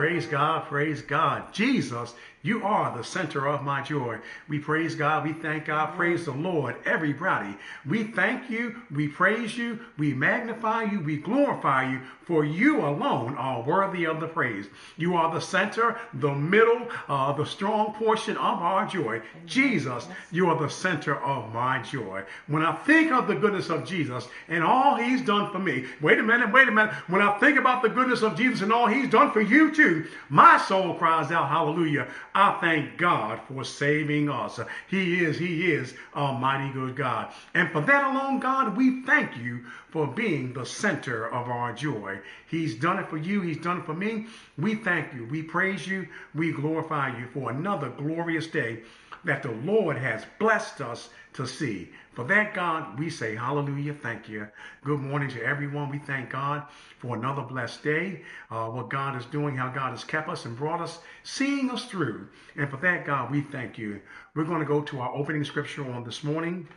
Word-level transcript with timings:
Praise 0.00 0.24
God, 0.24 0.64
praise 0.64 1.02
God. 1.02 1.52
Jesus, 1.52 2.14
you 2.42 2.64
are 2.64 2.96
the 2.96 3.04
center 3.04 3.46
of 3.46 3.62
my 3.62 3.82
joy. 3.82 4.16
We 4.48 4.58
praise 4.58 4.94
God, 4.94 5.26
we 5.26 5.34
thank 5.34 5.66
God, 5.66 5.94
praise 5.94 6.24
the 6.24 6.32
Lord, 6.32 6.76
everybody. 6.86 7.54
We 7.86 8.04
thank 8.04 8.48
you, 8.48 8.80
we 8.90 9.08
praise 9.08 9.58
you, 9.58 9.78
we 9.98 10.14
magnify 10.14 10.84
you, 10.84 11.00
we 11.00 11.18
glorify 11.18 11.90
you, 11.90 12.00
for 12.22 12.44
you 12.44 12.80
alone 12.86 13.34
are 13.36 13.62
worthy 13.62 14.06
of 14.06 14.20
the 14.20 14.26
praise. 14.26 14.66
You 14.96 15.16
are 15.16 15.34
the 15.34 15.40
center, 15.40 15.98
the 16.14 16.34
middle, 16.34 16.88
uh, 17.08 17.32
the 17.34 17.44
strong 17.44 17.92
portion 17.92 18.38
of 18.38 18.58
our 18.62 18.86
joy. 18.86 19.20
Jesus, 19.44 20.08
you 20.32 20.48
are 20.48 20.58
the 20.58 20.70
center 20.70 21.20
of 21.22 21.52
my 21.52 21.82
joy. 21.82 22.22
When 22.46 22.64
I 22.64 22.72
think 22.72 23.12
of 23.12 23.26
the 23.26 23.34
goodness 23.34 23.68
of 23.68 23.84
Jesus 23.84 24.28
and 24.48 24.64
all 24.64 24.94
he's 24.94 25.20
done 25.22 25.50
for 25.52 25.58
me, 25.58 25.84
wait 26.00 26.18
a 26.18 26.22
minute, 26.22 26.52
wait 26.52 26.68
a 26.68 26.72
minute. 26.72 26.94
When 27.08 27.20
I 27.20 27.36
think 27.38 27.58
about 27.58 27.82
the 27.82 27.88
goodness 27.90 28.22
of 28.22 28.36
Jesus 28.36 28.62
and 28.62 28.72
all 28.72 28.86
he's 28.86 29.10
done 29.10 29.32
for 29.32 29.42
you 29.42 29.74
too, 29.74 29.89
my 30.28 30.58
soul 30.58 30.94
cries 30.94 31.30
out, 31.30 31.48
hallelujah. 31.48 32.08
I 32.34 32.58
thank 32.60 32.96
God 32.96 33.40
for 33.48 33.64
saving 33.64 34.28
us. 34.28 34.60
He 34.88 35.24
is, 35.24 35.38
He 35.38 35.72
is 35.72 35.94
a 36.14 36.32
mighty 36.32 36.72
good 36.72 36.96
God. 36.96 37.32
And 37.54 37.70
for 37.70 37.80
that 37.82 38.04
alone, 38.04 38.40
God, 38.40 38.76
we 38.76 39.02
thank 39.02 39.36
you 39.36 39.64
for 39.90 40.06
being 40.06 40.52
the 40.52 40.66
center 40.66 41.28
of 41.28 41.48
our 41.48 41.72
joy. 41.72 42.18
He's 42.48 42.74
done 42.74 42.98
it 42.98 43.08
for 43.08 43.16
you. 43.16 43.40
He's 43.40 43.58
done 43.58 43.78
it 43.78 43.86
for 43.86 43.94
me. 43.94 44.26
We 44.58 44.76
thank 44.76 45.12
you. 45.14 45.26
We 45.26 45.42
praise 45.42 45.86
you. 45.86 46.06
We 46.34 46.52
glorify 46.52 47.18
you 47.18 47.26
for 47.32 47.50
another 47.50 47.90
glorious 47.90 48.46
day 48.46 48.80
that 49.24 49.42
the 49.42 49.52
Lord 49.52 49.96
has 49.96 50.24
blessed 50.38 50.80
us 50.80 51.10
to 51.34 51.46
see. 51.46 51.90
For 52.20 52.26
that, 52.26 52.52
God, 52.52 52.98
we 52.98 53.08
say 53.08 53.34
hallelujah. 53.34 53.94
Thank 53.94 54.28
you. 54.28 54.46
Good 54.84 55.00
morning 55.00 55.30
to 55.30 55.42
everyone. 55.42 55.88
We 55.88 55.98
thank 55.98 56.28
God 56.28 56.64
for 56.98 57.16
another 57.16 57.40
blessed 57.40 57.82
day, 57.82 58.20
uh, 58.50 58.66
what 58.66 58.90
God 58.90 59.16
is 59.16 59.24
doing, 59.24 59.56
how 59.56 59.70
God 59.70 59.92
has 59.92 60.04
kept 60.04 60.28
us 60.28 60.44
and 60.44 60.54
brought 60.54 60.82
us, 60.82 60.98
seeing 61.22 61.70
us 61.70 61.86
through. 61.86 62.28
And 62.56 62.68
for 62.68 62.76
that, 62.76 63.06
God, 63.06 63.30
we 63.30 63.40
thank 63.40 63.78
you. 63.78 64.02
We're 64.34 64.44
going 64.44 64.60
to 64.60 64.66
go 64.66 64.82
to 64.82 65.00
our 65.00 65.14
opening 65.16 65.44
scripture 65.44 65.90
on 65.90 66.04
this 66.04 66.22
morning, 66.22 66.68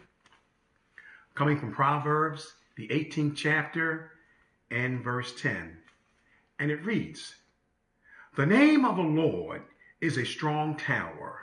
coming 1.36 1.60
from 1.60 1.74
Proverbs, 1.74 2.54
the 2.78 2.88
18th 2.88 3.36
chapter 3.36 4.12
and 4.72 5.04
verse 5.04 5.34
10. 5.42 5.76
And 6.60 6.72
it 6.72 6.86
reads, 6.86 7.36
The 8.38 8.46
name 8.46 8.86
of 8.86 8.96
the 8.96 9.02
Lord 9.02 9.64
is 10.00 10.18
a 10.18 10.26
strong 10.26 10.78
tower. 10.78 11.42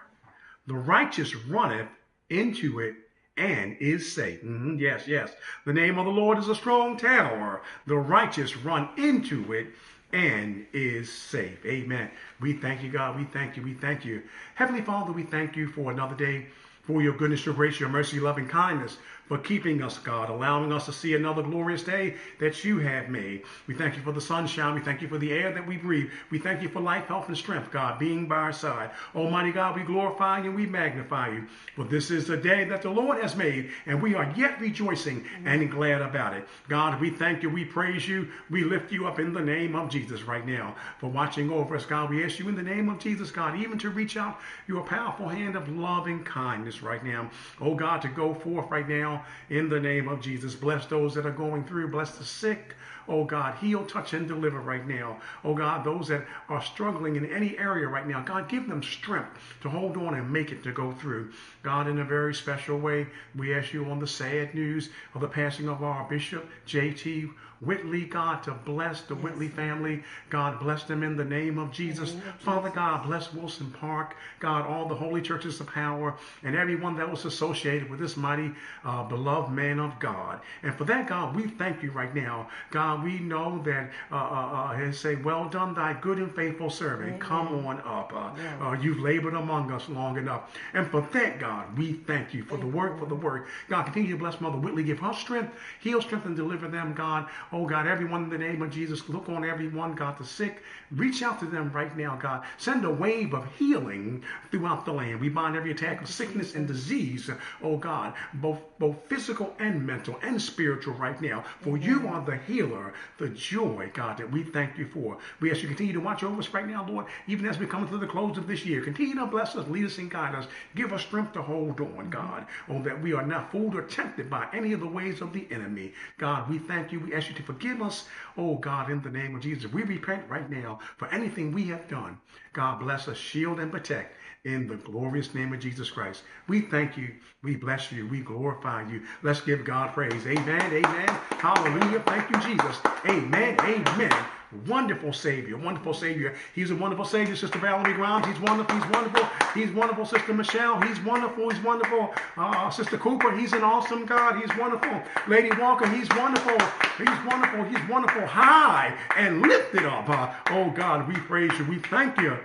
The 0.67 0.73
righteous 0.73 1.37
runneth 1.37 1.91
into 2.31 2.81
it 2.81 2.95
and 3.41 3.75
is 3.81 4.13
safe. 4.13 4.43
Mm-hmm, 4.45 4.77
yes, 4.79 5.09
yes. 5.09 5.33
The 5.65 5.73
name 5.73 5.99
of 5.99 6.05
the 6.05 6.13
Lord 6.13 6.37
is 6.37 6.49
a 6.49 6.55
strong 6.55 6.99
tower. 6.99 7.63
The 7.87 7.97
righteous 7.97 8.55
run 8.59 8.91
into 8.99 9.53
it 9.55 9.69
and 10.13 10.67
is 10.75 11.11
safe. 11.11 11.65
Amen. 11.65 12.11
We 12.41 12.53
thank 12.53 12.83
you, 12.83 12.91
God. 12.91 13.17
We 13.17 13.25
thank 13.25 13.57
you. 13.57 13.63
We 13.63 13.73
thank 13.73 14.05
you. 14.05 14.23
Heavenly 14.57 14.83
Father, 14.83 15.13
we 15.13 15.23
thank 15.23 15.57
you 15.57 15.69
for 15.69 15.91
another 15.91 16.15
day, 16.15 16.49
for 16.83 17.01
your 17.01 17.17
goodness, 17.17 17.47
your 17.47 17.55
grace, 17.55 17.81
your 17.81 17.89
mercy, 17.89 18.21
love, 18.21 18.37
and 18.37 18.49
kindness 18.49 18.99
for 19.31 19.39
keeping 19.39 19.81
us, 19.81 19.97
God, 19.97 20.29
allowing 20.29 20.73
us 20.73 20.87
to 20.87 20.93
see 20.93 21.15
another 21.15 21.41
glorious 21.41 21.85
day 21.85 22.17
that 22.41 22.65
you 22.65 22.81
have 22.81 23.09
made. 23.09 23.45
We 23.69 23.75
thank 23.75 23.95
you 23.95 24.03
for 24.03 24.11
the 24.11 24.21
sunshine. 24.21 24.75
We 24.75 24.81
thank 24.81 25.01
you 25.01 25.07
for 25.07 25.19
the 25.19 25.31
air 25.31 25.53
that 25.53 25.65
we 25.65 25.77
breathe. 25.77 26.11
We 26.31 26.41
thank 26.41 26.63
you 26.63 26.69
for 26.69 26.81
life, 26.81 27.07
health, 27.07 27.29
and 27.29 27.37
strength, 27.37 27.71
God, 27.71 28.01
being 28.01 28.27
by 28.27 28.39
our 28.39 28.53
side. 28.53 28.91
Almighty 29.15 29.53
God, 29.53 29.77
we 29.77 29.85
glorify 29.85 30.39
you 30.39 30.47
and 30.47 30.57
we 30.57 30.67
magnify 30.67 31.29
you. 31.29 31.47
For 31.77 31.85
this 31.85 32.11
is 32.11 32.27
the 32.27 32.37
day 32.37 32.65
that 32.65 32.83
the 32.83 32.91
Lord 32.91 33.23
has 33.23 33.37
made, 33.37 33.71
and 33.87 34.03
we 34.03 34.17
are 34.17 34.35
yet 34.37 34.61
rejoicing 34.61 35.25
and 35.45 35.71
glad 35.71 36.03
about 36.03 36.35
it. 36.35 36.49
God, 36.69 37.01
we 37.01 37.11
thank 37.11 37.45
you. 37.45 37.51
We 37.51 37.65
praise 37.65 38.09
you. 38.09 38.27
We 38.51 38.65
lift 38.65 38.91
you 38.91 39.07
up 39.07 39.21
in 39.21 39.33
the 39.33 39.41
name 39.41 39.77
of 39.77 39.91
Jesus 39.91 40.25
right 40.25 40.45
now 40.45 40.75
for 40.99 41.09
watching 41.09 41.53
over 41.53 41.77
us, 41.77 41.87
God. 41.87 42.11
We 42.11 42.25
ask 42.25 42.41
you 42.41 42.49
in 42.49 42.57
the 42.57 42.65
name 42.65 42.89
of 42.89 42.99
Jesus, 42.99 43.31
God, 43.31 43.57
even 43.57 43.79
to 43.79 43.91
reach 43.91 44.17
out 44.17 44.41
your 44.67 44.83
powerful 44.83 45.29
hand 45.29 45.55
of 45.55 45.69
loving 45.69 46.25
kindness 46.25 46.83
right 46.83 47.05
now. 47.05 47.31
Oh, 47.61 47.77
God, 47.77 48.03
to 48.03 48.09
go 48.09 48.35
forth 48.35 48.69
right 48.73 48.89
now 48.89 49.20
in 49.49 49.69
the 49.69 49.81
name 49.81 50.09
of 50.09 50.21
Jesus. 50.21 50.55
Bless 50.55 50.87
those 50.87 51.15
that 51.15 51.27
are 51.27 51.31
going 51.31 51.65
through. 51.65 51.89
Bless 51.89 52.17
the 52.17 52.25
sick. 52.25 52.75
Oh 53.11 53.25
God, 53.25 53.57
heal, 53.57 53.85
touch, 53.85 54.15
and 54.15 54.29
deliver 54.29 54.61
right 54.61 54.87
now. 54.87 55.19
Oh 55.43 55.53
God, 55.53 55.85
those 55.85 56.07
that 56.09 56.25
are 56.49 56.63
struggling 56.63 57.17
in 57.17 57.27
any 57.27 57.59
area 57.59 57.89
right 57.89 58.07
now, 58.07 58.23
God, 58.23 58.49
give 58.49 58.69
them 58.69 58.85
strength 58.85 59.37
to 59.63 59.69
hold 59.69 59.97
on 59.97 60.15
and 60.15 60.33
make 60.33 60.53
it 60.53 60.63
to 60.63 60.71
go 60.71 60.93
through. 60.93 61.33
God, 61.65 61.89
in 61.89 61.99
a 61.99 62.05
very 62.05 62.33
special 62.33 62.79
way, 62.79 63.09
we 63.35 63.53
ask 63.53 63.73
you 63.73 63.85
on 63.87 63.99
the 63.99 64.07
sad 64.07 64.55
news 64.55 64.91
of 65.15 65.23
the 65.23 65.29
passing 65.29 65.69
of 65.69 65.83
our 65.83 66.09
Bishop, 66.09 66.49
J.T. 66.67 67.31
Whitley, 67.61 68.07
God, 68.07 68.43
to 68.45 68.53
bless 68.53 69.03
the 69.03 69.15
yes. 69.15 69.23
Whitley 69.23 69.49
family. 69.49 70.03
God, 70.31 70.59
bless 70.61 70.85
them 70.85 71.03
in 71.03 71.17
the 71.17 71.25
name 71.25 71.59
of 71.59 71.71
Jesus. 71.71 72.15
Name 72.15 72.23
of 72.27 72.41
Father 72.41 72.71
God, 72.71 73.05
bless 73.07 73.35
Wilson 73.35 73.71
Park. 73.71 74.17
God, 74.39 74.67
all 74.67 74.89
the 74.89 74.95
holy 74.95 75.21
churches 75.21 75.61
of 75.61 75.67
power 75.67 76.15
and 76.43 76.57
everyone 76.57 76.97
that 76.97 77.11
was 77.11 77.27
associated 77.27 77.91
with 77.91 78.01
this 78.01 78.17
mighty, 78.17 78.53
uh, 78.85 79.05
beloved 79.05 79.53
man 79.53 79.79
of 79.79 79.99
God. 79.99 80.41
And 80.63 80.75
for 80.75 80.85
that, 80.85 81.07
God, 81.07 81.37
we 81.37 81.49
thank 81.49 81.83
you 81.83 81.91
right 81.91 82.15
now. 82.15 82.49
God, 82.71 83.00
we 83.03 83.19
know 83.19 83.61
that 83.65 83.91
uh, 84.11 84.15
uh, 84.15 84.73
uh 84.77 84.93
say, 84.93 85.17
well 85.17 85.49
done, 85.49 85.75
thy 85.75 85.95
good 85.95 86.19
and 86.19 86.35
faithful 86.35 86.71
servant. 86.71 87.11
Amen. 87.11 87.21
Come 87.21 87.67
on 87.67 87.81
up. 87.81 88.13
Uh, 88.15 88.31
yeah. 88.37 88.69
Uh, 88.69 88.73
you've 88.73 89.01
labored 89.01 89.35
among 89.35 89.71
us 89.73 89.89
long 89.89 90.17
enough. 90.17 90.57
And 90.75 90.87
for 90.87 91.01
that, 91.13 91.39
God, 91.39 91.77
we 91.77 91.93
thank 91.93 92.35
you 92.35 92.43
for 92.45 92.57
thank 92.57 92.61
the 92.61 92.77
work, 92.77 92.99
for 92.99 93.07
the 93.07 93.15
work. 93.15 93.49
God, 93.69 93.85
continue 93.85 94.13
to 94.13 94.19
bless 94.19 94.41
Mother 94.41 94.59
Whitley. 94.59 94.83
Give 94.83 94.99
her 95.01 95.13
strength, 95.13 95.53
heal, 95.81 96.01
strength, 96.01 96.27
and 96.27 96.37
deliver 96.37 96.69
them, 96.69 96.95
God. 96.95 97.29
Oh, 97.53 97.67
God, 97.67 97.87
everyone 97.87 98.25
in 98.25 98.31
the 98.31 98.39
name 98.39 98.63
of 98.63 98.71
Jesus, 98.71 99.09
look 99.09 99.29
on 99.29 99.45
everyone, 99.45 99.95
God, 99.95 100.19
the 100.19 100.25
sick. 100.25 100.63
Reach 100.93 101.23
out 101.23 101.39
to 101.41 101.47
them 101.47 101.71
right 101.73 101.97
now, 101.97 102.17
God. 102.17 102.45
Send 102.59 102.85
a 102.85 102.91
wave 102.91 103.33
of 103.33 103.47
healing 103.57 104.25
throughout 104.51 104.85
the 104.85 104.93
land. 104.93 105.21
We 105.21 105.29
bind 105.29 105.57
every 105.57 105.71
attack 105.71 106.03
of 106.03 106.09
sickness 106.09 106.55
and 106.55 106.67
disease, 106.67 107.31
oh 107.63 107.77
God, 107.77 108.15
both, 108.35 108.59
both 108.79 108.97
physical 109.07 109.55
and 109.59 109.87
mental 109.87 110.19
and 110.23 110.41
spiritual 110.41 110.95
right 110.95 111.21
now. 111.21 111.45
For 111.61 111.77
you 111.77 112.09
are 112.09 112.25
the 112.25 112.37
healer, 112.39 112.80
the 113.19 113.29
joy, 113.29 113.91
God, 113.95 114.19
that 114.19 114.31
we 114.31 114.43
thank 114.43 114.79
you 114.79 114.87
for. 114.87 115.19
We 115.41 115.51
ask 115.51 115.63
you 115.63 115.69
to 115.69 115.75
continue 115.75 115.93
to 115.93 116.01
watch 116.01 116.23
over 116.23 116.39
us 116.39 116.49
right 116.51 116.67
now, 116.67 116.87
Lord, 116.89 117.07
even 117.27 117.47
as 117.47 117.59
we 117.59 117.67
come 117.67 117.89
to 117.89 117.99
the 117.99 118.07
close 118.07 118.39
of 118.39 118.47
this 118.47 118.65
year. 118.65 118.83
Continue 118.83 119.15
to 119.17 119.27
bless 119.27 119.57
us, 119.57 119.69
lead 119.69 119.85
us, 119.85 119.99
and 119.99 120.11
guide 120.11 120.35
us. 120.35 120.47
Give 120.75 120.93
us 120.93 121.03
strength 121.03 121.33
to 121.35 121.43
hold 121.43 121.81
on, 121.81 122.11
God, 122.11 122.47
oh, 122.69 122.83
that 122.83 123.01
we 123.01 123.13
are 123.13 123.27
not 123.27 123.51
fooled 123.53 123.75
or 123.75 123.83
tempted 123.83 124.29
by 124.29 124.47
any 124.53 124.73
of 124.73 124.81
the 124.81 124.87
ways 124.87 125.21
of 125.21 125.33
the 125.33 125.47
enemy. 125.51 125.93
God, 126.19 126.49
we 126.49 126.59
thank 126.59 126.93
you. 126.93 127.01
We 127.01 127.15
ask 127.15 127.29
you 127.29 127.35
to 127.35 127.43
forgive 127.43 127.83
us, 127.83 128.07
oh 128.37 128.57
God, 128.57 128.91
in 128.91 129.03
the 129.03 129.11
name 129.11 129.35
of 129.35 129.43
Jesus. 129.43 129.73
We 129.73 129.83
repent 129.83 130.25
right 130.29 130.49
now 130.51 130.81
for 130.97 131.09
anything 131.09 131.53
we 131.53 131.65
have 131.67 131.89
done. 131.89 132.19
God 132.53 132.81
bless 132.81 133.09
us, 133.09 133.17
shield 133.17 133.61
and 133.61 133.71
protect 133.71 134.17
in 134.45 134.67
the 134.67 134.77
glorious 134.77 135.35
name 135.35 135.53
of 135.53 135.61
Jesus 135.61 135.91
Christ. 135.91 136.23
We 136.49 136.63
thank 136.63 136.97
you. 136.97 137.15
We 137.43 137.57
bless 137.57 137.93
you. 137.93 138.09
We 138.09 138.21
glorify 138.21 138.89
you. 138.91 139.03
Let's 139.23 139.41
give 139.41 139.65
God 139.65 139.93
praise. 139.93 140.27
Amen. 140.27 140.73
Amen. 140.73 141.09
Hallelujah. 141.39 142.01
Thank 142.01 142.31
you, 142.31 142.41
Jesus. 142.41 142.79
Amen. 143.07 143.57
Amen. 143.61 144.25
Wonderful 144.67 145.13
Savior, 145.13 145.57
wonderful 145.57 145.95
Savior. 145.95 146.35
He's 146.55 146.73
a 146.73 146.75
wonderful 146.75 147.05
Savior, 147.05 147.37
Sister 147.37 147.59
Valerie 147.61 147.93
Grimes. 147.93 148.27
He's 148.27 148.41
wonderful. 148.41 148.75
He's 148.75 148.91
wonderful. 148.91 149.29
He's 149.55 149.71
wonderful, 149.71 150.05
Sister 150.05 150.35
Michelle. 150.35 150.81
He's 150.81 150.99
wonderful. 151.01 151.51
He's 151.51 151.63
wonderful. 151.63 152.13
Uh, 152.37 152.69
Sister 152.69 152.99
Cooper. 152.99 153.37
He's 153.37 153.53
an 153.53 153.63
awesome 153.63 154.07
God. 154.07 154.41
He's 154.41 154.57
wonderful. 154.59 155.03
Lady 155.29 155.51
Walker. 155.57 155.89
He's 155.89 156.09
wonderful. 156.11 156.59
He's 156.99 157.25
wonderful. 157.27 157.63
He's 157.65 157.89
wonderful. 157.89 158.27
High 158.27 158.97
and 159.17 159.43
lifted 159.43 159.85
up. 159.85 160.09
Uh, 160.09 160.35
oh 160.51 160.71
God, 160.71 161.07
we 161.07 161.15
praise 161.15 161.53
you. 161.57 161.65
We 161.67 161.79
thank 161.79 162.19
you 162.19 162.37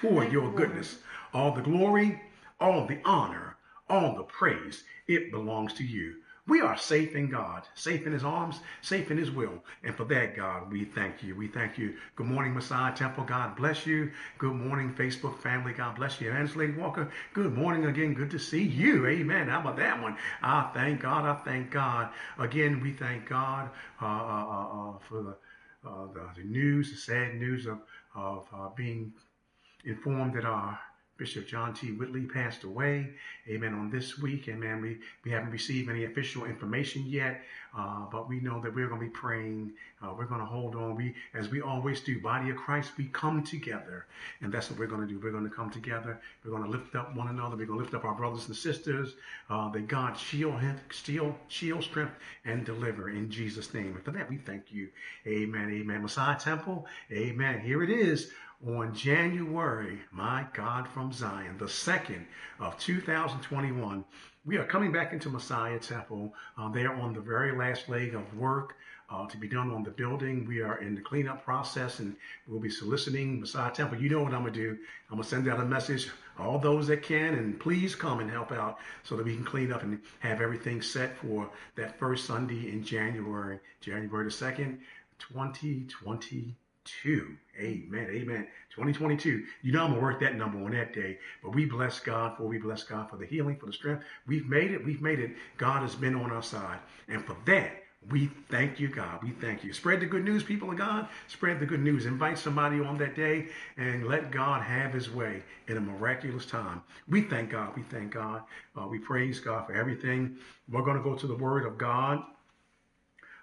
for 0.00 0.24
your 0.24 0.50
goodness. 0.52 0.98
All 1.32 1.52
the 1.52 1.62
glory, 1.62 2.20
all 2.60 2.86
the 2.86 2.98
honor, 3.04 3.56
all 3.88 4.16
the 4.16 4.24
praise, 4.24 4.82
it 5.06 5.30
belongs 5.30 5.74
to 5.74 5.84
you. 5.84 6.16
We 6.46 6.60
are 6.60 6.76
safe 6.76 7.14
in 7.14 7.30
God, 7.30 7.66
safe 7.74 8.06
in 8.06 8.12
His 8.12 8.22
arms, 8.22 8.60
safe 8.82 9.10
in 9.10 9.16
His 9.16 9.30
will. 9.30 9.64
And 9.82 9.96
for 9.96 10.04
that, 10.04 10.36
God, 10.36 10.70
we 10.70 10.84
thank 10.84 11.22
you. 11.22 11.34
We 11.34 11.48
thank 11.48 11.78
you. 11.78 11.94
Good 12.16 12.26
morning, 12.26 12.52
Messiah 12.52 12.94
Temple. 12.94 13.24
God 13.24 13.56
bless 13.56 13.86
you. 13.86 14.12
Good 14.36 14.52
morning, 14.52 14.92
Facebook 14.92 15.38
family. 15.38 15.72
God 15.72 15.96
bless 15.96 16.20
you. 16.20 16.30
Lady 16.54 16.74
Walker. 16.74 17.10
Good 17.32 17.56
morning 17.56 17.86
again. 17.86 18.12
Good 18.12 18.30
to 18.30 18.38
see 18.38 18.62
you. 18.62 19.06
Amen. 19.06 19.48
How 19.48 19.60
about 19.60 19.78
that 19.78 20.02
one? 20.02 20.18
I 20.42 20.70
thank 20.74 21.00
God. 21.00 21.24
I 21.24 21.42
thank 21.44 21.70
God. 21.70 22.10
Again, 22.38 22.78
we 22.82 22.92
thank 22.92 23.26
God 23.26 23.70
uh, 24.02 24.04
uh, 24.04 24.08
uh, 24.08 24.90
uh 24.96 24.98
for 25.08 25.22
the, 25.22 25.88
uh, 25.88 26.06
the, 26.12 26.42
the, 26.42 26.46
news, 26.46 26.90
the 26.90 26.98
sad 26.98 27.36
news 27.36 27.64
of, 27.64 27.78
of 28.14 28.46
uh, 28.54 28.68
being 28.76 29.14
informed 29.86 30.34
that 30.34 30.44
our 30.44 30.78
Bishop 31.16 31.46
John 31.46 31.72
T. 31.72 31.92
Whitley 31.92 32.22
passed 32.22 32.64
away. 32.64 33.10
Amen. 33.48 33.72
On 33.72 33.90
this 33.90 34.18
week. 34.18 34.48
Amen. 34.48 34.80
We, 34.80 34.98
we 35.24 35.30
haven't 35.30 35.50
received 35.50 35.88
any 35.88 36.04
official 36.04 36.44
information 36.44 37.04
yet, 37.06 37.42
uh, 37.76 38.06
but 38.10 38.28
we 38.28 38.40
know 38.40 38.60
that 38.60 38.74
we're 38.74 38.88
going 38.88 39.00
to 39.00 39.06
be 39.06 39.12
praying. 39.12 39.72
Uh, 40.02 40.12
we're 40.16 40.24
going 40.24 40.40
to 40.40 40.46
hold 40.46 40.74
on. 40.74 40.96
We, 40.96 41.14
as 41.34 41.50
we 41.50 41.60
always 41.60 42.00
do, 42.00 42.20
body 42.20 42.50
of 42.50 42.56
Christ, 42.56 42.92
we 42.98 43.04
come 43.06 43.44
together. 43.44 44.06
And 44.40 44.52
that's 44.52 44.70
what 44.70 44.78
we're 44.78 44.86
going 44.86 45.02
to 45.02 45.06
do. 45.06 45.20
We're 45.20 45.30
going 45.30 45.48
to 45.48 45.54
come 45.54 45.70
together. 45.70 46.20
We're 46.44 46.50
going 46.50 46.64
to 46.64 46.70
lift 46.70 46.96
up 46.96 47.14
one 47.14 47.28
another. 47.28 47.56
We're 47.56 47.66
going 47.66 47.78
to 47.78 47.84
lift 47.84 47.94
up 47.94 48.04
our 48.04 48.14
brothers 48.14 48.46
and 48.48 48.56
sisters. 48.56 49.14
Uh, 49.48 49.70
that 49.70 49.86
God 49.86 50.18
shield, 50.18 50.60
him, 50.60 50.80
shield, 50.88 51.34
shield, 51.48 51.84
strength, 51.84 52.14
and 52.44 52.64
deliver 52.64 53.10
in 53.10 53.30
Jesus' 53.30 53.72
name. 53.72 53.94
And 53.94 54.02
for 54.04 54.10
that, 54.10 54.28
we 54.28 54.38
thank 54.38 54.72
you. 54.72 54.88
Amen. 55.26 55.70
Amen. 55.70 56.02
Messiah 56.02 56.38
Temple. 56.38 56.86
Amen. 57.12 57.60
Here 57.60 57.82
it 57.84 57.90
is 57.90 58.30
on 58.66 58.94
January, 58.94 60.00
my 60.10 60.46
God 60.52 60.88
from 60.88 61.12
Zion, 61.12 61.56
the 61.58 61.68
second 61.68 62.26
of 62.60 62.78
2021. 62.78 64.04
We 64.46 64.56
are 64.56 64.64
coming 64.64 64.92
back 64.92 65.12
into 65.12 65.28
Messiah 65.28 65.78
Temple. 65.78 66.34
Uh, 66.58 66.68
they 66.70 66.84
are 66.84 66.94
on 66.94 67.12
the 67.12 67.20
very 67.20 67.56
last 67.56 67.88
leg 67.88 68.14
of 68.14 68.36
work 68.36 68.76
uh, 69.10 69.26
to 69.26 69.36
be 69.36 69.48
done 69.48 69.70
on 69.70 69.82
the 69.82 69.90
building. 69.90 70.46
We 70.46 70.60
are 70.60 70.78
in 70.78 70.94
the 70.94 71.00
cleanup 71.00 71.44
process 71.44 71.98
and 71.98 72.16
we'll 72.46 72.60
be 72.60 72.70
soliciting 72.70 73.40
Messiah 73.40 73.70
Temple. 73.70 73.98
You 73.98 74.08
know 74.08 74.22
what 74.22 74.32
I'm 74.32 74.42
going 74.42 74.54
to 74.54 74.60
do. 74.60 74.78
I'm 75.10 75.16
going 75.16 75.22
to 75.22 75.28
send 75.28 75.48
out 75.48 75.60
a 75.60 75.64
message, 75.64 76.10
all 76.38 76.58
those 76.58 76.86
that 76.88 77.02
can, 77.02 77.34
and 77.34 77.58
please 77.60 77.94
come 77.94 78.20
and 78.20 78.30
help 78.30 78.52
out 78.52 78.78
so 79.02 79.16
that 79.16 79.24
we 79.26 79.34
can 79.34 79.44
clean 79.44 79.72
up 79.72 79.82
and 79.82 80.00
have 80.20 80.40
everything 80.40 80.80
set 80.80 81.16
for 81.18 81.50
that 81.76 81.98
first 81.98 82.26
Sunday 82.26 82.70
in 82.70 82.82
January, 82.82 83.60
January 83.80 84.24
the 84.24 84.30
2nd, 84.30 84.78
2020 85.18 86.54
two. 86.84 87.36
Amen. 87.58 88.08
Amen. 88.10 88.46
2022. 88.70 89.44
You 89.62 89.72
know 89.72 89.84
I'm 89.84 89.90
gonna 89.90 90.02
work 90.02 90.20
that 90.20 90.36
number 90.36 90.58
on 90.64 90.72
that 90.72 90.92
day. 90.92 91.18
But 91.42 91.54
we 91.54 91.64
bless 91.64 92.00
God 92.00 92.36
for 92.36 92.44
we 92.44 92.58
bless 92.58 92.82
God 92.82 93.08
for 93.08 93.16
the 93.16 93.26
healing, 93.26 93.56
for 93.56 93.66
the 93.66 93.72
strength. 93.72 94.04
We've 94.26 94.48
made 94.48 94.70
it. 94.72 94.84
We've 94.84 95.02
made 95.02 95.20
it. 95.20 95.32
God 95.56 95.82
has 95.82 95.94
been 95.94 96.14
on 96.14 96.30
our 96.30 96.42
side. 96.42 96.78
And 97.08 97.24
for 97.24 97.36
that, 97.46 97.84
we 98.10 98.30
thank 98.50 98.78
you, 98.78 98.88
God. 98.88 99.22
We 99.22 99.30
thank 99.30 99.64
you. 99.64 99.72
Spread 99.72 100.00
the 100.00 100.06
good 100.06 100.24
news, 100.24 100.42
people 100.42 100.70
of 100.70 100.76
God. 100.76 101.08
Spread 101.28 101.58
the 101.58 101.66
good 101.66 101.80
news. 101.80 102.04
Invite 102.04 102.38
somebody 102.38 102.80
on 102.80 102.98
that 102.98 103.16
day 103.16 103.46
and 103.76 104.06
let 104.06 104.30
God 104.30 104.62
have 104.62 104.92
his 104.92 105.10
way 105.10 105.42
in 105.68 105.78
a 105.78 105.80
miraculous 105.80 106.44
time. 106.44 106.82
We 107.08 107.22
thank 107.22 107.50
God. 107.50 107.74
We 107.76 107.82
thank 107.82 108.12
God. 108.12 108.42
Uh, 108.78 108.86
we 108.88 108.98
praise 108.98 109.40
God 109.40 109.66
for 109.66 109.72
everything. 109.72 110.36
We're 110.70 110.82
going 110.82 110.98
to 110.98 111.02
go 111.02 111.14
to 111.14 111.26
the 111.26 111.36
word 111.36 111.64
of 111.64 111.78
God. 111.78 112.22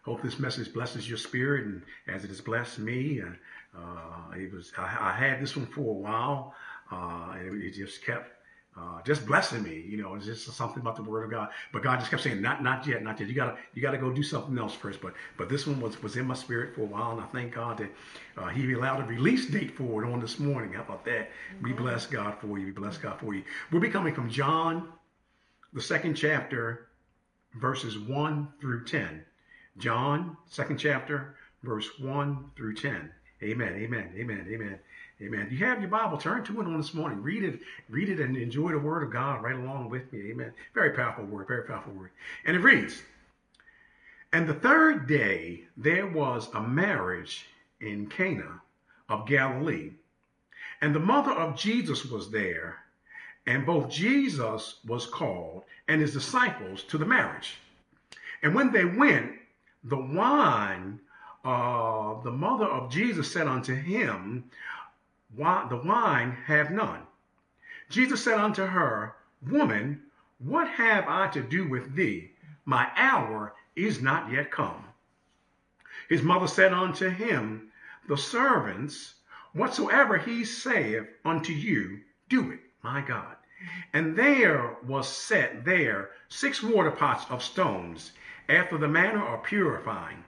Hope 0.03 0.24
this 0.24 0.39
message 0.39 0.74
blesses 0.74 1.07
your 1.07 1.18
spirit, 1.18 1.65
and 1.65 1.81
as 2.07 2.24
it 2.24 2.30
has 2.30 2.42
blessed 2.42 2.80
me, 2.80 3.19
and 3.19 3.36
uh, 3.77 4.36
it 4.36 4.51
was 4.51 4.71
I, 4.77 4.83
I, 4.83 5.12
had 5.12 5.39
this 5.39 5.56
one 5.56 5.68
for 5.68 5.81
a 5.81 5.94
while, 5.94 6.56
uh, 6.92 7.36
and 7.38 7.62
it, 7.62 7.71
just 7.75 8.03
kept 8.03 8.31
uh, 8.75 9.00
just 9.06 9.27
blessing 9.27 9.62
me. 9.62 9.86
You 9.88 10.01
know, 10.01 10.15
it's 10.15 10.25
just 10.25 10.51
something 10.53 10.81
about 10.81 10.95
the 10.95 11.03
Word 11.03 11.24
of 11.25 11.30
God. 11.30 11.50
But 11.71 11.83
God 11.83 12.00
just 12.00 12.09
kept 12.09 12.24
saying, 12.24 12.42
"Not, 12.42 12.63
not 12.63 12.88
yet, 12.88 13.03
not 13.03 13.19
yet. 13.19 13.30
You 13.30 13.36
gotta, 13.36 13.57
you 13.75 13.81
gotta 13.83 14.00
go 14.00 14.12
do 14.12 14.24
something 14.24 14.57
else 14.57 14.74
first. 14.74 15.01
But, 15.01 15.13
but 15.38 15.50
this 15.50 15.68
one 15.68 15.80
was 15.80 16.01
was 16.01 16.18
in 16.18 16.25
my 16.25 16.33
spirit 16.33 16.74
for 16.74 16.81
a 16.81 16.86
while, 16.86 17.12
and 17.12 17.21
I 17.21 17.25
thank 17.25 17.54
God 17.54 17.77
that 17.77 17.92
uh, 18.38 18.47
He 18.47 18.74
allowed 18.74 19.01
a 19.01 19.06
release 19.06 19.45
date 19.51 19.77
for 19.77 20.04
it 20.04 20.12
on 20.12 20.19
this 20.19 20.39
morning. 20.39 20.74
How 20.74 20.81
about 20.81 21.06
that? 21.06 21.30
Mm-hmm. 21.30 21.63
We 21.63 21.74
bless 21.74 22.07
God 22.07 22.36
for 22.42 22.57
you. 22.57 22.65
We 22.65 22.71
bless 22.71 22.97
God 22.97 23.19
for 23.19 23.36
you. 23.36 23.44
We'll 23.71 23.81
be 23.81 23.89
coming 23.89 24.15
from 24.15 24.31
John, 24.31 24.89
the 25.74 25.81
second 25.81 26.15
chapter, 26.15 26.88
verses 27.59 28.00
one 28.00 28.47
through 28.59 28.86
ten. 28.86 29.25
John, 29.77 30.38
second 30.47 30.77
chapter, 30.77 31.35
verse 31.63 31.88
1 32.00 32.51
through 32.56 32.75
10. 32.75 33.12
Amen, 33.44 33.73
amen, 33.73 34.13
amen, 34.15 34.47
amen, 34.50 34.79
amen. 35.21 35.47
You 35.50 35.65
have 35.65 35.79
your 35.79 35.89
Bible, 35.89 36.18
turn 36.18 36.44
to 36.44 36.62
it 36.62 36.68
on 36.68 36.77
this 36.77 36.94
morning. 36.94 37.23
Read 37.23 37.44
it, 37.44 37.62
read 37.89 38.09
it, 38.09 38.19
and 38.19 38.38
enjoy 38.38 38.71
the 38.71 38.79
word 38.79 39.01
of 39.01 39.12
God 39.12 39.41
right 39.41 39.56
along 39.56 39.89
with 39.89 40.12
me. 40.13 40.31
Amen. 40.31 40.53
Very 40.75 40.91
powerful 40.91 41.25
word, 41.25 41.47
very 41.47 41.63
powerful 41.63 41.94
word. 41.94 42.12
And 42.45 42.56
it 42.56 42.59
reads, 42.59 43.01
And 44.33 44.47
the 44.47 44.53
third 44.53 45.07
day 45.07 45.63
there 45.77 46.07
was 46.07 46.50
a 46.53 46.62
marriage 46.62 47.47
in 47.79 48.07
Cana 48.07 48.62
of 49.09 49.25
Galilee, 49.25 49.91
and 50.81 50.94
the 50.94 51.00
mother 51.00 51.31
of 51.31 51.57
Jesus 51.57 52.06
was 52.06 52.29
there, 52.29 52.77
and 53.47 53.65
both 53.65 53.89
Jesus 53.89 54.79
was 54.85 55.07
called 55.07 55.63
and 55.88 56.00
his 56.00 56.13
disciples 56.13 56.83
to 56.83 56.97
the 56.97 57.06
marriage. 57.06 57.57
And 58.44 58.53
when 58.53 58.71
they 58.71 58.85
went, 58.85 59.31
the 59.83 59.98
wine, 59.98 61.00
uh, 61.44 62.22
the 62.22 62.31
mother 62.31 62.66
of 62.66 62.92
Jesus 62.92 63.31
said 63.31 63.48
unto 63.48 63.74
him, 63.74 64.44
Why, 65.36 65.66
The 65.69 65.78
wine 65.78 66.31
have 66.45 66.72
none. 66.72 67.01
Jesus 67.89 68.24
said 68.24 68.39
unto 68.39 68.66
her, 68.66 69.16
Woman, 69.50 70.04
what 70.39 70.68
have 70.68 71.07
I 71.07 71.28
to 71.30 71.42
do 71.42 71.68
with 71.68 71.95
thee? 71.95 72.31
My 72.66 72.89
hour 72.95 73.54
is 73.75 74.01
not 74.01 74.31
yet 74.31 74.51
come. 74.51 74.86
His 76.10 76.22
mother 76.22 76.48
said 76.48 76.74
unto 76.74 77.10
him, 77.10 77.72
The 78.07 78.18
servants, 78.18 79.16
whatsoever 79.54 80.18
he 80.18 80.45
saith 80.45 81.07
unto 81.25 81.54
you, 81.54 82.01
do 82.30 82.51
it, 82.51 82.60
my 82.83 83.01
God. 83.01 83.36
And 83.94 84.16
there 84.16 84.78
was 84.83 85.07
set 85.07 85.63
there 85.66 86.12
six 86.30 86.63
water 86.63 86.92
pots 86.92 87.25
of 87.30 87.44
stones, 87.44 88.13
after 88.49 88.77
the 88.77 88.88
manner 88.88 89.25
of 89.25 89.43
purifying 89.43 90.23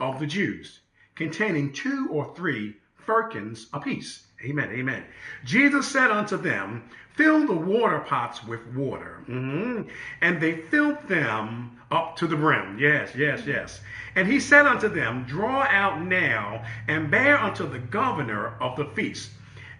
of 0.00 0.18
the 0.18 0.26
Jews, 0.26 0.80
containing 1.14 1.72
two 1.72 2.08
or 2.10 2.34
three 2.34 2.76
firkins 2.96 3.68
apiece. 3.72 4.26
Amen. 4.44 4.70
Amen. 4.70 5.04
Jesus 5.44 5.88
said 5.88 6.10
unto 6.10 6.36
them, 6.36 6.84
Fill 7.14 7.46
the 7.46 7.52
water 7.52 8.00
pots 8.00 8.44
with 8.44 8.66
water. 8.74 9.22
Mm-hmm. 9.28 9.88
And 10.20 10.40
they 10.40 10.56
filled 10.56 11.06
them 11.06 11.78
up 11.90 12.16
to 12.16 12.26
the 12.26 12.34
brim. 12.34 12.76
Yes, 12.78 13.14
yes, 13.14 13.46
yes. 13.46 13.80
And 14.16 14.26
he 14.26 14.40
said 14.40 14.66
unto 14.66 14.88
them, 14.88 15.24
Draw 15.24 15.62
out 15.62 16.02
now 16.02 16.64
and 16.88 17.10
bear 17.10 17.38
unto 17.38 17.68
the 17.68 17.78
governor 17.78 18.56
of 18.60 18.76
the 18.76 18.86
feast. 18.86 19.30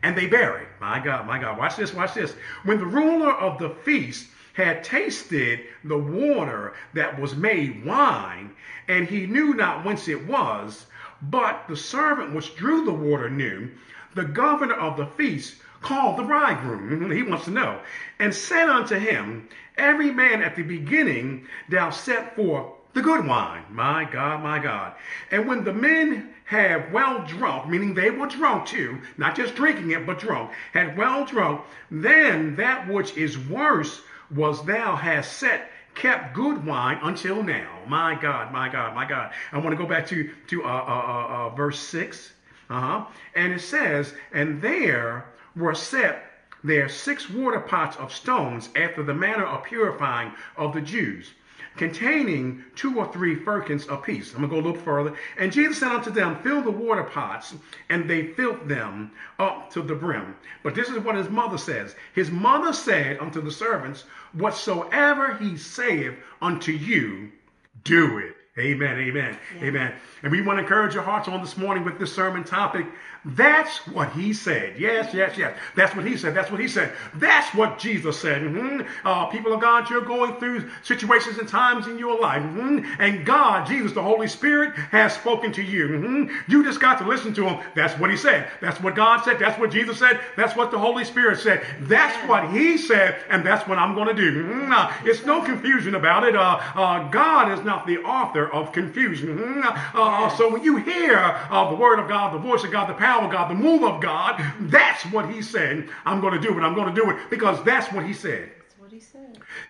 And 0.04 0.16
they 0.16 0.26
it. 0.26 0.68
My 0.80 1.00
God, 1.00 1.26
my 1.26 1.38
God. 1.40 1.58
Watch 1.58 1.76
this, 1.76 1.92
watch 1.92 2.14
this. 2.14 2.36
When 2.64 2.78
the 2.78 2.86
ruler 2.86 3.32
of 3.32 3.58
the 3.58 3.70
feast 3.70 4.28
had 4.54 4.82
tasted 4.82 5.60
the 5.84 5.98
water 5.98 6.72
that 6.94 7.20
was 7.20 7.36
made 7.36 7.84
wine, 7.84 8.50
and 8.88 9.06
he 9.06 9.26
knew 9.26 9.52
not 9.52 9.84
whence 9.84 10.08
it 10.08 10.26
was, 10.26 10.86
but 11.22 11.64
the 11.68 11.76
servant 11.76 12.32
which 12.32 12.56
drew 12.56 12.84
the 12.84 12.92
water 12.92 13.28
knew, 13.28 13.70
the 14.14 14.24
governor 14.24 14.74
of 14.74 14.96
the 14.96 15.06
feast 15.06 15.56
called 15.80 16.16
the 16.16 16.22
bridegroom. 16.22 17.10
He 17.12 17.22
wants 17.22 17.44
to 17.44 17.50
know. 17.50 17.80
And 18.18 18.34
said 18.34 18.68
unto 18.68 18.96
him, 18.96 19.48
Every 19.76 20.10
man 20.10 20.40
at 20.40 20.54
the 20.56 20.62
beginning 20.62 21.46
thou 21.68 21.90
set 21.90 22.36
forth 22.36 22.66
the 22.92 23.02
good 23.02 23.26
wine. 23.26 23.64
My 23.70 24.04
God, 24.04 24.42
my 24.42 24.60
God. 24.60 24.94
And 25.32 25.48
when 25.48 25.64
the 25.64 25.72
men 25.72 26.32
had 26.44 26.92
well 26.92 27.24
drunk, 27.26 27.68
meaning 27.68 27.92
they 27.92 28.10
were 28.10 28.28
drunk 28.28 28.66
too, 28.66 29.00
not 29.18 29.34
just 29.34 29.56
drinking 29.56 29.90
it, 29.90 30.06
but 30.06 30.20
drunk, 30.20 30.52
had 30.72 30.96
well 30.96 31.24
drunk, 31.24 31.62
then 31.90 32.54
that 32.56 32.86
which 32.86 33.16
is 33.16 33.36
worse 33.36 34.02
was 34.30 34.64
thou 34.64 34.96
hast 34.96 35.38
set 35.38 35.70
kept 35.94 36.34
good 36.34 36.64
wine 36.66 36.98
until 37.02 37.42
now. 37.42 37.78
My 37.86 38.14
God, 38.14 38.52
my 38.52 38.68
God, 38.68 38.94
my 38.94 39.04
God. 39.04 39.32
I 39.52 39.58
want 39.58 39.70
to 39.70 39.76
go 39.76 39.86
back 39.88 40.06
to 40.08 40.30
to 40.48 40.64
uh, 40.64 40.66
uh, 40.66 40.70
uh, 40.70 41.26
uh 41.28 41.48
verse 41.50 41.78
six. 41.78 42.32
Uh-huh. 42.70 43.06
And 43.34 43.52
it 43.52 43.60
says, 43.60 44.14
and 44.32 44.60
there 44.60 45.26
were 45.54 45.74
set 45.74 46.30
there 46.64 46.88
six 46.88 47.28
water 47.28 47.60
pots 47.60 47.96
of 47.98 48.12
stones 48.12 48.70
after 48.74 49.02
the 49.02 49.12
manner 49.14 49.44
of 49.44 49.64
purifying 49.64 50.32
of 50.56 50.72
the 50.72 50.80
Jews 50.80 51.34
containing 51.76 52.64
two 52.76 52.98
or 52.98 53.12
three 53.12 53.34
firkins 53.34 53.86
apiece. 53.88 54.32
I'm 54.32 54.40
going 54.40 54.50
to 54.50 54.54
go 54.54 54.60
a 54.60 54.66
little 54.68 54.82
further. 54.84 55.14
And 55.38 55.52
Jesus 55.52 55.78
said 55.78 55.90
unto 55.90 56.10
them, 56.10 56.42
Fill 56.42 56.62
the 56.62 56.70
water 56.70 57.04
pots, 57.04 57.54
and 57.88 58.08
they 58.08 58.28
filled 58.28 58.68
them 58.68 59.10
up 59.38 59.70
to 59.72 59.82
the 59.82 59.94
brim. 59.94 60.36
But 60.62 60.74
this 60.74 60.88
is 60.88 60.98
what 60.98 61.16
his 61.16 61.28
mother 61.28 61.58
says. 61.58 61.94
His 62.14 62.30
mother 62.30 62.72
said 62.72 63.18
unto 63.18 63.40
the 63.40 63.50
servants, 63.50 64.04
Whatsoever 64.32 65.34
he 65.34 65.56
saith 65.56 66.14
unto 66.40 66.72
you, 66.72 67.32
do 67.82 68.18
it. 68.18 68.36
Amen, 68.56 68.98
amen, 69.00 69.36
yeah. 69.56 69.64
amen. 69.64 69.94
And 70.22 70.30
we 70.30 70.40
want 70.40 70.58
to 70.58 70.62
encourage 70.62 70.94
your 70.94 71.02
hearts 71.02 71.26
on 71.26 71.40
this 71.40 71.56
morning 71.56 71.84
with 71.84 71.98
this 71.98 72.14
sermon 72.14 72.44
topic 72.44 72.86
that's 73.24 73.86
what 73.88 74.12
he 74.12 74.34
said. 74.34 74.78
Yes, 74.78 75.14
yes, 75.14 75.38
yes. 75.38 75.56
That's 75.74 75.96
what 75.96 76.06
he 76.06 76.14
said. 76.16 76.34
That's 76.34 76.50
what 76.50 76.60
he 76.60 76.68
said. 76.68 76.92
That's 77.14 77.54
what 77.54 77.78
Jesus 77.78 78.20
said. 78.20 78.42
Mm-hmm. 78.42 78.82
Uh, 79.06 79.26
people 79.26 79.54
of 79.54 79.62
God, 79.62 79.88
you're 79.88 80.02
going 80.02 80.36
through 80.36 80.68
situations 80.82 81.38
and 81.38 81.48
times 81.48 81.86
in 81.86 81.98
your 81.98 82.20
life. 82.20 82.42
Mm-hmm. 82.42 83.00
And 83.00 83.24
God, 83.24 83.66
Jesus, 83.66 83.92
the 83.92 84.02
Holy 84.02 84.28
Spirit, 84.28 84.74
has 84.74 85.14
spoken 85.14 85.52
to 85.52 85.62
you. 85.62 85.88
Mm-hmm. 85.88 86.52
You 86.52 86.64
just 86.64 86.80
got 86.80 86.98
to 86.98 87.08
listen 87.08 87.32
to 87.34 87.48
him. 87.48 87.64
That's 87.74 87.98
what 87.98 88.10
he 88.10 88.16
said. 88.16 88.50
That's 88.60 88.78
what 88.82 88.94
God 88.94 89.24
said. 89.24 89.38
That's 89.38 89.58
what 89.58 89.70
Jesus 89.70 89.98
said. 89.98 90.20
That's 90.36 90.54
what 90.54 90.70
the 90.70 90.78
Holy 90.78 91.04
Spirit 91.04 91.38
said. 91.38 91.64
That's 91.80 92.16
what 92.28 92.50
he 92.50 92.76
said. 92.76 93.16
And 93.30 93.44
that's 93.44 93.66
what 93.66 93.78
I'm 93.78 93.94
going 93.94 94.14
to 94.14 94.14
do. 94.14 94.68
Uh, 94.70 94.92
it's 95.04 95.24
no 95.24 95.42
confusion 95.42 95.94
about 95.94 96.24
it. 96.24 96.36
Uh, 96.36 96.60
uh, 96.74 97.08
God 97.08 97.58
is 97.58 97.64
not 97.64 97.86
the 97.86 97.98
author 98.00 98.43
of 98.52 98.72
confusion. 98.72 99.62
Uh, 99.64 100.28
so 100.36 100.52
when 100.52 100.62
you 100.62 100.76
hear 100.76 101.16
uh, 101.18 101.70
the 101.70 101.76
word 101.76 101.98
of 101.98 102.08
God, 102.08 102.34
the 102.34 102.38
voice 102.38 102.64
of 102.64 102.72
God, 102.72 102.88
the 102.88 102.94
power 102.94 103.24
of 103.24 103.30
God, 103.30 103.50
the 103.50 103.54
move 103.54 103.82
of 103.82 104.00
God, 104.00 104.42
that's 104.60 105.04
what 105.06 105.30
he 105.30 105.42
said. 105.42 105.88
I'm 106.04 106.20
going 106.20 106.34
to 106.34 106.40
do 106.40 106.56
it. 106.58 106.62
I'm 106.62 106.74
going 106.74 106.92
to 106.94 107.00
do 107.00 107.10
it 107.10 107.30
because 107.30 107.62
that's 107.64 107.92
what 107.92 108.04
he 108.04 108.12
said. 108.12 108.50
That's 108.58 108.78
what 108.78 108.90
he 108.90 109.00
said. 109.00 109.13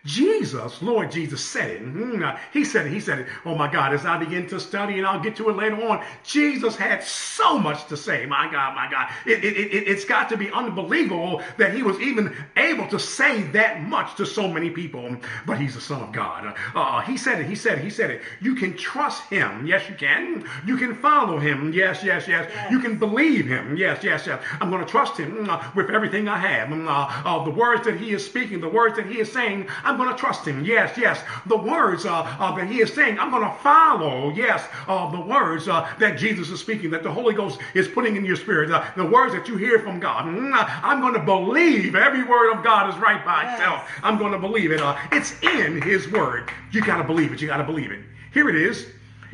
Jesus, 0.05 0.83
Lord 0.83 1.11
Jesus 1.11 1.45
said 1.45 1.71
it. 1.71 1.85
Mhm. 1.85 2.39
He 2.53 2.65
said 2.65 2.87
it. 2.87 2.93
He 2.93 3.01
said 3.01 3.21
it. 3.21 3.27
Oh 3.45 3.55
my 3.55 3.71
God, 3.71 3.93
as 3.95 4.05
I 4.07 4.17
begin 4.19 4.47
to 4.49 4.61
study, 4.61 4.99
and 4.99 5.07
I'll 5.07 5.21
get 5.21 5.37
to 5.37 5.49
it 5.51 5.57
later 5.57 5.77
on, 5.89 6.05
Jesus 6.25 6.77
had 6.77 7.03
so 7.03 7.59
much 7.59 7.87
to 7.87 7.97
say. 7.97 8.27
My 8.27 8.51
God, 8.51 8.75
my 8.75 8.91
God. 8.91 9.09
It, 9.27 9.45
it, 9.45 9.57
it, 9.57 9.89
it's 9.89 10.05
got 10.05 10.29
to 10.31 10.37
be 10.37 10.51
unbelievable 10.51 11.43
that 11.59 11.75
he 11.75 11.83
was 11.83 11.99
even 12.01 12.35
able 12.57 12.87
to 12.89 12.99
say 12.99 13.43
that 13.53 13.83
much 13.83 14.15
to 14.17 14.27
so 14.27 14.49
many 14.49 14.71
people. 14.71 15.17
But 15.47 15.59
he's 15.59 15.75
the 15.75 15.81
Son 15.81 16.03
of 16.03 16.13
God. 16.13 16.55
Uh, 16.75 17.01
he 17.03 17.17
said 17.17 17.41
it. 17.41 17.47
He 17.47 17.55
said 17.55 17.79
it. 17.79 17.85
He 17.85 17.91
said 17.91 18.11
it. 18.11 18.23
You 18.41 18.55
can 18.55 18.77
trust 18.77 19.23
him. 19.31 19.67
Yes, 19.67 19.89
you 19.89 19.95
can. 19.95 20.45
You 20.67 20.77
can 20.77 20.95
follow 20.95 21.39
him. 21.39 21.73
Yes, 21.73 22.03
yes, 22.03 22.27
yes. 22.29 22.49
Yes. 22.55 22.71
You 22.71 22.79
can 22.81 22.99
believe 22.99 23.47
him. 23.47 23.77
Yes, 23.77 24.03
yes, 24.03 24.27
yes. 24.27 24.43
I'm 24.61 24.71
going 24.71 24.85
to 24.85 24.91
trust 24.91 25.17
him 25.19 25.49
uh, 25.49 25.63
with 25.75 25.91
everything 25.91 26.29
I 26.29 26.39
have. 26.39 26.69
Mm, 26.69 26.85
Uh, 26.89 27.07
uh, 27.29 27.45
the 27.45 27.51
words 27.51 27.85
that 27.85 27.97
he 27.99 28.13
is 28.13 28.25
speaking, 28.25 28.61
the 28.61 28.69
words 28.69 28.97
that 28.97 29.07
he 29.07 29.19
is 29.21 29.31
saying, 29.33 29.54
I'm 29.85 29.97
going 29.97 30.11
to 30.11 30.17
trust 30.17 30.47
him. 30.47 30.65
Yes, 30.65 30.97
yes. 30.99 31.23
The 31.47 31.57
words 31.57 32.05
uh, 32.05 32.13
uh, 32.41 32.55
that 32.57 32.67
he 32.69 32.81
is 32.81 32.93
saying, 32.93 33.19
I'm 33.19 33.31
going 33.31 33.43
to 33.43 33.55
follow. 33.63 34.31
Yes, 34.35 34.65
uh, 34.89 35.11
the 35.11 35.21
words 35.21 35.69
uh, 35.69 35.89
that 36.01 36.19
Jesus 36.19 36.51
is 36.51 36.61
speaking, 36.61 36.91
that 36.91 37.03
the 37.03 37.11
Holy 37.13 37.35
Ghost 37.35 37.61
is 37.75 37.87
putting 37.89 38.17
in 38.17 38.25
your 38.25 38.37
spirit, 38.37 38.71
uh, 38.71 38.85
the 38.97 39.05
words 39.07 39.33
that 39.35 39.47
you 39.49 39.57
hear 39.57 39.79
from 39.79 40.01
God. 40.01 40.25
Mm, 40.27 40.53
uh, 40.55 40.65
I'm 40.83 41.01
going 41.01 41.15
to 41.15 41.21
believe 41.25 41.95
every 41.95 42.25
word 42.25 42.53
of 42.57 42.65
God 42.65 42.93
is 42.93 42.97
right 43.01 43.25
by 43.25 43.43
Yes. 43.45 43.59
itself. 43.59 43.89
I'm 44.03 44.19
going 44.19 44.33
to 44.33 44.39
believe 44.39 44.73
it. 44.73 44.81
Uh, 44.81 44.97
it's 45.13 45.35
in 45.43 45.81
his 45.83 46.11
word. 46.11 46.51
You 46.73 46.81
got 46.85 46.99
to 46.99 47.05
believe 47.05 47.33
it. 47.33 47.41
You 47.41 47.47
got 47.49 47.59
to 47.59 47.65
believe 47.65 47.91
it. 47.93 48.01
Here 48.33 48.49
it 48.49 48.57
is. 48.57 48.87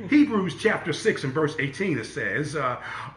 Hebrews 0.09 0.55
chapter 0.59 0.93
6 0.95 1.25
and 1.25 1.33
verse 1.33 1.55
18 1.59 1.99
it 1.99 2.07
says, 2.07 2.57
uh, 2.57 2.77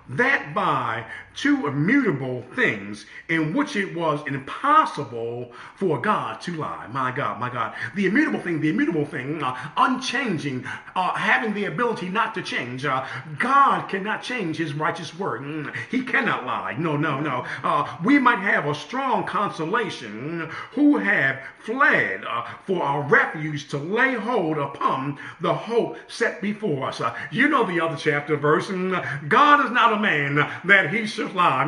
that 0.10 0.54
by 0.54 1.06
two 1.36 1.66
immutable 1.68 2.44
things 2.56 3.06
in 3.30 3.54
which 3.54 3.76
it 3.76 3.96
was 3.96 4.22
impossible 4.28 5.52
for 5.76 6.00
God 6.00 6.40
to 6.42 6.56
lie. 6.56 6.88
My 6.88 7.12
God, 7.12 7.40
my 7.40 7.50
God. 7.50 7.74
The 7.96 8.06
immutable 8.06 8.40
thing, 8.40 8.62
the 8.62 8.70
immutable 8.70 9.06
thing, 9.06 9.42
uh, 9.42 9.58
unchanging, 9.78 10.66
uh, 10.96 11.14
having 11.14 11.54
the 11.54 11.66
ability 11.66 12.10
not 12.10 12.36
to 12.36 12.42
change. 12.42 12.86
Uh, 12.86 13.06
God 13.40 13.88
cannot 13.88 14.22
change 14.22 14.58
his 14.58 14.74
righteous 14.74 15.18
word. 15.18 15.42
Mm, 15.42 15.76
he 15.90 16.04
cannot 16.04 16.46
lie. 16.46 16.76
No, 16.78 16.98
no, 16.98 17.20
no. 17.20 17.46
Uh, 17.64 17.98
we 18.04 18.20
might 18.20 18.40
have 18.40 18.68
a 18.68 18.76
strong 18.76 19.26
consolation 19.26 20.50
who 20.72 20.98
have 20.98 21.40
fled 21.60 22.24
uh, 22.26 22.46
for 22.66 22.84
our 22.84 23.02
refuge 23.04 23.70
to 23.70 23.78
lay 23.78 24.14
hold 24.14 24.58
upon 24.58 25.18
the 25.42 25.54
hope 25.54 25.98
set 26.08 26.42
before 26.42 26.88
us. 26.90 27.02
Uh, 27.02 27.16
you 27.32 27.48
know 27.48 27.66
the 27.66 27.80
other 27.80 27.96
chapter 27.96 28.36
verse. 28.36 28.68
mm, 28.68 29.30
God 29.30 29.66
is 29.66 29.72
not 29.72 29.93
a 29.94 30.00
man 30.00 30.36
that 30.66 30.94
he 30.94 31.06
should 31.06 31.34
lie, 31.34 31.66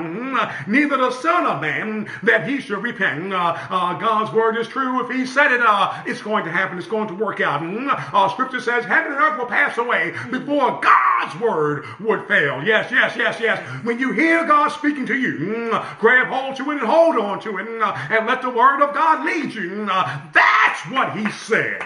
neither 0.68 0.98
the 0.98 1.12
son 1.12 1.46
of 1.46 1.62
man 1.62 2.10
that 2.24 2.48
he 2.48 2.60
should 2.60 2.84
repent. 2.84 3.34
Uh, 3.34 3.58
uh, 3.70 3.94
God's 3.98 4.34
word 4.34 4.58
is 4.58 4.68
true. 4.68 5.04
If 5.04 5.16
he 5.16 5.26
said 5.26 5.52
it, 5.52 5.62
uh, 5.62 6.04
it's 6.06 6.22
going 6.22 6.46
to 6.46 6.52
happen. 6.52 6.78
It's 6.78 6.88
going 6.88 7.08
to 7.08 7.14
work 7.14 7.42
out. 7.42 7.62
Mm, 7.62 8.32
scripture 8.32 8.60
says 8.60 8.86
heaven 8.86 9.14
and 9.14 9.22
earth 9.22 9.38
will 9.38 9.46
pass 9.46 9.78
away 9.78 10.14
before 10.32 10.82
God's 10.82 11.40
word 11.40 11.86
would 12.00 12.28
fail. 12.28 12.64
Yes, 12.64 12.92
yes, 12.92 13.16
yes, 13.16 13.40
yes. 13.40 13.60
When 13.84 14.00
you 14.00 14.12
hear 14.12 14.46
God 14.46 14.70
speaking 14.70 15.06
to 15.08 15.16
you, 15.16 15.34
mm, 15.34 16.00
grab 16.00 16.28
hold 16.28 16.56
to 16.58 16.72
it 16.72 16.78
and 16.78 16.88
hold 16.88 17.18
on 17.18 17.40
to 17.42 17.58
it, 17.58 17.68
mm, 17.68 18.10
and 18.12 18.28
let 18.28 18.42
the 18.42 18.50
word 18.50 18.82
of 18.82 18.94
God 18.94 19.26
lead 19.26 19.54
you. 19.54 19.86
That's 19.86 20.82
what 20.92 21.16
he 21.18 21.30
said. 21.32 21.84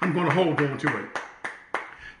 I'm 0.00 0.12
going 0.12 0.26
to 0.26 0.32
hold 0.32 0.60
on 0.60 0.78
to 0.78 0.98
it. 0.98 1.25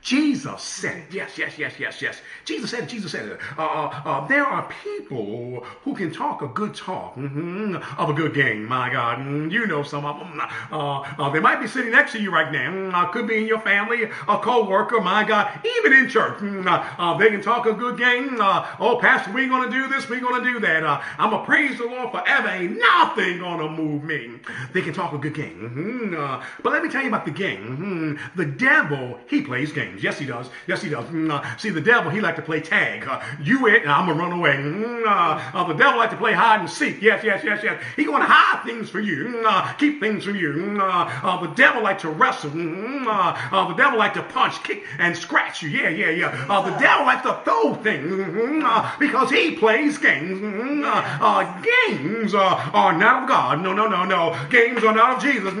Jesus 0.06 0.62
said 0.62 0.98
it. 0.98 1.04
Yes, 1.12 1.36
yes, 1.36 1.58
yes, 1.58 1.72
yes, 1.80 2.00
yes. 2.00 2.18
Jesus 2.44 2.70
said 2.70 2.84
it. 2.84 2.88
Jesus 2.88 3.10
said 3.10 3.26
it. 3.28 3.40
Uh, 3.58 3.62
uh, 3.62 4.02
uh, 4.04 4.26
there 4.28 4.44
are 4.46 4.70
people 4.84 5.64
who 5.82 5.96
can 5.96 6.12
talk 6.12 6.42
a 6.42 6.46
good 6.46 6.76
talk 6.76 7.16
mhm, 7.16 7.82
of 7.98 8.10
a 8.10 8.12
good 8.12 8.32
game. 8.32 8.66
My 8.68 8.88
God, 8.88 9.18
Mm, 9.18 9.50
you 9.50 9.66
know 9.66 9.82
some 9.82 10.04
of 10.04 10.20
them. 10.20 10.40
Uh, 10.70 11.00
uh, 11.18 11.30
they 11.30 11.40
might 11.40 11.60
be 11.60 11.66
sitting 11.66 11.90
next 11.90 12.12
to 12.12 12.20
you 12.22 12.30
right 12.32 12.52
now. 12.52 12.70
Mm, 12.70 12.94
uh, 12.94 13.06
could 13.08 13.26
be 13.26 13.38
in 13.38 13.46
your 13.48 13.58
family, 13.58 14.04
a 14.04 14.38
co-worker. 14.38 15.00
My 15.00 15.24
God, 15.24 15.50
even 15.78 15.92
in 15.92 16.08
church, 16.08 16.38
Mm, 16.38 16.66
uh, 16.68 16.84
uh, 17.02 17.18
they 17.18 17.30
can 17.30 17.42
talk 17.42 17.66
a 17.66 17.72
good 17.72 17.98
game. 17.98 18.40
Uh, 18.40 18.64
oh, 18.78 18.98
Pastor, 19.00 19.32
we're 19.32 19.48
going 19.48 19.68
to 19.68 19.74
do 19.76 19.88
this. 19.88 20.08
We're 20.08 20.20
going 20.20 20.40
to 20.44 20.48
do 20.52 20.60
that. 20.60 20.84
Uh, 20.84 21.00
I'm 21.18 21.30
gonna 21.30 21.44
praise 21.44 21.78
the 21.78 21.84
Lord 21.86 22.12
forever. 22.12 22.46
Ain't 22.48 22.78
nothing 22.78 23.40
gonna 23.40 23.68
move 23.70 24.04
me. 24.04 24.38
They 24.72 24.82
can 24.82 24.92
talk 24.92 25.12
a 25.14 25.18
good 25.18 25.34
game. 25.34 25.58
Mhm, 25.58 26.16
uh, 26.16 26.44
but 26.62 26.72
let 26.72 26.84
me 26.84 26.88
tell 26.90 27.02
you 27.02 27.08
about 27.08 27.24
the 27.24 27.32
game. 27.32 27.62
Mhm. 27.76 28.36
The 28.36 28.44
devil, 28.44 29.18
he 29.26 29.42
plays 29.42 29.72
games. 29.72 29.95
Yes, 30.02 30.18
he 30.18 30.26
does. 30.26 30.48
Yes, 30.66 30.82
he 30.82 30.90
does. 30.90 31.04
Mm, 31.06 31.30
uh, 31.30 31.56
see, 31.56 31.70
the 31.70 31.80
devil, 31.80 32.10
he 32.10 32.20
like 32.20 32.36
to 32.36 32.42
play 32.42 32.60
tag. 32.60 33.06
Uh, 33.06 33.22
you 33.40 33.66
it, 33.66 33.82
and 33.82 33.90
I'm 33.90 34.06
gonna 34.06 34.18
run 34.18 34.32
away. 34.32 34.54
Mm, 34.54 35.06
uh, 35.06 35.56
uh, 35.56 35.64
the 35.64 35.74
devil 35.74 35.98
like 35.98 36.10
to 36.10 36.16
play 36.16 36.32
hide 36.32 36.60
and 36.60 36.70
seek. 36.70 37.00
Yes, 37.02 37.24
yes, 37.24 37.42
yes, 37.44 37.60
yes. 37.62 37.82
He 37.96 38.04
gonna 38.04 38.24
hide 38.26 38.64
things 38.64 38.90
for 38.90 39.00
you. 39.00 39.24
Mm, 39.24 39.44
uh, 39.46 39.72
keep 39.74 40.00
things 40.00 40.24
from 40.24 40.36
you. 40.36 40.52
Mm, 40.52 41.40
the 41.42 41.54
devil 41.54 41.82
like 41.82 41.98
to 42.00 42.10
wrestle. 42.10 42.50
Mm, 42.50 43.04
the 43.68 43.74
devil 43.74 43.98
like 43.98 44.14
to 44.14 44.22
punch, 44.22 44.62
kick, 44.62 44.84
and 44.98 45.16
scratch 45.16 45.62
you. 45.62 45.68
Yeah, 45.70 45.88
yeah, 45.88 46.10
yeah. 46.10 46.30
The 46.46 46.76
devil 46.78 47.06
like 47.06 47.22
to 47.22 47.40
throw 47.44 47.74
things 47.74 48.12
mm, 48.12 48.98
because 48.98 49.30
he 49.30 49.56
plays 49.56 49.98
games. 49.98 50.40
Games 50.40 52.34
are 52.34 52.92
not 52.98 53.22
of 53.22 53.28
God. 53.28 53.62
No, 53.62 53.72
no, 53.72 53.86
no, 53.86 54.04
no. 54.04 54.36
Games 54.50 54.82
are 54.84 54.94
not 54.94 55.16
of 55.16 55.22
Jesus. 55.22 55.54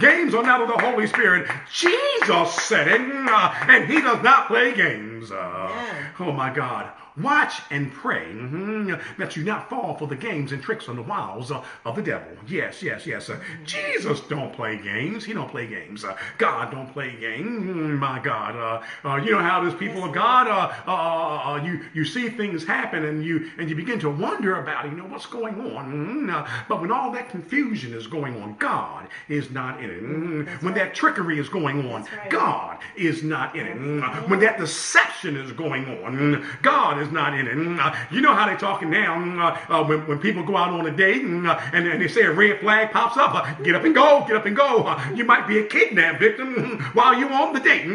Games 0.00 0.34
are 0.34 0.42
not 0.42 0.60
of 0.62 0.68
the 0.68 0.78
Holy 0.78 1.06
Spirit. 1.06 1.48
Jesus 1.72 2.52
said 2.54 2.88
it, 2.88 3.00
uh, 3.00 3.54
and 3.78 3.90
he 3.90 4.00
does 4.00 4.22
not 4.22 4.48
play 4.48 4.74
games. 4.74 5.30
Uh, 5.30 6.12
oh 6.20 6.32
my 6.32 6.52
God. 6.52 6.92
Watch 7.20 7.62
and 7.70 7.92
pray 7.92 8.26
mhm, 8.32 9.00
that 9.18 9.36
you 9.36 9.44
not 9.44 9.68
fall 9.68 9.96
for 9.96 10.06
the 10.06 10.16
games 10.16 10.52
and 10.52 10.62
tricks 10.62 10.88
and 10.88 10.96
the 10.98 11.02
wiles 11.02 11.50
uh, 11.50 11.62
of 11.84 11.96
the 11.96 12.02
devil. 12.02 12.28
Yes, 12.46 12.82
yes, 12.82 13.06
yes. 13.06 13.28
Uh, 13.30 13.38
Jesus 13.64 14.20
don't 14.20 14.52
play 14.52 14.78
games. 14.78 15.24
He 15.24 15.32
don't 15.32 15.50
play 15.50 15.66
games. 15.66 16.04
Uh, 16.04 16.16
God 16.38 16.70
don't 16.70 16.92
play 16.92 17.16
games. 17.18 17.46
Mm, 17.48 17.98
my 17.98 18.18
God. 18.20 18.56
Uh, 18.56 19.08
uh, 19.08 19.16
you 19.16 19.30
know 19.32 19.40
how 19.40 19.64
is, 19.66 19.74
people 19.74 20.04
of 20.04 20.12
God. 20.12 20.46
Uh, 20.86 21.62
you 21.64 21.80
you 21.94 22.04
see 22.04 22.28
things 22.28 22.64
happen 22.64 23.04
and 23.04 23.24
you 23.24 23.50
and 23.58 23.68
you 23.68 23.74
begin 23.76 23.98
to 24.00 24.10
wonder 24.10 24.60
about 24.62 24.86
it. 24.86 24.90
You 24.92 24.96
know 24.98 25.06
what's 25.06 25.26
going 25.26 25.60
on. 25.76 26.30
Uh, 26.30 26.46
but 26.68 26.80
when 26.80 26.90
all 26.92 27.10
that 27.12 27.28
confusion 27.30 27.94
is 27.94 28.06
going 28.06 28.40
on, 28.42 28.54
God 28.58 29.08
is 29.28 29.50
not 29.50 29.82
in 29.82 29.90
it. 29.90 30.02
Mhm. 30.02 30.62
When 30.62 30.74
that 30.74 30.94
trickery 30.94 31.38
is 31.38 31.48
going 31.48 31.90
on, 31.92 32.02
right. 32.02 32.30
God 32.30 32.78
is 32.96 33.22
not 33.22 33.56
in 33.56 33.66
it. 33.66 33.76
Mm, 33.78 34.28
When 34.28 34.40
that 34.40 34.58
deception 34.58 35.36
is 35.36 35.52
going 35.52 35.84
on, 36.04 36.16
mm, 36.16 36.44
God 36.62 36.98
is 37.00 37.07
not 37.12 37.34
in 37.34 37.46
it. 37.46 37.56
Mm, 37.56 37.78
uh, 37.78 37.94
You 38.10 38.20
know 38.20 38.34
how 38.34 38.46
they're 38.46 38.56
talking 38.56 38.90
now 38.90 39.16
mm, 39.16 39.38
uh, 39.40 39.72
uh, 39.72 39.84
when, 39.84 40.06
when 40.06 40.18
people 40.18 40.42
go 40.42 40.56
out 40.56 40.70
on 40.70 40.86
a 40.86 40.94
date 40.96 41.22
mm, 41.22 41.48
and, 41.72 41.86
and 41.86 42.00
they 42.00 42.08
say 42.08 42.22
a 42.22 42.32
red 42.32 42.60
flag 42.60 42.90
pops 42.90 43.16
up. 43.16 43.62
Get 43.62 43.74
up 43.74 43.84
and 43.84 43.94
go, 43.94 44.24
get 44.26 44.36
up 44.36 44.46
and 44.46 44.56
go. 44.56 44.96
You 45.14 45.24
might 45.24 45.46
be 45.46 45.58
a 45.58 45.64
kidnap 45.66 46.20
victim 46.20 46.80
while 46.92 47.18
you're 47.18 47.32
on 47.32 47.52
the 47.52 47.60
date. 47.60 47.86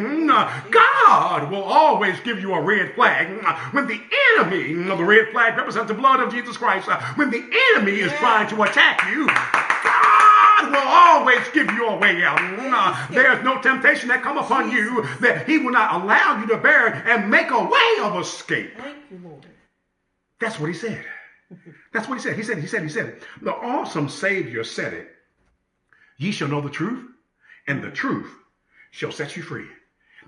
God 0.71 1.51
will 1.51 1.63
always 1.63 2.19
give 2.21 2.39
you 2.39 2.53
a 2.53 2.61
red 2.61 2.93
flag. 2.95 3.27
When 3.71 3.87
the 3.87 4.01
enemy, 4.37 4.73
the 4.73 5.03
red 5.03 5.29
flag 5.31 5.57
represents 5.57 5.87
the 5.87 5.93
blood 5.93 6.19
of 6.19 6.31
Jesus 6.31 6.57
Christ, 6.57 6.87
when 7.15 7.29
the 7.29 7.43
enemy 7.75 7.99
is 7.99 8.11
trying 8.13 8.47
to 8.49 8.63
attack 8.63 9.01
you, 9.09 9.27
God 9.27 10.71
will 10.71 10.87
always 10.87 11.47
give 11.53 11.69
you 11.71 11.87
a 11.87 11.97
way 11.97 12.23
out. 12.23 12.39
There's 13.11 13.43
no 13.43 13.61
temptation 13.61 14.09
that 14.09 14.23
come 14.23 14.37
upon 14.37 14.71
you 14.71 15.05
that 15.19 15.47
he 15.47 15.57
will 15.57 15.71
not 15.71 16.01
allow 16.01 16.39
you 16.39 16.47
to 16.47 16.57
bear 16.57 16.93
and 17.07 17.29
make 17.29 17.51
a 17.51 17.63
way 17.63 17.95
of 18.01 18.19
escape. 18.19 18.73
You, 19.13 19.19
Lord. 19.29 19.45
That's 20.39 20.59
what 20.59 20.67
he 20.67 20.73
said. 20.73 21.05
That's 21.93 22.09
what 22.09 22.15
he 22.15 22.21
said. 22.21 22.35
He 22.35 22.41
said, 22.41 22.57
he 22.57 22.65
said, 22.65 22.81
he 22.81 22.89
said 22.89 23.05
it. 23.05 23.23
The 23.43 23.53
awesome 23.53 24.09
Savior 24.09 24.63
said 24.63 24.93
it. 24.93 25.07
Ye 26.17 26.31
shall 26.31 26.47
know 26.47 26.61
the 26.61 26.69
truth, 26.69 27.11
and 27.67 27.83
the 27.83 27.91
truth 27.91 28.31
shall 28.89 29.11
set 29.11 29.37
you 29.37 29.43
free. 29.43 29.67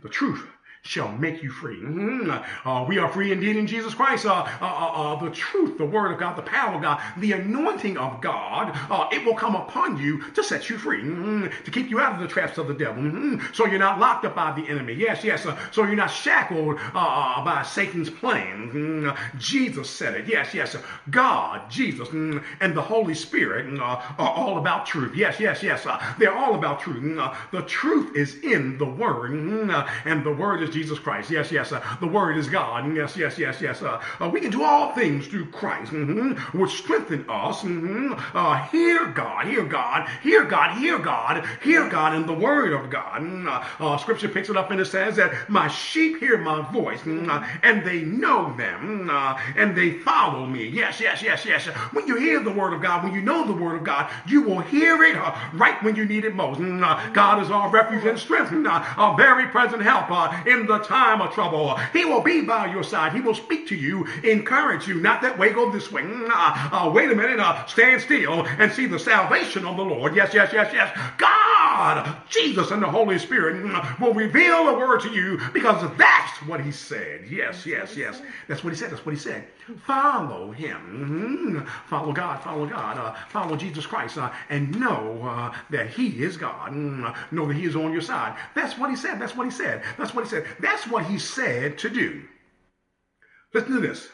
The 0.04 0.10
truth 0.10 0.48
shall 0.86 1.12
make 1.12 1.42
you 1.44 1.50
free. 1.52 1.82
Mhm. 1.82 2.44
Uh, 2.64 2.86
we 2.88 3.00
are 3.00 3.10
free 3.10 3.32
indeed 3.32 3.58
in 3.58 3.68
Jesus 3.68 3.94
Christ. 3.96 4.26
Uh, 4.26 4.46
uh, 4.62 4.66
uh, 4.66 5.14
uh, 5.14 5.16
the 5.24 5.32
truth, 5.32 5.78
the 5.78 5.86
word 5.86 6.12
of 6.12 6.20
God, 6.20 6.38
the 6.38 6.44
power 6.44 6.76
of 6.76 6.82
God, 6.82 7.02
the 7.18 7.34
anointing 7.34 7.98
of 7.98 8.22
God, 8.22 8.72
uh, 8.90 9.08
it 9.12 9.26
will 9.26 9.34
come 9.36 9.56
upon 9.56 9.98
you 9.98 10.22
to 10.34 10.44
set 10.44 10.70
you 10.70 10.78
free, 10.78 11.02
mhm, 11.02 11.52
to 11.64 11.72
keep 11.72 11.90
you 11.90 12.00
out 12.00 12.14
of 12.14 12.20
the 12.20 12.28
traps 12.28 12.58
of 12.58 12.68
the 12.68 12.74
devil. 12.74 13.02
mhm, 13.04 13.42
So 13.54 13.66
you're 13.66 13.80
not 13.80 14.00
locked 14.00 14.26
up 14.26 14.36
by 14.36 14.52
the 14.52 14.68
enemy. 14.70 14.94
Yes, 14.94 15.24
yes. 15.24 15.46
So 15.72 15.84
you're 15.84 15.96
not 15.96 16.12
shackled 16.12 16.80
by 16.94 17.64
Satan's 17.66 18.10
plan. 18.10 18.70
Mhm. 18.72 19.10
Uh, 19.12 19.16
Jesus 19.38 19.90
said 19.90 20.14
it. 20.16 20.28
Yes, 20.28 20.54
yes. 20.54 20.76
God, 21.10 21.70
Jesus, 21.70 22.10
mm, 22.10 22.42
and 22.62 22.76
the 22.76 22.82
Holy 22.82 23.14
Spirit 23.16 23.68
mm, 23.68 23.80
are 23.82 24.02
all 24.20 24.58
about 24.58 24.86
truth. 24.86 25.16
Yes, 25.16 25.40
yes, 25.40 25.64
yes. 25.64 25.88
They're 26.20 26.36
all 26.36 26.56
about 26.56 26.80
truth. 26.80 27.02
Mm, 27.04 27.20
uh, 27.20 27.34
the 27.52 27.64
truth 27.64 28.16
is 28.16 28.36
in 28.44 28.78
the 28.78 28.86
Word, 28.86 29.32
and 29.32 30.24
the 30.24 30.32
Word 30.32 30.62
is 30.62 30.75
Jesus 30.76 31.00
Christ. 31.00 31.32
Yes, 31.32 31.52
yes. 31.52 31.72
Uh, 31.72 31.82
the 32.02 32.08
Word 32.08 32.38
is 32.38 32.50
God. 32.50 32.94
Yes, 32.94 33.16
yes, 33.16 33.40
yes, 33.40 33.62
yes. 33.62 33.82
Uh, 33.82 34.02
uh, 34.20 34.30
we 34.30 34.42
can 34.42 34.52
do 34.52 34.64
all 34.64 34.92
things 34.94 35.26
through 35.26 35.46
Christ, 35.48 35.94
mm-hmm, 35.94 36.60
which 36.60 36.72
strengthen 36.72 37.26
us. 37.30 37.62
Mm-hmm. 37.62 38.14
Uh, 38.38 38.62
hear 38.68 39.06
God, 39.08 39.48
hear 39.48 39.64
God, 39.66 40.10
hear 40.22 40.44
God, 40.44 40.78
hear 40.78 41.00
God, 41.00 41.46
hear 41.64 41.90
God 41.90 42.14
in 42.14 42.26
the 42.26 42.34
Word 42.34 42.74
of 42.74 42.90
God. 42.90 43.22
Mm, 43.22 43.48
uh, 43.48 43.64
uh, 43.84 43.98
scripture 43.98 44.28
picks 44.28 44.50
it 44.50 44.58
up 44.58 44.70
and 44.72 44.82
it 44.82 44.86
says 44.86 45.16
that 45.16 45.50
my 45.50 45.70
sheep 45.70 46.20
hear 46.20 46.38
my 46.38 46.62
voice 46.72 47.02
mm, 47.02 47.30
uh, 47.30 47.46
and 47.64 47.86
they 47.86 48.02
know 48.02 48.54
them 48.58 49.08
mm, 49.08 49.10
uh, 49.10 49.40
and 49.56 49.76
they 49.78 49.92
follow 49.92 50.46
me. 50.46 50.68
Yes, 50.68 51.00
yes, 51.00 51.22
yes, 51.22 51.46
yes. 51.46 51.68
When 51.94 52.06
you 52.06 52.18
hear 52.18 52.42
the 52.42 52.52
Word 52.52 52.74
of 52.74 52.82
God, 52.82 53.04
when 53.06 53.14
you 53.14 53.22
know 53.22 53.48
the 53.48 53.54
Word 53.54 53.76
of 53.76 53.84
God, 53.86 54.12
you 54.28 54.42
will 54.42 54.60
hear 54.60 55.04
it 55.04 55.16
uh, 55.16 55.34
right 55.54 55.82
when 55.82 55.96
you 55.96 56.06
need 56.06 56.26
it 56.26 56.36
most. 56.36 56.60
Mm, 56.60 56.84
uh, 56.84 57.14
God 57.14 57.42
is 57.42 57.50
our 57.50 57.70
refuge 57.70 58.04
and 58.04 58.20
strength, 58.20 58.52
mm, 58.52 58.68
uh, 58.68 59.14
a 59.14 59.16
very 59.16 59.48
present 59.48 59.82
help 59.82 60.12
uh, 60.12 60.34
in 60.66 60.80
the 60.80 60.84
time 60.84 61.22
of 61.22 61.32
trouble. 61.34 61.76
He 61.94 62.06
will 62.06 62.22
be 62.22 62.42
by 62.42 62.72
your 62.72 62.84
side. 62.84 63.14
He 63.14 63.22
will 63.22 63.36
speak 63.36 63.68
to 63.68 63.76
you, 63.76 64.06
encourage 64.24 64.88
you. 64.88 64.96
Not 64.96 65.22
that 65.22 65.38
way, 65.38 65.54
go 65.54 65.72
this 65.72 65.92
way. 65.92 66.02
Mm, 66.02 66.30
uh, 66.30 66.88
uh, 66.88 66.92
wait 66.92 67.12
a 67.12 67.16
minute, 67.16 67.40
uh, 67.40 67.66
stand 67.68 68.02
still 68.02 68.46
and 68.46 68.72
see 68.72 68.88
the 68.88 69.00
salvation 69.00 69.66
of 69.66 69.78
the 69.78 69.84
Lord. 69.84 70.16
Yes, 70.16 70.34
yes, 70.34 70.52
yes, 70.54 70.72
yes. 70.74 70.98
God, 71.18 72.18
Jesus, 72.30 72.72
and 72.72 72.82
the 72.82 72.90
Holy 72.90 73.20
Spirit 73.20 73.64
mm, 73.64 74.00
will 74.00 74.14
reveal 74.14 74.66
the 74.66 74.74
word 74.74 75.02
to 75.02 75.10
you 75.10 75.40
because 75.54 75.82
that's 75.98 76.42
what 76.48 76.62
He 76.62 76.72
said. 76.72 77.26
Yes, 77.30 77.66
yes, 77.66 77.96
yes. 77.96 78.22
That's 78.48 78.64
what 78.64 78.74
He 78.74 78.80
said. 78.80 78.92
That's 78.92 79.06
what 79.06 79.14
He 79.14 79.20
said. 79.20 79.46
Follow 79.86 80.52
Him. 80.52 81.66
Mm, 81.66 81.68
follow 81.88 82.12
God. 82.12 82.42
Follow 82.42 82.66
God. 82.66 82.98
Uh, 82.98 83.14
follow 83.30 83.56
Jesus 83.56 83.86
Christ. 83.86 84.18
Uh, 84.18 84.32
and 84.50 84.80
know 84.80 85.22
uh, 85.24 85.56
that 85.70 85.90
He 85.90 86.24
is 86.24 86.38
God. 86.38 86.72
Mm, 86.72 87.16
know 87.32 87.48
that 87.48 87.56
He 87.56 87.66
is 87.66 87.76
on 87.76 87.92
your 87.92 88.02
side. 88.02 88.36
That's 88.56 88.78
what 88.78 88.90
He 88.90 88.96
said. 88.96 89.20
That's 89.20 89.36
what 89.36 89.46
He 89.46 89.52
said. 89.52 89.84
That's 89.98 90.14
what 90.14 90.24
He 90.24 90.30
said. 90.30 90.46
That's 90.60 90.88
what 90.88 91.06
He 91.06 91.20
said 91.20 91.78
to 91.80 91.90
do. 91.90 92.24
Listen 93.54 93.74
to 93.74 93.80
this. 93.80 94.08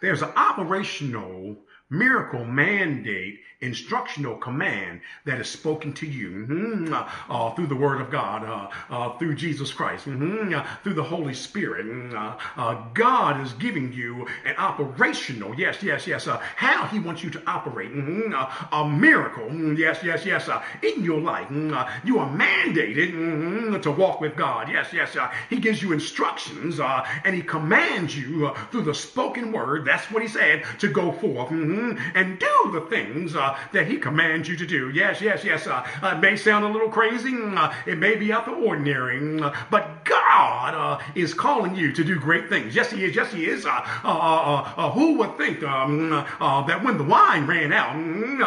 There's 0.00 0.22
an 0.22 0.30
operational 0.36 1.56
miracle 1.90 2.44
mandate 2.44 3.40
instructional 3.60 4.36
command 4.36 5.00
that 5.24 5.40
is 5.40 5.48
spoken 5.48 5.92
to 5.92 6.06
you 6.06 6.46
mm-hmm, 6.48 6.94
uh, 7.28 7.50
through 7.54 7.66
the 7.66 7.74
Word 7.74 8.00
of 8.00 8.10
God, 8.10 8.44
uh, 8.44 8.94
uh, 8.94 9.18
through 9.18 9.34
Jesus 9.34 9.72
Christ, 9.72 10.06
mm-hmm, 10.06 10.54
uh, 10.54 10.64
through 10.84 10.94
the 10.94 11.02
Holy 11.02 11.34
Spirit. 11.34 11.86
Mm, 11.86 12.14
uh, 12.14 12.36
uh, 12.56 12.84
God 12.94 13.40
is 13.40 13.52
giving 13.54 13.92
you 13.92 14.26
an 14.44 14.54
operational, 14.56 15.54
yes, 15.58 15.82
yes, 15.82 16.06
yes, 16.06 16.28
how 16.56 16.86
He 16.86 17.00
wants 17.00 17.24
you 17.24 17.30
to 17.30 17.42
operate, 17.46 17.92
mm-hmm, 17.92 18.32
a 18.72 18.88
miracle, 18.88 19.46
mm, 19.46 19.76
yes, 19.76 20.04
yes, 20.04 20.24
yes, 20.24 20.48
in 20.82 21.02
your 21.02 21.20
life. 21.20 21.48
Mm, 21.48 21.90
you 22.04 22.18
are 22.18 22.28
mandated 22.28 23.12
mm-hmm, 23.12 23.80
to 23.80 23.90
walk 23.90 24.20
with 24.20 24.36
God, 24.36 24.68
yes, 24.68 24.92
yes. 24.92 25.16
he 25.50 25.56
gives 25.56 25.82
you 25.82 25.92
instructions 25.92 26.78
and 26.78 27.34
He 27.34 27.42
commands 27.42 28.16
you 28.16 28.52
through 28.70 28.82
the 28.82 28.94
spoken 28.94 29.50
word, 29.50 29.84
that's 29.88 30.10
what 30.10 30.22
He 30.22 30.28
said, 30.28 30.64
to 30.78 30.88
go 30.88 31.12
forth 31.12 31.50
mm-hmm, 31.50 31.98
and 32.14 32.38
do 32.38 32.70
the 32.72 32.82
things 32.82 33.32
that 33.32 33.86
He 33.86 33.96
commands 33.96 34.48
you 34.48 34.56
to 34.56 34.66
do. 34.66 34.90
Yes, 34.90 35.20
yes, 35.20 35.44
yes. 35.44 35.66
Uh, 35.66 35.86
uh, 36.02 36.14
it 36.16 36.20
may 36.20 36.36
sound 36.36 36.64
a 36.64 36.68
little 36.68 36.88
crazy. 36.88 37.34
Uh, 37.34 37.72
it 37.86 37.98
may 37.98 38.16
be 38.16 38.32
out 38.32 38.44
the 38.44 38.52
ordinary. 38.52 39.40
Uh, 39.40 39.54
but 39.70 40.04
God 40.04 40.37
uh, 40.38 41.00
is 41.14 41.34
calling 41.34 41.74
you 41.74 41.92
to 41.92 42.04
do 42.04 42.18
great 42.18 42.48
things. 42.48 42.74
Yes, 42.74 42.90
He 42.90 43.04
is. 43.04 43.14
Yes, 43.14 43.32
He 43.32 43.46
is. 43.46 43.66
Uh, 43.66 44.90
who 44.90 45.18
would 45.18 45.36
think 45.36 45.62
um, 45.62 46.10
that 46.10 46.82
when 46.82 46.98
the 46.98 47.04
wine 47.04 47.46
ran 47.46 47.72
out, 47.72 47.94
mm, 47.94 48.38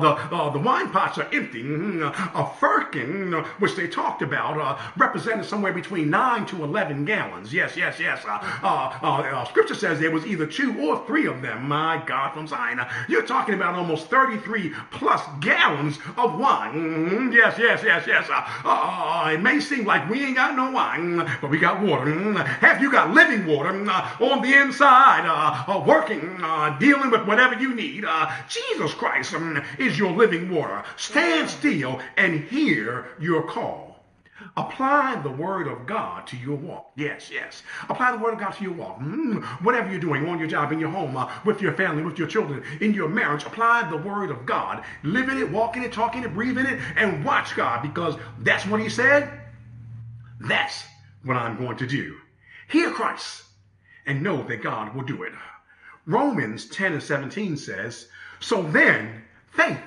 the, 0.00 0.50
the 0.52 0.58
wine 0.58 0.90
pots 0.90 1.18
are 1.18 1.28
empty? 1.32 1.62
Mm, 1.62 2.12
a 2.34 2.58
firkin, 2.58 3.32
which 3.58 3.74
they 3.76 3.86
talked 3.86 4.22
about, 4.22 4.78
represented 4.96 5.44
somewhere 5.44 5.72
between 5.72 6.10
9 6.10 6.46
to 6.46 6.64
11 6.64 7.04
gallons. 7.04 7.52
Yes, 7.52 7.76
yes, 7.76 7.98
yes. 8.00 8.22
scripture 9.48 9.74
says 9.74 10.00
there 10.00 10.10
was 10.10 10.26
either 10.26 10.46
two 10.46 10.78
or 10.80 11.04
three 11.06 11.26
of 11.26 11.42
them. 11.42 11.68
My 11.68 12.02
God, 12.06 12.32
from 12.34 12.46
Zion. 12.46 12.80
You're 13.08 13.26
talking 13.26 13.54
about 13.54 13.74
almost 13.74 14.08
33 14.08 14.72
plus 14.90 15.22
gallons 15.40 15.98
of 16.16 16.38
wine. 16.38 16.74
Mm, 16.74 17.34
yes, 17.34 17.56
yes, 17.58 17.82
yes, 17.84 18.06
yes. 18.06 18.28
Uh, 18.30 18.42
uh, 18.64 19.30
it 19.32 19.40
may 19.40 19.60
seem 19.60 19.84
like 19.84 20.08
we 20.08 20.24
ain't 20.24 20.36
got 20.36 20.54
no 20.56 20.70
wine, 20.70 21.16
but 21.40 21.50
we 21.50 21.58
got 21.58 21.82
water. 21.82 22.10
Have 22.44 22.80
you 22.80 22.90
got 22.90 23.12
living 23.12 23.46
water 23.46 23.70
uh, 23.70 24.16
on 24.20 24.42
the 24.42 24.54
inside, 24.54 25.26
uh, 25.26 25.72
uh, 25.72 25.84
working, 25.84 26.40
dealing 26.78 27.10
with 27.10 27.26
whatever 27.26 27.54
you 27.54 27.74
need? 27.74 28.04
Jesus 28.48 28.94
Christ 28.94 29.34
um, 29.34 29.62
is 29.78 29.98
your 29.98 30.12
living 30.12 30.50
water. 30.50 30.82
Stand 30.96 31.48
still 31.48 32.00
and 32.16 32.44
hear 32.44 33.06
your 33.20 33.42
call. 33.42 33.88
Apply 34.56 35.20
the 35.22 35.30
word 35.30 35.66
of 35.66 35.86
God 35.86 36.26
to 36.28 36.36
your 36.36 36.56
walk. 36.56 36.92
Yes, 36.96 37.30
yes. 37.32 37.62
Apply 37.88 38.12
the 38.12 38.18
word 38.18 38.34
of 38.34 38.40
God 38.40 38.50
to 38.50 38.64
your 38.64 38.72
walk. 38.72 38.98
Mm, 39.00 39.42
whatever 39.62 39.90
you're 39.90 40.00
doing 40.00 40.28
on 40.28 40.38
your 40.38 40.48
job, 40.48 40.72
in 40.72 40.78
your 40.78 40.90
home, 40.90 41.16
uh, 41.16 41.30
with 41.44 41.60
your 41.60 41.72
family, 41.72 42.02
with 42.02 42.18
your 42.18 42.28
children, 42.28 42.62
in 42.80 42.94
your 42.94 43.08
marriage, 43.08 43.44
apply 43.44 43.88
the 43.90 43.96
word 43.96 44.30
of 44.30 44.46
God. 44.46 44.84
Live 45.02 45.28
in 45.28 45.38
it, 45.38 45.50
walk 45.50 45.76
in 45.76 45.82
it, 45.82 45.92
talk 45.92 46.16
in 46.16 46.24
it, 46.24 46.34
breathe 46.34 46.58
in 46.58 46.66
it, 46.66 46.80
and 46.96 47.24
watch 47.24 47.56
God 47.56 47.82
because 47.82 48.16
that's 48.40 48.66
what 48.66 48.80
He 48.80 48.88
said. 48.88 49.40
That's 50.40 50.84
what 51.28 51.36
I'm 51.36 51.58
going 51.58 51.76
to 51.76 51.86
do. 51.86 52.16
Hear 52.68 52.90
Christ 52.90 53.44
and 54.06 54.22
know 54.22 54.42
that 54.44 54.62
God 54.62 54.94
will 54.94 55.04
do 55.04 55.22
it. 55.22 55.32
Romans 56.06 56.64
10 56.66 56.94
and 56.94 57.02
17 57.02 57.58
says, 57.58 58.08
So 58.40 58.62
then 58.62 59.24
faith 59.52 59.78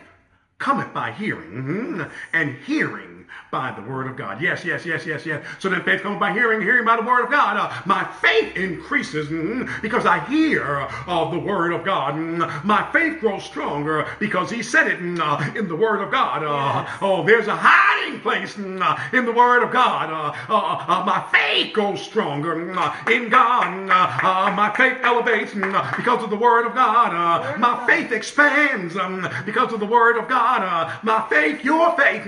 cometh 0.59 0.93
by 0.93 1.11
hearing, 1.11 2.05
and 2.31 2.55
hearing 2.67 3.10
by 3.51 3.71
the 3.71 3.81
word 3.81 4.07
of 4.07 4.15
God. 4.15 4.41
Yes, 4.41 4.63
yes, 4.63 4.85
yes, 4.85 5.05
yes, 5.05 5.25
yes. 5.25 5.43
So 5.59 5.67
then 5.69 5.83
faith 5.83 6.01
comes 6.01 6.19
by 6.19 6.31
hearing, 6.31 6.61
hearing 6.61 6.85
by 6.85 6.95
the 6.95 7.01
word 7.03 7.25
of 7.25 7.29
God. 7.29 7.57
Uh, 7.57 7.81
my 7.85 8.05
faith 8.21 8.55
increases 8.55 9.27
mm, 9.27 9.69
because 9.81 10.05
I 10.05 10.19
hear 10.21 10.87
uh, 11.05 11.29
the 11.29 11.37
word 11.37 11.73
of 11.73 11.83
God. 11.83 12.15
Mm, 12.15 12.63
my 12.63 12.89
faith 12.93 13.19
grows 13.19 13.43
stronger 13.43 14.07
because 14.19 14.49
he 14.49 14.63
said 14.63 14.87
it 14.87 14.99
mm, 14.99 15.19
uh, 15.21 15.59
in 15.59 15.67
the 15.67 15.75
word 15.75 16.01
of 16.01 16.11
God. 16.11 16.43
Uh, 16.43 16.85
yes. 16.85 16.97
Oh, 17.01 17.23
there's 17.25 17.47
a 17.47 17.55
hiding 17.55 18.21
place 18.21 18.57
in 18.57 18.77
the 19.25 19.33
word 19.33 19.63
of 19.63 19.71
God. 19.71 20.09
My 20.49 21.25
faith 21.31 21.73
grows 21.73 22.01
stronger 22.01 22.61
in 22.61 23.29
God. 23.29 23.87
my 24.55 24.73
faith 24.77 24.97
elevates 25.03 25.53
because 25.53 26.23
of 26.23 26.29
the 26.29 26.37
word 26.37 26.65
of 26.65 26.73
God. 26.73 27.59
My 27.59 27.81
of 27.81 27.85
faith 27.85 28.13
expands 28.13 28.95
um, 28.95 29.27
because 29.45 29.73
of 29.73 29.81
the 29.81 29.85
word 29.85 30.17
of 30.17 30.29
God. 30.29 30.61
my 31.03 31.27
faith, 31.29 31.65
your 31.65 31.95
faith, 31.97 32.25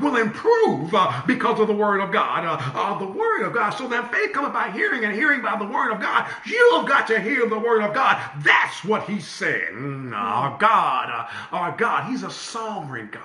will 0.00 0.16
improve 0.16 0.59
prove 0.64 0.94
uh, 0.94 1.22
because 1.26 1.60
of 1.60 1.66
the 1.68 1.74
word 1.74 2.00
of 2.00 2.12
God. 2.12 2.44
Uh, 2.44 2.78
uh, 2.78 2.98
the 2.98 3.06
word 3.06 3.42
of 3.42 3.52
God. 3.52 3.70
So 3.70 3.88
that 3.88 4.12
faith 4.12 4.32
cometh 4.32 4.52
by 4.52 4.70
hearing 4.70 5.04
and 5.04 5.14
hearing 5.14 5.42
by 5.42 5.58
the 5.58 5.64
word 5.64 5.92
of 5.92 6.00
God. 6.00 6.30
You've 6.46 6.86
got 6.86 7.06
to 7.08 7.20
hear 7.20 7.48
the 7.48 7.58
word 7.58 7.82
of 7.82 7.94
God. 7.94 8.20
That's 8.42 8.84
what 8.84 9.04
he's 9.04 9.26
saying. 9.26 10.12
Our 10.14 10.58
God, 10.58 11.10
uh, 11.10 11.54
our 11.54 11.76
God, 11.76 12.10
he's 12.10 12.22
a 12.22 12.30
sovereign 12.30 13.08
God. 13.12 13.22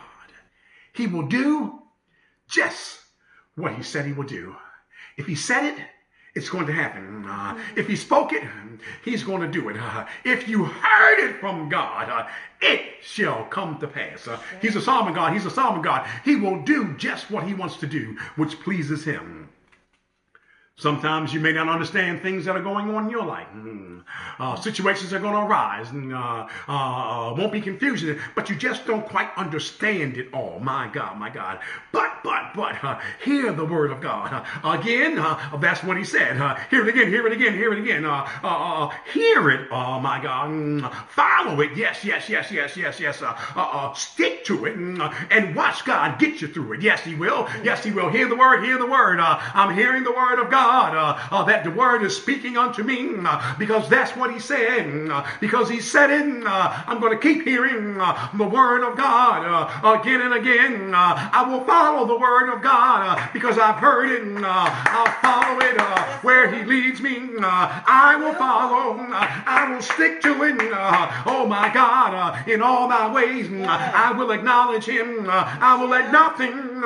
He 0.94 1.08
will 1.08 1.28
do 1.28 1.80
just 2.48 3.00
what 3.56 3.74
he 3.76 3.84
said 3.84 4.06
he 4.06 4.14
will 4.14 4.24
do. 4.24 4.56
If 5.18 5.26
he 5.26 5.36
said 5.36 5.66
it, 5.66 5.78
it's 6.36 6.50
going 6.50 6.68
to 6.68 6.74
happen. 6.74 7.26
Uh, 7.26 7.58
if 7.76 7.88
he 7.88 7.96
spoke 7.96 8.34
it, 8.34 8.44
he's 9.04 9.24
going 9.24 9.42
to 9.42 9.48
do 9.48 9.70
it. 9.70 9.78
Uh, 9.78 10.06
if 10.26 10.48
you 10.48 10.66
heard 10.66 11.20
it 11.20 11.40
from 11.40 11.70
God, 11.70 12.10
uh, 12.10 12.28
it 12.62 12.82
shall 13.02 13.46
come 13.46 13.80
to 13.80 13.88
pass. 13.88 14.28
Uh, 14.28 14.38
he's 14.62 14.76
a 14.76 14.82
sovereign 14.82 15.16
God. 15.16 15.34
He's 15.34 15.46
a 15.46 15.50
sovereign 15.50 15.82
God. 15.82 16.08
He 16.24 16.36
will 16.36 16.62
do 16.64 16.94
just 16.98 17.32
what 17.32 17.46
he 17.46 17.54
wants 17.54 17.78
to 17.78 17.88
do, 17.88 18.18
which 18.36 18.60
pleases 18.60 19.04
him. 19.04 19.48
Sometimes 20.78 21.34
you 21.34 21.40
may 21.40 21.54
not 21.54 21.70
understand 21.70 22.22
things 22.22 22.44
that 22.44 22.58
are 22.58 22.62
going 22.62 22.94
on 22.94 23.06
in 23.06 23.10
your 23.10 23.26
life. 23.26 23.48
Mm. 23.56 24.04
Uh, 24.38 24.56
situations 24.58 25.14
are 25.14 25.20
going 25.20 25.34
to 25.34 25.40
arise 25.40 25.90
and 25.92 26.14
uh, 26.14 26.46
uh, 26.68 27.34
won't 27.38 27.54
be 27.54 27.62
confusing, 27.62 28.20
but 28.36 28.50
you 28.50 28.58
just 28.58 28.86
don't 28.86 29.06
quite 29.06 29.30
understand 29.38 30.18
it 30.18 30.28
all. 30.34 30.60
My 30.60 30.90
God, 30.92 31.18
my 31.18 31.30
God. 31.30 31.60
But, 31.94 32.22
but, 32.26 32.52
but, 32.54 32.84
uh, 32.84 33.00
hear 33.24 33.54
the 33.54 33.64
word 33.64 33.90
of 33.92 34.02
God. 34.02 34.46
Uh, 34.64 34.78
again, 34.78 35.18
uh, 35.18 35.56
that's 35.62 35.82
what 35.82 35.96
he 35.96 36.04
said. 36.04 36.36
hear 36.70 36.86
it 36.86 36.90
again, 36.90 37.08
hear 37.08 37.26
it 37.26 37.32
again, 37.32 37.54
hear 37.54 37.72
it 37.72 37.80
again. 37.80 38.04
hear 39.14 39.50
it, 39.50 39.70
oh 39.72 40.02
my 40.02 40.22
God. 40.22 40.50
Mm. 40.50 40.94
follow 41.08 41.62
it. 41.62 41.72
Yes, 41.78 42.04
yes, 42.04 42.30
yes, 42.30 42.52
yes, 42.52 42.76
yes, 42.76 43.00
yes. 43.00 43.24
stick 43.98 44.44
to 44.44 44.66
it 44.66 44.78
mm, 44.78 45.28
and 45.32 45.56
watch 45.56 45.86
God 45.86 46.20
get 46.20 46.42
you 46.42 46.50
through 46.50 46.74
it. 46.74 46.82
Yes, 46.82 47.00
he 47.00 47.16
will. 47.16 47.48
Yes, 47.64 47.82
he 47.82 47.92
will. 47.92 48.10
Hear 48.10 48.28
the 48.28 48.36
word, 48.36 48.62
hear 48.66 48.78
the 48.78 48.86
word. 48.86 49.22
I'm 49.22 49.74
hearing 49.74 50.04
the 50.04 50.12
word 50.12 50.40
of 50.40 50.52
God. 50.52 50.65
God 50.66 50.96
uh, 50.96 51.36
uh, 51.36 51.44
that 51.44 51.64
the 51.64 51.70
word 51.70 52.02
is 52.04 52.18
speaking 52.18 52.58
unto 52.58 52.82
me 52.82 53.10
uh, 53.24 53.56
because 53.60 53.88
that's 53.88 54.16
what 54.18 54.34
he 54.34 54.40
said. 54.40 55.10
Uh, 55.12 55.24
because 55.40 55.70
he 55.70 55.80
said 55.80 56.10
it, 56.10 56.44
uh, 56.44 56.84
I'm 56.88 57.00
going 57.00 57.12
to 57.12 57.22
keep 57.22 57.46
hearing 57.46 58.02
uh, 58.02 58.30
the 58.36 58.48
word 58.48 58.82
of 58.84 58.98
God 58.98 59.46
uh, 59.46 60.00
again 60.00 60.22
and 60.22 60.34
again. 60.34 60.94
I 60.96 61.44
will 61.48 61.64
follow 61.66 62.08
the 62.08 62.18
word 62.18 62.52
of 62.52 62.64
God 62.64 63.30
because 63.32 63.60
I've 63.60 63.76
heard 63.76 64.10
it. 64.10 64.44
I'll 64.44 65.14
follow 65.22 65.60
it 65.62 65.80
where 66.24 66.50
he 66.52 66.64
leads 66.64 67.00
me. 67.00 67.30
I 67.40 68.16
will 68.16 68.34
follow. 68.34 68.98
I 69.12 69.70
will 69.72 69.82
stick 69.82 70.22
to 70.22 70.44
it. 70.44 70.56
oh 71.28 71.46
my 71.48 71.72
God, 71.74 72.48
in 72.48 72.62
all 72.62 72.88
my 72.88 73.12
ways, 73.14 73.50
I 73.52 74.14
will 74.14 74.32
acknowledge 74.32 74.86
him. 74.86 75.28
I 75.30 75.76
will 75.80 75.90
let 75.90 76.12
nothing 76.12 76.82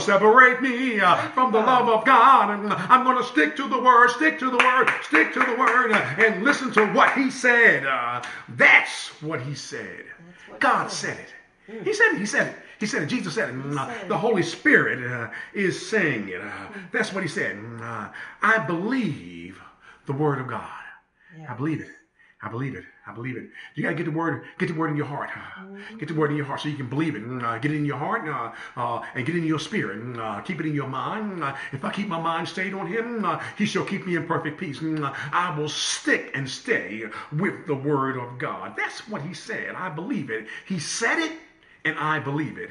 separate 0.00 0.60
me 0.60 0.98
from 1.34 1.52
the 1.52 1.58
uh-huh. 1.58 1.84
love 1.84 1.88
of 1.88 2.04
God. 2.04 2.50
I'm 2.90 3.04
going 3.04 3.13
want 3.14 3.26
to 3.26 3.32
stick 3.32 3.56
to 3.56 3.68
the 3.68 3.78
word, 3.78 4.10
stick 4.10 4.38
to 4.40 4.50
the 4.50 4.56
word, 4.56 4.90
stick 5.02 5.32
to 5.34 5.40
the 5.40 5.56
word, 5.56 5.92
uh, 5.92 6.14
and 6.18 6.42
listen 6.42 6.72
to 6.72 6.86
what 6.88 7.12
he 7.14 7.30
said. 7.30 7.86
Uh, 7.86 8.22
that's 8.50 9.08
what 9.22 9.40
he 9.40 9.54
said. 9.54 10.04
What 10.48 10.60
God 10.60 10.88
he 10.88 10.94
said 10.94 11.18
it. 11.18 11.84
He 11.84 11.94
said 11.94 12.14
it. 12.14 12.18
He 12.18 12.26
said 12.26 12.48
it. 12.48 12.56
He 12.80 12.86
said 12.86 13.02
it. 13.04 13.06
Jesus 13.06 13.34
said 13.34 13.50
it. 13.50 13.54
Mm, 13.54 13.74
said 13.74 14.08
the. 14.08 14.18
Holy 14.18 14.42
Spirit 14.42 15.10
uh, 15.10 15.30
is 15.54 15.88
saying 15.88 16.28
it. 16.28 16.40
Uh, 16.40 16.66
that's 16.92 17.12
what 17.12 17.22
he 17.22 17.28
said. 17.28 17.56
I 18.42 18.58
believe 18.66 19.60
the 20.06 20.12
word 20.12 20.40
of 20.40 20.48
God. 20.48 20.68
Yeah. 21.38 21.52
I 21.52 21.56
believe 21.56 21.80
it. 21.80 21.90
I 22.42 22.48
believe 22.48 22.74
it. 22.74 22.84
I 23.06 23.12
believe 23.12 23.36
it. 23.36 23.50
You 23.74 23.82
gotta 23.82 23.94
get 23.94 24.04
the 24.06 24.10
word, 24.10 24.44
get 24.58 24.68
the 24.68 24.74
word 24.74 24.90
in 24.90 24.96
your 24.96 25.06
heart. 25.06 25.30
uh, 25.36 25.62
Get 25.98 26.08
the 26.08 26.14
word 26.14 26.30
in 26.30 26.36
your 26.36 26.46
heart 26.46 26.60
so 26.60 26.68
you 26.68 26.76
can 26.76 26.88
believe 26.88 27.14
it. 27.14 27.22
Mm, 27.22 27.42
uh, 27.42 27.58
get 27.58 27.70
it 27.70 27.76
in 27.76 27.84
your 27.84 27.98
heart 27.98 28.26
uh, 28.26 28.52
uh, 28.80 29.04
and 29.14 29.26
get 29.26 29.34
it 29.34 29.38
in 29.38 29.44
your 29.46 29.58
spirit. 29.58 30.02
Mm, 30.02 30.44
keep 30.44 30.58
it 30.60 30.66
in 30.66 30.74
your 30.74 30.88
mind. 30.88 31.42
If 31.72 31.84
I 31.84 31.92
keep 31.92 32.08
my 32.08 32.20
mind 32.20 32.48
stayed 32.48 32.72
on 32.72 32.86
Him, 32.86 33.26
He 33.58 33.66
shall 33.66 33.84
keep 33.84 34.06
me 34.06 34.16
in 34.16 34.26
perfect 34.26 34.58
peace. 34.58 34.78
Mm, 34.78 35.14
I 35.32 35.56
will 35.58 35.68
stick 35.68 36.30
and 36.34 36.48
stay 36.48 37.04
with 37.32 37.66
the 37.66 37.74
word 37.74 38.16
of 38.16 38.38
God. 38.38 38.74
That's 38.76 39.06
what 39.08 39.20
He 39.22 39.34
said. 39.34 39.74
I 39.74 39.88
believe 39.90 40.30
it. 40.30 40.46
He 40.66 40.78
said 40.78 41.18
it, 41.18 41.32
and 41.84 41.98
I 41.98 42.18
believe 42.20 42.56
it. 42.58 42.70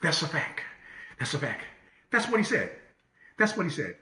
That's 0.00 0.22
a 0.22 0.28
fact. 0.28 0.60
That's 1.18 1.34
a 1.34 1.38
fact. 1.38 1.64
That's 2.10 2.28
what 2.28 2.38
He 2.38 2.44
said. 2.44 2.70
That's 3.38 3.56
what 3.56 3.66
He 3.66 3.72
said. 3.72 3.96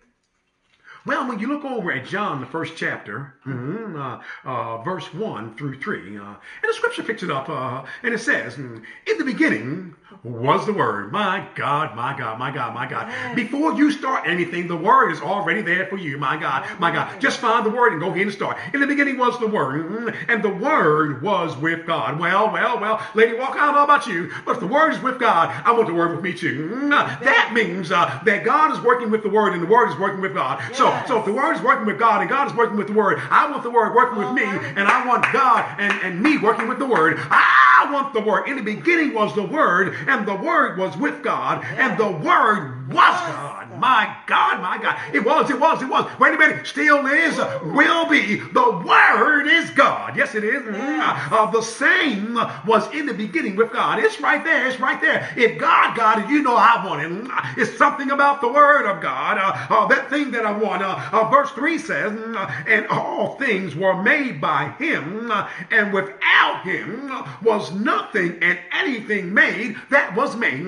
Well, 1.06 1.26
when 1.28 1.38
you 1.38 1.48
look 1.48 1.64
over 1.64 1.90
at 1.92 2.04
John, 2.06 2.40
the 2.40 2.46
first 2.46 2.76
chapter, 2.76 3.34
mhm, 3.46 3.96
uh, 3.98 4.20
uh, 4.48 4.82
verse 4.82 5.12
1 5.14 5.56
through 5.56 5.80
3, 5.80 6.18
uh, 6.18 6.22
and 6.22 6.36
the 6.68 6.74
scripture 6.74 7.02
picks 7.02 7.22
it 7.22 7.30
up, 7.30 7.48
uh, 7.48 7.84
and 8.02 8.12
it 8.12 8.18
says, 8.18 8.58
In 8.58 8.84
the 9.18 9.24
beginning 9.24 9.96
was 10.24 10.66
the 10.66 10.72
Word. 10.72 11.12
My 11.12 11.46
God, 11.54 11.94
my 11.96 12.16
God, 12.16 12.38
my 12.38 12.50
God, 12.50 12.74
my 12.74 12.86
God. 12.86 13.08
Yes. 13.08 13.34
Before 13.34 13.74
you 13.74 13.90
start 13.90 14.26
anything, 14.26 14.66
the 14.68 14.76
Word 14.76 15.10
is 15.10 15.20
already 15.20 15.62
there 15.62 15.86
for 15.86 15.96
you. 15.96 16.18
My 16.18 16.36
God, 16.36 16.66
my 16.78 16.90
God. 16.90 17.20
Just 17.20 17.38
find 17.38 17.64
the 17.64 17.70
Word 17.70 17.92
and 17.92 18.00
go 18.00 18.08
ahead 18.08 18.22
and 18.22 18.32
start. 18.32 18.56
In 18.74 18.80
the 18.80 18.86
beginning 18.86 19.18
was 19.18 19.38
the 19.38 19.46
Word, 19.46 19.90
mhm, 19.90 20.14
and 20.28 20.42
the 20.42 20.48
Word 20.50 21.22
was 21.22 21.56
with 21.56 21.86
God. 21.86 22.18
Well, 22.18 22.52
well, 22.52 22.80
well, 22.80 23.06
Lady 23.14 23.34
Walker, 23.36 23.58
I 23.58 23.66
don't 23.66 23.74
know 23.74 23.84
about 23.84 24.06
you, 24.06 24.30
but 24.44 24.52
if 24.52 24.60
the 24.60 24.66
Word 24.66 24.92
is 24.92 25.00
with 25.00 25.18
God, 25.18 25.48
I 25.64 25.72
want 25.72 25.86
the 25.86 25.94
Word 25.94 26.12
with 26.12 26.22
me 26.22 26.32
too. 26.32 26.70
Mm, 26.74 26.90
That 26.90 27.52
means 27.54 27.90
uh, 27.92 28.20
that 28.24 28.44
God 28.44 28.72
is 28.72 28.80
working 28.84 29.10
with 29.10 29.22
the 29.22 29.28
Word, 29.30 29.52
and 29.54 29.62
the 29.62 29.66
Word 29.66 29.88
is 29.90 29.98
working 29.98 30.20
with 30.20 30.34
God. 30.34 30.62
So, 30.74 30.84
Yes. 30.88 31.08
so 31.08 31.18
if 31.20 31.24
the 31.24 31.32
Word 31.32 31.54
is 31.56 31.62
working 31.62 31.86
with 31.86 31.98
God, 31.98 32.20
and 32.20 32.28
God 32.30 32.48
is 32.48 32.54
working 32.54 32.76
with 32.76 32.86
the 32.88 32.92
Word, 32.94 33.20
I 33.30 33.50
want 33.50 33.62
the 33.62 33.70
Word 33.70 33.94
working 33.94 34.18
with 34.18 34.32
me, 34.32 34.44
and 34.44 34.88
I 34.88 35.06
want 35.06 35.24
God 35.32 35.64
and, 35.78 35.92
and 36.02 36.20
me 36.22 36.36
working 36.38 36.68
with 36.68 36.78
the 36.78 36.86
Word. 36.86 37.18
I 37.30 37.59
want 37.92 38.14
the 38.14 38.20
Word. 38.20 38.48
In 38.48 38.56
the 38.56 38.62
beginning 38.62 39.14
was 39.14 39.34
the 39.34 39.42
Word, 39.42 39.96
and 40.06 40.26
the 40.26 40.34
Word 40.34 40.78
was 40.78 40.96
with 40.96 41.22
God, 41.22 41.64
and 41.64 41.98
the 41.98 42.10
Word 42.10 42.88
was 42.88 42.96
God. 42.96 43.59
My 43.80 44.14
God, 44.26 44.60
my 44.60 44.78
God. 44.78 44.98
It 45.14 45.24
was, 45.24 45.50
it 45.50 45.58
was, 45.58 45.82
it 45.82 45.88
was. 45.88 46.10
Wait 46.18 46.34
a 46.34 46.38
minute. 46.38 46.66
Still 46.66 47.06
is, 47.06 47.36
will 47.62 48.06
be. 48.08 48.36
The 48.36 48.82
Word 48.84 49.46
is 49.46 49.70
God. 49.70 50.16
Yes, 50.16 50.34
it 50.34 50.44
is. 50.44 50.62
Uh, 50.68 51.50
the 51.50 51.62
same 51.62 52.34
was 52.66 52.92
in 52.94 53.06
the 53.06 53.14
beginning 53.14 53.56
with 53.56 53.72
God. 53.72 53.98
It's 53.98 54.20
right 54.20 54.44
there. 54.44 54.66
It's 54.66 54.78
right 54.78 55.00
there. 55.00 55.32
If 55.36 55.58
God 55.58 55.96
got 55.96 56.18
it, 56.18 56.28
you 56.28 56.42
know 56.42 56.56
I 56.56 56.84
want 56.84 57.02
it. 57.02 57.30
It's 57.56 57.76
something 57.76 58.10
about 58.10 58.40
the 58.40 58.48
Word 58.48 58.86
of 58.86 59.00
God. 59.00 59.38
Uh, 59.38 59.74
uh, 59.74 59.86
that 59.88 60.10
thing 60.10 60.30
that 60.32 60.44
I 60.44 60.52
want. 60.52 60.82
Uh, 60.82 61.00
uh, 61.12 61.28
verse 61.30 61.50
3 61.52 61.78
says, 61.78 62.12
mm, 62.12 62.64
and 62.66 62.86
all 62.88 63.36
things 63.36 63.74
were 63.74 64.02
made 64.02 64.40
by 64.40 64.70
Him, 64.78 65.30
uh, 65.30 65.48
and 65.70 65.92
without 65.92 66.62
Him 66.64 67.10
was 67.42 67.72
nothing 67.72 68.38
and 68.42 68.58
anything 68.72 69.32
made 69.32 69.76
that 69.90 70.14
was 70.14 70.36
made. 70.36 70.64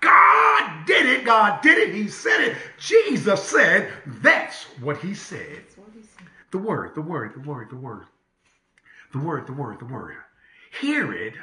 Mm, 0.00 0.02
God 0.02 0.86
did 0.86 1.06
it. 1.06 1.24
God 1.24 1.62
did 1.62 1.78
it. 1.78 1.94
He 1.94 2.08
said 2.08 2.40
it. 2.40 2.56
Jesus 2.78 3.42
said, 3.42 3.90
that's 4.22 4.64
what 4.80 4.98
He 4.98 5.14
said. 5.14 5.64
What 5.76 5.88
he 5.94 6.02
said. 6.02 6.26
The 6.52 6.58
word, 6.58 6.94
the 6.94 7.02
word, 7.02 7.34
the 7.34 7.40
word, 7.48 7.70
the 7.70 7.76
word. 7.76 8.06
The 9.12 9.18
word, 9.18 9.46
the 9.46 9.52
word, 9.52 9.80
the 9.80 9.86
word. 9.86 10.16
Hear 10.80 11.12
it. 11.12 11.34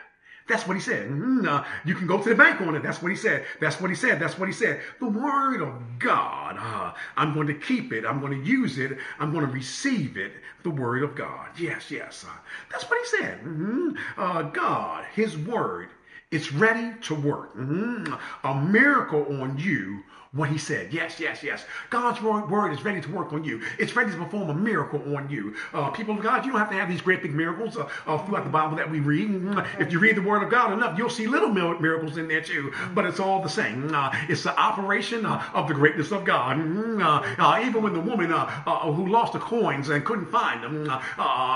That's 0.48 0.68
what 0.68 0.76
he 0.78 0.82
said. 0.82 1.10
Uh, 1.48 1.64
you 1.86 1.96
can 1.96 2.06
go 2.06 2.22
to 2.22 2.30
the 2.30 2.36
bank 2.36 2.62
on 2.62 2.76
it. 2.76 2.84
That's 2.84 3.02
what 3.02 3.10
he 3.10 3.16
said. 3.18 3.46
That's 3.60 3.82
what 3.82 3.90
he 3.90 3.96
said. 3.96 4.20
That's 4.20 4.38
what 4.38 4.48
he 4.48 4.54
said. 4.54 4.82
The 5.00 5.08
word 5.08 5.62
of 5.62 5.74
God. 5.98 6.58
uh, 6.60 6.94
I'm 7.18 7.34
going 7.34 7.48
to 7.48 7.56
keep 7.56 7.92
it. 7.94 8.06
I'm 8.06 8.20
going 8.20 8.34
to 8.44 8.48
use 8.48 8.78
it. 8.78 8.98
I'm 9.20 9.34
going 9.34 9.46
to 9.48 9.52
receive 9.52 10.18
it. 10.18 10.34
The 10.64 10.70
word 10.70 11.02
of 11.04 11.16
God. 11.16 11.50
Yes, 11.60 11.90
yes. 11.90 12.26
uh, 12.30 12.34
that's 12.72 12.84
what 12.90 13.00
he 13.00 13.18
said. 13.18 13.42
Mhm. 13.44 13.98
Uh, 14.18 14.44
God, 14.44 15.06
his 15.16 15.36
word, 15.38 15.90
it's 16.36 16.52
ready 16.52 16.92
to 17.04 17.16
work. 17.16 17.56
Mhm. 17.58 18.18
A 18.44 18.54
miracle 18.56 19.26
on 19.42 19.58
you 19.58 20.04
what 20.36 20.50
he 20.50 20.58
said. 20.58 20.92
Yes, 20.92 21.18
yes, 21.18 21.42
yes. 21.42 21.64
God's 21.90 22.22
word 22.22 22.74
is 22.74 22.84
ready 22.84 23.00
to 23.00 23.10
work 23.10 23.32
on 23.32 23.46
you. 23.46 23.62
It's 23.80 23.96
ready 23.96 24.12
to 24.12 24.18
perform 24.18 24.50
a 24.50 24.54
miracle 24.54 25.02
on 25.16 25.30
you. 25.30 25.56
Uh, 25.74 25.90
people 25.92 26.14
of 26.18 26.22
God, 26.22 26.46
you 26.46 26.52
don't 26.52 26.60
have 26.60 26.70
to 26.72 26.76
have 26.76 26.90
these 26.90 27.00
great 27.00 27.22
big 27.24 27.34
miracles 27.34 27.78
uh, 27.78 27.88
uh, 28.06 28.18
throughout 28.26 28.44
the 28.44 28.50
Bible 28.50 28.76
that 28.76 28.90
we 28.92 29.00
read. 29.00 29.30
Mm, 29.30 29.66
If 29.80 29.94
you 29.94 30.00
read 30.00 30.18
the 30.18 30.22
word 30.22 30.44
of 30.44 30.50
God 30.50 30.74
enough, 30.74 30.98
you'll 30.98 31.10
see 31.10 31.26
little 31.26 31.48
miracles 31.48 32.18
in 32.18 32.28
there 32.28 32.42
too. 32.42 32.74
But 32.94 33.06
it's 33.06 33.22
all 33.22 33.42
the 33.42 33.48
same. 33.48 33.96
Uh, 33.96 34.12
it's 34.28 34.44
the 34.44 34.58
operation 34.60 35.26
uh, 35.26 35.42
of 35.54 35.70
the 35.70 35.74
greatness 35.74 36.12
of 36.12 36.26
God. 36.26 36.58
Mm, 36.58 37.02
uh, 37.40 37.66
even 37.66 37.82
when 37.82 37.94
the 37.94 38.02
woman 38.02 38.30
who 38.30 39.08
lost 39.08 39.32
the 39.34 39.40
coins 39.40 39.88
and 39.88 40.04
couldn't 40.04 40.30
find 40.30 40.62
them, 40.62 40.92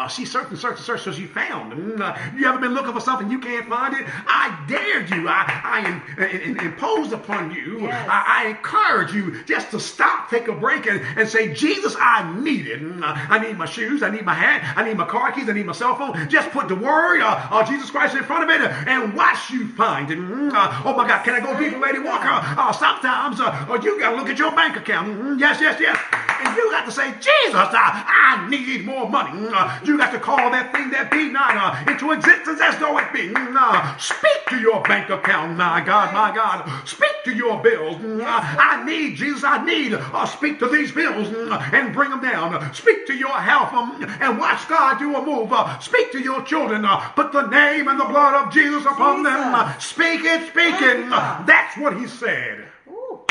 she 0.10 0.24
searched 0.24 0.52
and 0.52 0.58
searched 0.60 0.78
and 0.78 0.86
searched 0.86 1.04
so 1.04 1.12
she 1.12 1.26
found 1.26 1.74
them. 1.74 2.02
Uh, 2.02 2.18
you 2.34 2.48
ever 2.48 2.60
been 2.60 2.74
looking 2.74 2.94
for 2.94 3.02
something 3.02 3.30
you 3.30 3.40
can't 3.40 3.68
find 3.68 3.94
it? 3.94 4.06
I 4.26 4.58
dare 4.70 5.02
you. 5.02 5.28
I, 5.28 5.62
I 5.64 6.24
in, 6.26 6.60
impose 6.60 7.12
upon 7.12 7.52
you. 7.52 7.82
Yes. 7.82 8.08
I, 8.10 8.44
I 8.44 8.50
encourage 8.50 9.14
you 9.14 9.44
just 9.44 9.72
to 9.72 9.80
stop, 9.80 10.30
take 10.30 10.48
a 10.48 10.54
break, 10.54 10.86
and, 10.86 11.02
and 11.18 11.28
say, 11.28 11.54
Jesus, 11.54 11.96
I 12.00 12.40
need 12.40 12.68
it. 12.68 12.82
Mm, 12.82 13.02
uh, 13.02 13.14
I 13.16 13.40
need 13.40 13.58
my 13.58 13.66
shoes. 13.66 14.04
I 14.04 14.10
need 14.10 14.26
my 14.26 14.34
hat. 14.34 14.74
I 14.78 14.84
need 14.84 14.98
my 14.98 15.06
car 15.06 15.32
keys. 15.32 15.50
I 15.50 15.54
need 15.54 15.66
my 15.66 15.74
cell 15.74 15.96
phone. 15.96 16.30
Just 16.30 16.52
put 16.52 16.68
the 16.68 16.76
word 16.76 17.22
uh, 17.22 17.48
of 17.52 17.68
Jesus 17.68 17.90
Christ 17.90 18.16
in 18.16 18.24
front 18.24 18.44
of 18.44 18.50
it 18.50 18.62
and 18.88 19.14
watch 19.14 19.50
you 19.50 19.68
find 19.70 20.12
it. 20.12 20.18
Mm, 20.18 20.52
uh, 20.54 20.82
oh 20.86 20.96
my 20.96 21.08
God, 21.08 21.24
can 21.24 21.34
I 21.34 21.40
go 21.40 21.58
deeper, 21.60 21.80
Lady 21.80 22.00
Walker? 22.00 22.30
Uh, 22.30 22.72
sometimes 22.72 23.42
uh, 23.42 23.66
uh, 23.70 23.80
you 23.82 24.00
got 24.00 24.12
to 24.12 24.16
look 24.16 24.30
at 24.30 24.38
your 24.38 24.52
bank 24.52 24.78
account. 24.78 25.08
Mm, 25.10 25.40
yes, 25.40 25.60
yes, 25.60 25.80
yes. 25.80 25.98
And 26.42 26.56
you 26.56 26.72
got 26.72 26.86
to 26.86 26.92
say, 26.92 27.12
Jesus, 27.14 27.56
I, 27.56 28.40
I 28.40 28.50
need 28.50 28.86
more 28.86 29.10
money. 29.10 29.48
Uh, 29.54 29.80
you 29.84 29.98
got 29.98 30.12
to 30.12 30.20
call 30.20 30.52
that 30.52 30.72
thing 30.72 30.90
that 30.92 31.12
be 31.12 31.30
not 31.30 31.56
uh, 31.56 31.92
into 31.92 32.12
existence 32.12 32.62
as 32.62 32.78
though 32.80 32.98
it 32.98 33.12
be. 33.12 33.32
Uh, 33.36 33.98
speak 33.98 34.46
to 34.50 34.59
your 34.60 34.82
bank 34.84 35.10
account, 35.10 35.58
my 35.58 35.82
God, 35.82 36.14
my 36.14 36.34
God. 36.36 36.88
Speak 36.88 37.12
to 37.26 37.34
your 37.34 37.62
bills. 37.62 37.96
Uh, 37.98 38.26
I 38.26 38.84
need, 38.86 39.16
Jesus, 39.16 39.44
I 39.44 39.64
need, 39.66 39.94
uh, 39.94 40.26
speak 40.26 40.60
to 40.60 40.68
these 40.68 40.92
bills 40.92 41.28
mm, 41.28 41.74
and 41.74 41.94
bring 41.94 42.10
them 42.10 42.22
down. 42.22 42.54
Uh, 42.54 42.72
Speak 42.72 43.06
to 43.08 43.14
your 43.14 43.34
health 43.40 43.74
um, 43.74 44.04
and 44.22 44.38
watch 44.38 44.68
God 44.68 45.00
do 45.00 45.16
a 45.16 45.26
move. 45.26 45.52
Uh, 45.52 45.80
Speak 45.80 46.12
to 46.12 46.20
your 46.20 46.42
children. 46.44 46.86
Uh, 46.86 47.10
Put 47.12 47.32
the 47.32 47.48
name 47.48 47.88
and 47.88 48.00
the 48.00 48.06
blood 48.06 48.46
of 48.46 48.54
Jesus 48.54 48.86
upon 48.86 49.24
them. 49.24 49.36
Uh, 49.56 49.78
Speak 49.80 50.22
it, 50.24 50.48
speak 50.50 50.76
it. 50.82 51.12
Uh, 51.12 51.44
That's 51.46 51.78
what 51.78 51.98
he 51.98 52.08
said. 52.08 52.66
Ooh, 52.88 53.22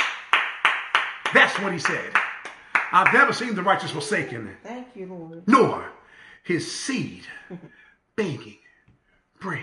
That's 1.34 1.58
what 1.60 1.72
he 1.72 1.78
said. 1.78 2.12
I've 2.92 3.12
never 3.12 3.32
seen 3.32 3.54
the 3.54 3.62
righteous 3.62 3.90
forsaken, 3.90 4.56
thank 4.62 4.86
you, 4.94 5.06
Lord. 5.06 5.42
nor 5.46 5.84
his 6.44 6.70
seed 6.72 7.24
begging 8.16 8.56
bread. 9.40 9.62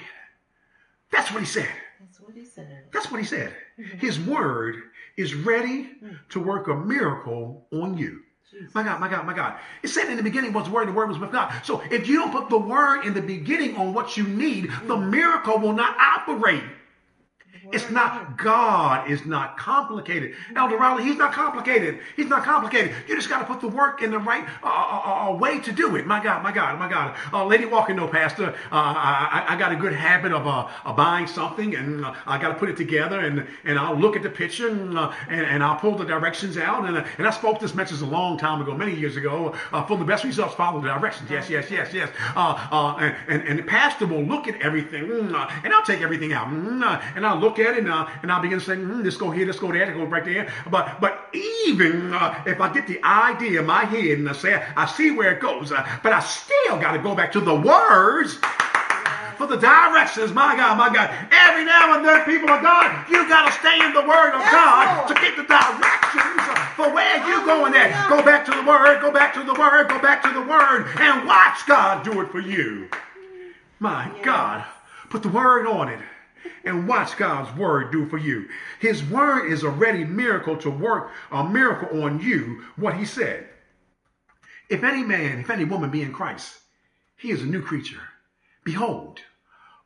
That's 1.26 1.34
what 1.34 1.42
he 1.42 1.48
said. 1.48 1.70
That's 2.00 2.20
what 2.22 2.36
he 2.36 2.46
said. 2.46 2.86
That's 2.94 3.12
what 3.12 3.20
he 3.20 3.26
said. 3.26 3.56
His 3.98 4.20
word 4.20 4.76
is 5.18 5.34
ready 5.34 5.90
to 6.30 6.40
work 6.40 6.68
a 6.68 6.76
miracle 6.76 7.66
on 7.74 7.98
you. 7.98 8.22
Jesus. 8.52 8.76
My 8.76 8.84
God, 8.84 9.02
my 9.02 9.10
God, 9.10 9.26
my 9.26 9.34
God. 9.34 9.58
It 9.82 9.88
said 9.88 10.08
in 10.10 10.18
the 10.18 10.24
beginning 10.24 10.54
was 10.54 10.66
the 10.66 10.72
word, 10.72 10.88
and 10.88 10.92
the 10.92 10.98
word 10.98 11.10
was 11.10 11.18
with 11.18 11.32
God. 11.32 11.52
So 11.64 11.82
if 11.90 12.08
you 12.08 12.20
don't 12.20 12.32
put 12.32 12.50
the 12.50 12.60
word 12.60 13.06
in 13.06 13.16
the 13.16 13.22
beginning 13.22 13.76
on 13.76 13.92
what 13.92 14.18
you 14.18 14.24
need, 14.28 14.70
the 14.86 14.96
miracle 14.98 15.58
will 15.58 15.74
not 15.74 15.98
operate. 15.98 16.62
It's 17.71 17.89
not 17.89 18.38
God 18.38 19.10
is 19.10 19.25
not 19.25 19.58
complicated. 19.58 20.34
Elder 20.56 20.78
Riley, 20.78 21.04
he's 21.04 21.17
not 21.17 21.34
complicated. 21.34 21.99
He's 22.15 22.28
not 22.28 22.43
complicated. 22.43 22.93
You 23.08 23.15
just 23.15 23.30
got 23.30 23.39
to 23.39 23.45
put 23.45 23.62
the 23.62 23.67
work 23.67 24.01
in 24.01 24.12
the 24.12 24.19
right 24.19 24.47
uh, 24.63 24.67
uh, 24.67 25.30
uh, 25.30 25.36
way 25.36 25.60
to 25.60 25.71
do 25.71 25.95
it. 25.95 26.06
My 26.06 26.23
God, 26.23 26.43
my 26.43 26.51
God, 26.51 26.80
my 26.80 26.89
God. 26.89 27.15
Uh, 27.34 27.45
Lady 27.45 27.65
Walker, 27.65 27.93
no, 27.93 28.08
Pastor. 28.08 28.49
Uh, 28.49 28.56
I, 28.71 29.45
I 29.49 29.56
got 29.58 29.71
a 29.71 29.75
good 29.75 29.93
habit 29.93 30.32
of, 30.32 30.45
uh, 30.47 30.67
of 30.86 30.95
buying 30.95 31.28
something, 31.28 31.75
and 31.75 32.06
uh, 32.06 32.13
I 32.28 32.38
got 32.38 32.49
to 32.49 32.56
put 32.56 32.69
it 32.69 32.78
together, 32.78 33.19
and, 33.21 33.47
and 33.63 33.80
I'll 33.80 33.97
look 33.97 34.15
at 34.15 34.23
the 34.23 34.30
picture, 34.30 34.69
and, 34.69 34.97
uh, 34.97 35.12
and, 35.30 35.45
and 35.45 35.63
I'll 35.63 35.78
pull 35.78 35.95
the 35.95 36.06
directions 36.06 36.58
out. 36.58 36.86
And, 36.86 36.97
uh, 36.97 37.06
and 37.17 37.28
I 37.28 37.32
spoke 37.32 37.60
this 37.60 37.73
message 37.73 38.01
a 38.01 38.06
long 38.06 38.38
time 38.38 38.62
ago, 38.62 38.75
many 38.75 38.93
years 38.95 39.17
ago. 39.17 39.56
Uh, 39.71 39.86
for 39.86 39.97
the 39.97 40.06
best 40.06 40.23
results, 40.23 40.56
follow 40.56 40.82
the 40.82 40.88
directions. 40.88 41.30
Yes, 41.30 41.49
yes, 41.49 41.71
yes, 41.71 41.93
yes. 41.93 42.10
Uh, 42.36 42.67
uh, 42.71 42.97
and, 42.99 43.15
and, 43.28 43.47
and 43.47 43.60
the 43.60 43.63
pastor 43.63 44.06
will 44.06 44.23
look 44.23 44.47
at 44.47 44.62
everything, 44.62 45.04
mm, 45.04 45.34
uh, 45.34 45.49
and 45.63 45.73
I'll 45.73 45.84
take 45.84 46.01
everything 46.01 46.34
out, 46.34 46.47
mm, 46.47 46.82
uh, 46.84 47.01
and 47.15 47.25
I'll 47.25 47.39
look 47.39 47.55
at 47.60 47.76
it, 47.76 47.80
and, 47.80 47.91
uh, 47.91 48.08
and 48.22 48.32
I'll 48.32 48.41
begin 48.41 48.60
saying, 48.60 48.86
say, 48.88 48.94
mm, 48.94 49.04
this 49.04 49.18
go 49.18 49.32
here, 49.32 49.46
let's 49.46 49.60
go 49.60 49.72
there, 49.72 49.86
let's 49.86 49.98
go 49.98 50.06
right 50.06 50.26
there. 50.26 50.52
But 50.70 51.00
but 51.02 51.30
even 51.34 52.13
uh, 52.13 52.44
if 52.46 52.60
I 52.62 52.74
get 52.74 52.88
the 52.88 53.04
idea 53.04 53.62
in 53.62 53.65
my 53.65 53.86
head 53.86 54.20
and 54.20 54.30
I 54.30 54.34
say 54.34 54.63
I 54.76 54.86
see 54.86 55.12
where 55.12 55.34
it 55.34 55.41
goes, 55.41 55.72
uh, 55.72 55.88
but 56.04 56.13
I 56.13 56.20
still 56.20 56.80
got 56.80 56.94
to 56.94 57.00
go 57.00 57.15
back 57.15 57.32
to 57.34 57.41
the 57.41 57.56
words. 57.56 58.36
For 59.38 59.46
for 59.46 59.48
the 59.48 59.58
directions. 59.58 60.32
My 60.34 60.56
God, 60.56 60.78
my 60.78 60.94
God. 60.94 61.10
Every 61.32 61.65
now 61.65 61.96
and 61.96 62.06
then, 62.06 62.24
people 62.26 62.50
of 62.50 62.62
God, 62.62 63.10
you 63.10 63.28
got 63.28 63.46
to 63.48 63.52
stay 63.52 63.84
in 63.86 63.94
the 63.94 64.02
Word 64.02 64.34
of 64.34 64.41
Yes, 64.41 64.52
God 64.52 64.98
Lord. 64.98 65.08
to 65.10 65.13
get 65.22 65.36
the 65.36 65.44
directions 65.44 66.41
for 66.76 66.94
where 66.94 67.18
you 67.28 67.46
going 67.46 67.74
at. 67.76 68.10
Go 68.10 68.24
back 68.24 68.46
to 68.46 68.52
the 68.52 68.63
Word, 68.63 69.02
go 69.02 69.12
back 69.12 69.34
to 69.34 69.44
the 69.44 69.54
Word, 69.54 69.89
go 69.89 70.00
back 70.00 70.24
to 70.24 70.32
the 70.34 70.41
Word, 70.41 70.88
and 71.00 71.28
watch 71.28 71.65
God 71.68 72.04
do 72.04 72.22
it 72.22 72.32
for 72.32 72.39
you. 72.39 72.89
My 73.80 74.10
God, 74.24 74.63
put 75.10 75.22
the 75.22 75.30
Word 75.30 75.68
on 75.68 75.89
it. 75.89 76.00
And 76.63 76.88
watch 76.88 77.17
God's 77.17 77.55
word 77.58 77.91
do 77.91 78.08
for 78.08 78.17
you. 78.17 78.47
His 78.79 79.03
word 79.03 79.51
is 79.51 79.63
a 79.63 79.69
ready 79.69 80.03
miracle 80.03 80.58
to 80.58 80.69
work 80.69 81.12
a 81.31 81.47
miracle 81.47 82.03
on 82.03 82.19
you, 82.19 82.63
what 82.75 82.95
he 82.95 83.05
said. 83.05 83.47
If 84.69 84.84
any 84.84 85.03
man, 85.03 85.39
if 85.39 85.49
any 85.49 85.63
woman 85.63 85.91
be 85.91 86.01
in 86.01 86.12
Christ, 86.12 86.60
he 87.17 87.31
is 87.31 87.41
a 87.41 87.45
new 87.45 87.62
creature. 87.62 88.01
Behold, 88.63 89.19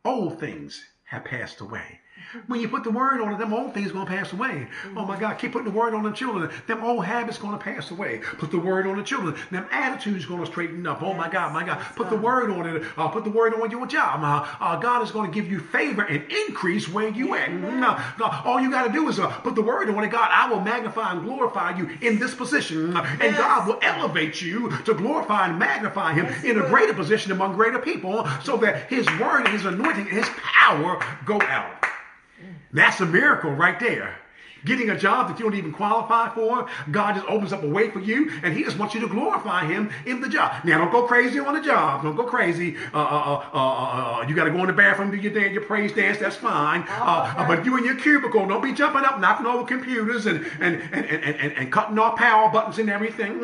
old 0.05 0.39
things 0.39 0.83
have 1.05 1.25
passed 1.25 1.59
away. 1.59 1.99
When 2.47 2.59
you 2.59 2.67
put 2.69 2.83
the 2.83 2.91
word 2.91 3.21
on 3.21 3.33
it, 3.33 3.37
them 3.37 3.53
old 3.53 3.73
things 3.73 3.91
going 3.91 4.05
to 4.05 4.11
pass 4.11 4.33
away. 4.33 4.67
Oh 4.95 5.05
my 5.05 5.19
God, 5.19 5.35
keep 5.39 5.51
putting 5.53 5.71
the 5.71 5.77
word 5.77 5.93
on 5.93 6.03
the 6.03 6.11
children. 6.11 6.49
Them 6.67 6.83
old 6.83 7.05
habits 7.05 7.37
going 7.37 7.57
to 7.57 7.63
pass 7.63 7.91
away. 7.91 8.19
Put 8.37 8.51
the 8.51 8.59
word 8.59 8.85
on 8.87 8.97
the 8.97 9.03
children. 9.03 9.35
Them 9.51 9.65
attitudes 9.71 10.25
going 10.25 10.41
to 10.41 10.45
straighten 10.45 10.85
up. 10.85 11.01
Oh 11.01 11.13
my 11.13 11.29
God, 11.29 11.53
my 11.53 11.63
God. 11.63 11.79
Put 11.95 12.09
the 12.09 12.17
word 12.17 12.51
on 12.51 12.67
it. 12.67 12.83
Uh, 12.97 13.07
put 13.07 13.23
the 13.23 13.29
word 13.31 13.53
on 13.53 13.71
your 13.71 13.87
job. 13.87 14.21
Uh, 14.23 14.47
uh, 14.63 14.75
God 14.79 15.01
is 15.03 15.11
going 15.11 15.31
to 15.31 15.33
give 15.33 15.49
you 15.51 15.59
favor 15.59 16.03
and 16.03 16.23
increase 16.31 16.87
where 16.87 17.09
you 17.09 17.35
at. 17.35 17.51
No, 17.51 17.99
no, 18.19 18.25
all 18.45 18.59
you 18.59 18.69
got 18.69 18.87
to 18.87 18.93
do 18.93 19.07
is 19.09 19.19
uh, 19.19 19.27
put 19.27 19.55
the 19.55 19.61
word 19.61 19.89
on 19.89 20.03
it. 20.03 20.09
God, 20.11 20.29
I 20.31 20.49
will 20.49 20.61
magnify 20.61 21.13
and 21.13 21.23
glorify 21.23 21.77
you 21.77 21.89
in 22.01 22.19
this 22.19 22.35
position. 22.35 22.95
And 22.95 23.35
God 23.35 23.67
will 23.67 23.79
elevate 23.81 24.41
you 24.41 24.69
to 24.85 24.93
glorify 24.93 25.47
and 25.47 25.57
magnify 25.59 26.13
him 26.13 26.25
Yes, 26.25 26.43
in 26.43 26.59
a 26.59 26.67
greater 26.67 26.93
position 26.93 27.31
among 27.31 27.55
greater 27.55 27.79
people 27.79 28.27
so 28.43 28.57
that 28.57 28.89
his 28.89 29.05
word 29.19 29.45
and 29.45 29.49
his 29.49 29.65
anointing 29.65 30.07
and 30.07 30.17
his 30.17 30.29
power 30.29 30.99
go 31.25 31.41
out. 31.41 31.85
That's 32.71 32.99
a 33.01 33.05
miracle 33.05 33.51
right 33.51 33.79
there. 33.79 34.15
Getting 34.65 34.89
a 34.89 34.97
job 34.97 35.27
that 35.29 35.39
you 35.39 35.45
don't 35.45 35.57
even 35.57 35.71
qualify 35.71 36.29
for, 36.33 36.67
God 36.91 37.15
just 37.15 37.27
opens 37.27 37.53
up 37.53 37.63
a 37.63 37.67
way 37.67 37.89
for 37.89 37.99
you, 37.99 38.31
and 38.43 38.55
He 38.55 38.63
just 38.63 38.77
wants 38.77 38.93
you 38.93 39.01
to 39.01 39.07
glorify 39.07 39.65
Him 39.65 39.89
in 40.05 40.21
the 40.21 40.29
job. 40.29 40.65
Now, 40.65 40.79
don't 40.79 40.91
go 40.91 41.03
crazy 41.07 41.39
on 41.39 41.53
the 41.53 41.61
job. 41.61 42.03
Don't 42.03 42.15
go 42.15 42.23
crazy. 42.23 42.77
Uh, 42.93 42.97
uh, 42.97 43.43
uh, 43.53 43.57
uh, 43.57 44.21
uh, 44.21 44.25
you 44.27 44.35
got 44.35 44.45
to 44.45 44.51
go 44.51 44.59
in 44.59 44.67
the 44.67 44.73
bathroom, 44.73 45.11
do 45.11 45.17
your 45.17 45.33
dance, 45.33 45.53
your 45.53 45.63
praise 45.63 45.93
dance. 45.93 46.17
That's 46.17 46.35
fine. 46.35 46.85
Uh, 46.89 47.47
but 47.47 47.65
you 47.65 47.77
in 47.77 47.85
your 47.85 47.95
cubicle, 47.95 48.45
don't 48.47 48.63
be 48.63 48.73
jumping 48.73 49.03
up, 49.03 49.19
knocking 49.19 49.45
over 49.45 49.63
computers, 49.65 50.25
and 50.25 50.45
and 50.59 50.81
and 50.91 51.05
and, 51.05 51.35
and, 51.35 51.53
and 51.53 51.71
cutting 51.71 51.97
off 51.99 52.17
power 52.17 52.49
buttons 52.51 52.79
and 52.79 52.89
everything. 52.89 53.39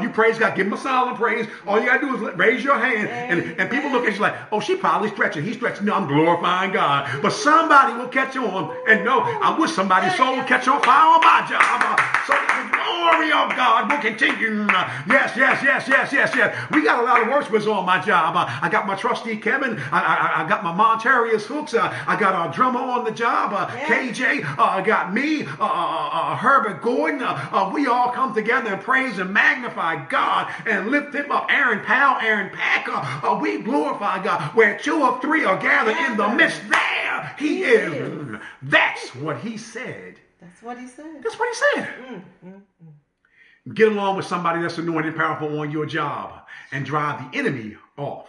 You 0.00 0.10
praise 0.10 0.38
God, 0.38 0.56
give 0.56 0.66
Him 0.66 0.72
a 0.72 0.78
silent 0.78 1.16
praise. 1.16 1.46
All 1.66 1.78
you 1.78 1.86
got 1.86 2.00
to 2.00 2.06
do 2.06 2.28
is 2.28 2.34
raise 2.36 2.64
your 2.64 2.78
hand, 2.78 3.08
and, 3.08 3.60
and 3.60 3.70
people 3.70 3.90
look 3.90 4.06
at 4.06 4.14
you 4.14 4.20
like, 4.20 4.34
oh, 4.52 4.60
she 4.60 4.76
probably 4.76 5.08
stretching. 5.10 5.44
He's 5.44 5.56
stretching. 5.56 5.86
No, 5.86 5.94
I'm 5.94 6.06
glorifying 6.06 6.72
God. 6.72 7.22
But 7.22 7.30
somebody 7.30 7.94
will 7.94 8.08
catch 8.08 8.36
on 8.36 8.76
and 8.88 9.04
know. 9.04 9.20
I 9.20 9.56
wish 9.58 9.72
somebody's 9.72 10.16
soul 10.16 10.36
would 10.36 10.46
catch 10.46 10.57
on 10.66 10.82
fire 10.82 11.14
on 11.14 11.20
my 11.20 11.46
job. 11.48 11.60
uh, 11.62 11.96
so 12.26 12.32
that 12.32 12.68
the 12.70 12.76
glory 12.76 13.30
of 13.32 13.54
God 13.56 13.90
will 13.90 13.98
continue. 14.00 14.66
Uh, 14.68 14.90
Yes, 15.08 15.34
yes, 15.36 15.62
yes, 15.62 15.88
yes, 15.88 16.12
yes, 16.12 16.32
yes. 16.36 16.70
We 16.72 16.82
got 16.84 17.00
a 17.02 17.02
lot 17.06 17.22
of 17.22 17.28
worshipers 17.28 17.66
on 17.66 17.84
my 17.86 17.98
job. 18.00 18.36
Uh, 18.36 18.46
I 18.62 18.68
got 18.68 18.86
my 18.86 18.94
trustee 18.94 19.36
Kevin. 19.36 19.78
I, 19.92 20.00
I, 20.00 20.44
I 20.44 20.48
got 20.48 20.62
my 20.64 20.72
Montarius 20.72 21.44
Hooks. 21.44 21.74
I 21.74 22.18
got 22.18 22.34
our 22.34 22.52
drummer 22.52 22.80
on 22.80 23.04
the 23.04 23.10
job, 23.10 23.52
uh, 23.54 23.66
KJ. 23.68 24.44
Uh, 24.58 24.62
I 24.62 24.82
got 24.82 25.12
me, 25.14 25.44
uh, 25.60 26.36
Herbert 26.36 26.82
Gordon. 26.82 27.22
Uh, 27.22 27.48
uh, 27.52 27.70
we 27.72 27.86
all 27.86 28.10
come 28.10 28.34
together 28.34 28.74
and 28.74 28.82
praise 28.82 29.18
and 29.18 29.32
magnify 29.32 30.06
God 30.08 30.52
and 30.66 30.88
lift 30.88 31.14
him 31.14 31.30
up. 31.30 31.46
Aaron 31.50 31.80
Powell, 31.84 32.20
Aaron 32.20 32.50
Packer. 32.50 32.92
Uh, 33.26 33.38
we 33.40 33.58
glorify 33.58 34.22
God. 34.22 34.42
Where 34.54 34.78
two 34.78 35.02
or 35.02 35.20
three 35.20 35.44
are 35.44 35.58
gathered 35.58 35.96
in 35.96 36.16
the 36.16 36.28
midst, 36.28 36.60
there 36.68 37.34
he 37.38 37.62
is. 37.64 38.38
That's 38.62 39.14
what 39.14 39.38
he 39.38 39.56
said. 39.56 40.18
That's 40.40 40.62
what 40.62 40.78
he 40.78 40.86
said. 40.86 41.22
That's 41.22 41.38
what 41.38 41.48
he 41.48 41.54
said. 41.54 41.88
Mm, 42.08 42.22
mm, 42.44 42.62
mm. 42.84 43.74
Get 43.74 43.92
along 43.92 44.16
with 44.16 44.26
somebody 44.26 44.62
that's 44.62 44.78
anointed 44.78 45.08
and 45.08 45.16
powerful 45.16 45.58
on 45.60 45.70
your 45.70 45.84
job 45.84 46.46
and 46.72 46.86
drive 46.86 47.30
the 47.30 47.38
enemy 47.38 47.76
off. 47.96 48.28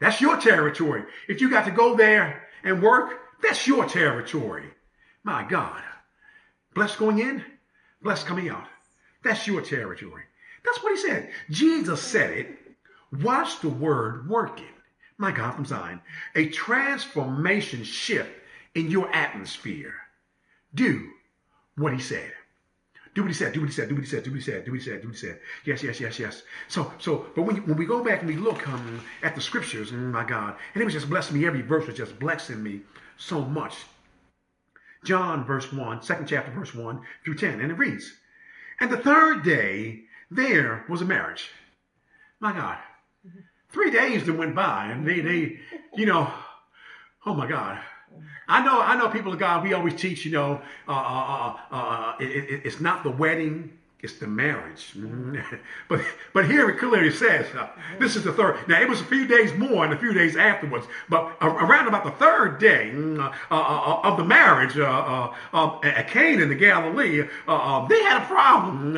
That's 0.00 0.20
your 0.20 0.36
territory. 0.38 1.04
If 1.28 1.40
you 1.40 1.50
got 1.50 1.64
to 1.64 1.70
go 1.70 1.96
there 1.96 2.48
and 2.64 2.82
work, 2.82 3.20
that's 3.42 3.66
your 3.66 3.86
territory. 3.86 4.64
My 5.22 5.44
God. 5.44 5.82
Blessed 6.74 6.98
going 6.98 7.18
in, 7.18 7.44
blessed 8.02 8.26
coming 8.26 8.50
out. 8.50 8.66
That's 9.24 9.46
your 9.46 9.60
territory. 9.62 10.22
That's 10.64 10.82
what 10.82 10.92
he 10.92 10.98
said. 10.98 11.30
Jesus 11.50 12.02
said 12.02 12.30
it. 12.30 12.58
Watch 13.22 13.60
the 13.60 13.68
word 13.68 14.28
working. 14.28 14.66
My 15.16 15.32
God 15.32 15.54
from 15.54 15.64
Zion. 15.64 16.00
A 16.34 16.48
transformation 16.50 17.82
shift 17.84 18.30
in 18.74 18.90
your 18.90 19.12
atmosphere. 19.14 19.94
Do 20.74 21.08
what 21.78 21.92
he 21.92 22.00
said. 22.00 22.32
Do 23.14 23.22
what 23.22 23.28
he 23.28 23.34
said. 23.34 23.52
Do 23.52 23.60
what 23.60 23.68
he 23.68 23.74
said. 23.74 23.88
Do 23.88 23.94
what 23.94 24.04
he 24.04 24.10
said. 24.10 24.24
Do 24.24 24.30
what 24.30 24.36
he 24.36 24.42
said. 24.44 24.64
Do 24.64 24.70
what 24.70 24.80
he 24.80 24.84
said. 24.84 25.00
Do 25.02 25.08
what 25.08 25.16
he 25.16 25.20
said. 25.20 25.40
Yes, 25.64 25.82
yes, 25.82 26.00
yes, 26.00 26.18
yes. 26.18 26.42
So, 26.68 26.92
so, 26.98 27.26
but 27.34 27.42
when, 27.42 27.56
when 27.66 27.76
we 27.76 27.86
go 27.86 28.04
back 28.04 28.20
and 28.20 28.28
we 28.28 28.36
look 28.36 28.68
um, 28.68 29.00
at 29.22 29.34
the 29.34 29.40
scriptures, 29.40 29.90
mm, 29.90 30.12
my 30.12 30.24
God, 30.24 30.56
and 30.74 30.82
it 30.82 30.84
was 30.84 30.94
just 30.94 31.08
blessing 31.08 31.38
me. 31.38 31.46
Every 31.46 31.62
verse 31.62 31.86
was 31.86 31.96
just 31.96 32.18
blessing 32.18 32.62
me 32.62 32.82
so 33.16 33.40
much. 33.40 33.74
John, 35.04 35.44
verse 35.44 35.72
1, 35.72 36.02
second 36.02 36.26
chapter, 36.26 36.50
verse 36.52 36.74
1 36.74 37.00
through 37.24 37.36
10, 37.36 37.60
and 37.60 37.72
it 37.72 37.78
reads, 37.78 38.12
And 38.80 38.90
the 38.90 38.98
third 38.98 39.42
day 39.42 40.02
there 40.30 40.84
was 40.88 41.02
a 41.02 41.06
marriage. 41.06 41.50
My 42.40 42.52
God. 42.52 42.78
Three 43.70 43.90
days 43.90 44.24
that 44.24 44.34
went 44.34 44.54
by, 44.54 44.86
and 44.86 45.06
they, 45.06 45.20
they, 45.20 45.60
you 45.94 46.06
know, 46.06 46.32
oh 47.26 47.34
my 47.34 47.46
God. 47.46 47.78
I 48.48 48.64
know, 48.64 48.80
I 48.80 48.96
know, 48.96 49.08
people 49.08 49.32
of 49.32 49.38
God. 49.38 49.62
We 49.62 49.74
always 49.74 49.94
teach, 49.94 50.24
you 50.24 50.32
know, 50.32 50.60
uh, 50.86 50.92
uh, 50.92 51.56
uh, 51.70 51.74
uh, 51.74 52.16
it, 52.20 52.24
it, 52.24 52.60
it's 52.64 52.80
not 52.80 53.02
the 53.02 53.10
wedding, 53.10 53.77
it's 54.00 54.14
the 54.18 54.26
marriage. 54.28 54.92
Mhm. 54.96 55.42
but 55.88 56.00
but 56.32 56.46
here 56.46 56.70
it 56.70 56.78
clearly 56.78 57.10
says 57.10 57.46
uh, 57.56 57.68
this 57.98 58.14
is 58.14 58.22
the 58.24 58.32
third. 58.32 58.56
Now 58.68 58.80
it 58.80 58.88
was 58.88 59.00
a 59.00 59.04
few 59.04 59.26
days 59.26 59.52
more 59.54 59.84
and 59.84 59.92
a 59.92 59.98
few 59.98 60.12
days 60.12 60.36
afterwards, 60.36 60.86
but 61.08 61.36
around 61.40 61.88
about 61.88 62.04
the 62.04 62.12
third 62.12 62.58
day 62.60 62.92
uh, 62.94 63.30
uh, 63.50 64.00
of 64.04 64.16
the 64.16 64.24
marriage 64.24 64.78
uh, 64.78 64.84
uh, 64.84 65.34
uh, 65.52 65.80
at 65.82 66.08
Cana 66.08 66.42
in 66.42 66.48
the 66.48 66.54
Galilee, 66.54 67.24
uh, 67.48 67.86
they 67.88 68.00
had 68.04 68.22
a 68.22 68.26
problem. 68.26 68.96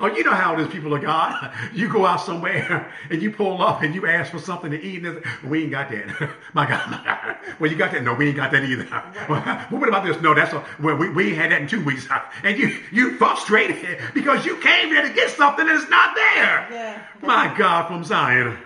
Oh, 0.00 0.06
you 0.06 0.24
know 0.24 0.32
how 0.32 0.54
it 0.54 0.60
is, 0.60 0.68
people 0.68 0.94
of 0.94 1.02
God. 1.02 1.52
You 1.72 1.88
go 1.90 2.04
out 2.04 2.20
somewhere 2.20 2.92
and 3.10 3.22
you 3.22 3.30
pull 3.30 3.62
up 3.62 3.82
and 3.82 3.94
you 3.94 4.06
ask 4.06 4.30
for 4.30 4.38
something 4.38 4.70
to 4.70 4.80
eat, 4.82 5.04
and 5.04 5.22
we 5.48 5.62
ain't 5.62 5.70
got 5.70 5.90
that. 5.90 6.30
my 6.52 6.66
God, 6.68 6.90
my 6.90 7.02
God. 7.04 7.36
Well, 7.58 7.70
you 7.70 7.76
got 7.76 7.92
that? 7.92 8.02
No, 8.02 8.14
we 8.14 8.28
ain't 8.28 8.36
got 8.36 8.50
that 8.52 8.64
either. 8.64 8.86
Well, 9.28 9.40
what 9.70 9.88
about 9.88 10.04
this? 10.04 10.20
No, 10.20 10.34
that's 10.34 10.52
a, 10.52 10.64
well, 10.80 10.96
we, 10.96 11.08
we 11.08 11.34
had 11.34 11.50
that 11.50 11.62
in 11.62 11.68
two 11.68 11.82
weeks. 11.84 12.06
And 12.42 12.58
you 12.58 12.78
you 12.90 13.16
frustrated 13.16 13.98
because 14.14 14.31
you 14.34 14.56
came 14.58 14.88
here 14.88 15.02
to 15.02 15.12
get 15.14 15.30
something 15.30 15.66
that 15.66 15.74
is 15.76 15.88
not 15.88 16.14
there. 16.14 16.68
Yeah. 16.70 17.02
My 17.22 17.54
God 17.56 17.86
from 17.88 18.04
Zion. 18.04 18.56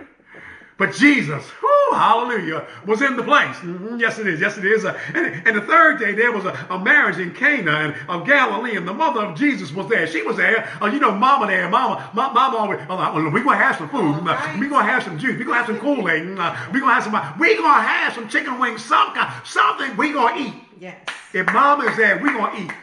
But 0.79 0.93
Jesus, 0.93 1.43
whoo, 1.63 1.97
hallelujah, 1.97 2.67
was 2.85 3.01
in 3.01 3.17
the 3.17 3.23
place. 3.23 3.57
Mhm, 3.65 3.99
Yes, 3.99 4.19
it 4.19 4.27
is. 4.27 4.41
Yes, 4.43 4.59
it 4.59 4.65
is. 4.67 4.85
Uh, 4.85 4.93
and, 5.15 5.49
and 5.49 5.57
the 5.57 5.63
third 5.63 5.99
day, 5.99 6.13
there 6.13 6.31
was 6.33 6.45
a, 6.45 6.53
a 6.69 6.79
marriage 6.79 7.17
in 7.17 7.33
Cana 7.33 7.71
and, 7.73 7.95
of 8.11 8.27
Galilee, 8.27 8.77
and 8.77 8.87
the 8.87 8.93
mother 8.93 9.23
of 9.23 9.39
Jesus 9.39 9.73
was 9.73 9.89
there. 9.89 10.07
She 10.07 10.21
was 10.23 10.37
there. 10.37 10.69
Uh, 10.83 10.87
you 10.89 11.01
know, 11.01 11.13
mama 11.13 11.47
there. 11.47 11.67
Mama, 11.71 12.11
ma- 12.13 12.31
mama 12.31 12.59
always, 12.59 12.79
uh, 12.91 13.11
we're 13.15 13.31
going 13.43 13.59
to 13.59 13.65
have 13.65 13.77
some 13.77 13.89
food. 13.89 14.17
All 14.17 14.21
right. 14.21 14.59
We're 14.61 14.69
going 14.69 14.85
to 14.85 14.93
have 14.93 15.03
some 15.03 15.19
juice. 15.19 15.39
We're 15.39 15.45
going 15.47 15.59
to 15.59 15.65
have 15.65 15.67
some 15.67 15.79
Kool-Aid. 15.81 16.39
Uh, 16.39 16.57
we're 16.71 16.81
going 16.81 16.95
to 16.95 17.01
have 17.01 17.05
some, 17.05 17.39
we're 17.41 17.57
going 17.57 17.75
to 17.81 17.89
have 17.89 18.13
some 18.13 18.29
chicken 18.29 18.59
wings, 18.59 18.85
some 18.85 19.15
kind, 19.15 19.33
something 19.47 19.97
we're 19.97 20.13
going 20.13 20.35
to 20.45 20.51
eat. 20.51 20.55
Yes. 20.79 20.99
If 21.33 21.47
mama 21.55 21.85
is 21.85 21.97
there, 21.97 22.19
we're 22.23 22.35
going 22.35 22.55
to 22.55 22.63
eat. 22.65 22.77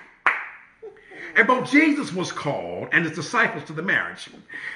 And 1.35 1.47
both 1.47 1.71
Jesus 1.71 2.13
was 2.13 2.31
called 2.31 2.89
and 2.91 3.05
his 3.05 3.15
disciples 3.15 3.63
to 3.65 3.73
the 3.73 3.81
marriage. 3.81 4.29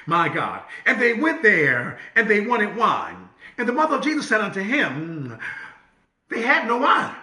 My 0.06 0.30
God. 0.30 0.64
And 0.86 1.00
they 1.00 1.14
went 1.14 1.44
there 1.44 2.00
and 2.16 2.30
they 2.30 2.42
wanted 2.42 2.76
wine. 2.76 3.30
And 3.58 3.68
the 3.68 3.74
mother 3.74 3.98
of 3.98 4.04
Jesus 4.04 4.28
said 4.28 4.42
unto 4.42 4.62
him, 4.62 5.38
They 6.30 6.42
had 6.42 6.68
no 6.68 6.78
wine. 6.78 7.16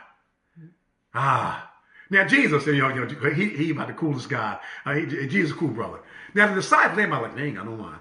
Ah. 1.14 1.70
Now 2.10 2.26
Jesus, 2.26 2.66
you 2.66 2.76
know, 2.78 2.88
you 2.88 3.06
know 3.06 3.30
he, 3.30 3.48
he 3.48 3.70
about 3.70 3.88
the 3.88 3.94
coolest 3.94 4.28
guy. 4.28 4.58
Uh, 4.84 4.94
he, 4.94 5.06
Jesus, 5.26 5.52
cool 5.52 5.68
brother. 5.68 6.00
Now 6.34 6.48
the 6.48 6.54
disciples, 6.56 6.96
they 6.96 7.06
might 7.06 7.22
like, 7.22 7.34
they 7.34 7.44
ain't 7.44 7.56
got 7.56 7.66
no 7.66 7.74
wine. 7.74 7.98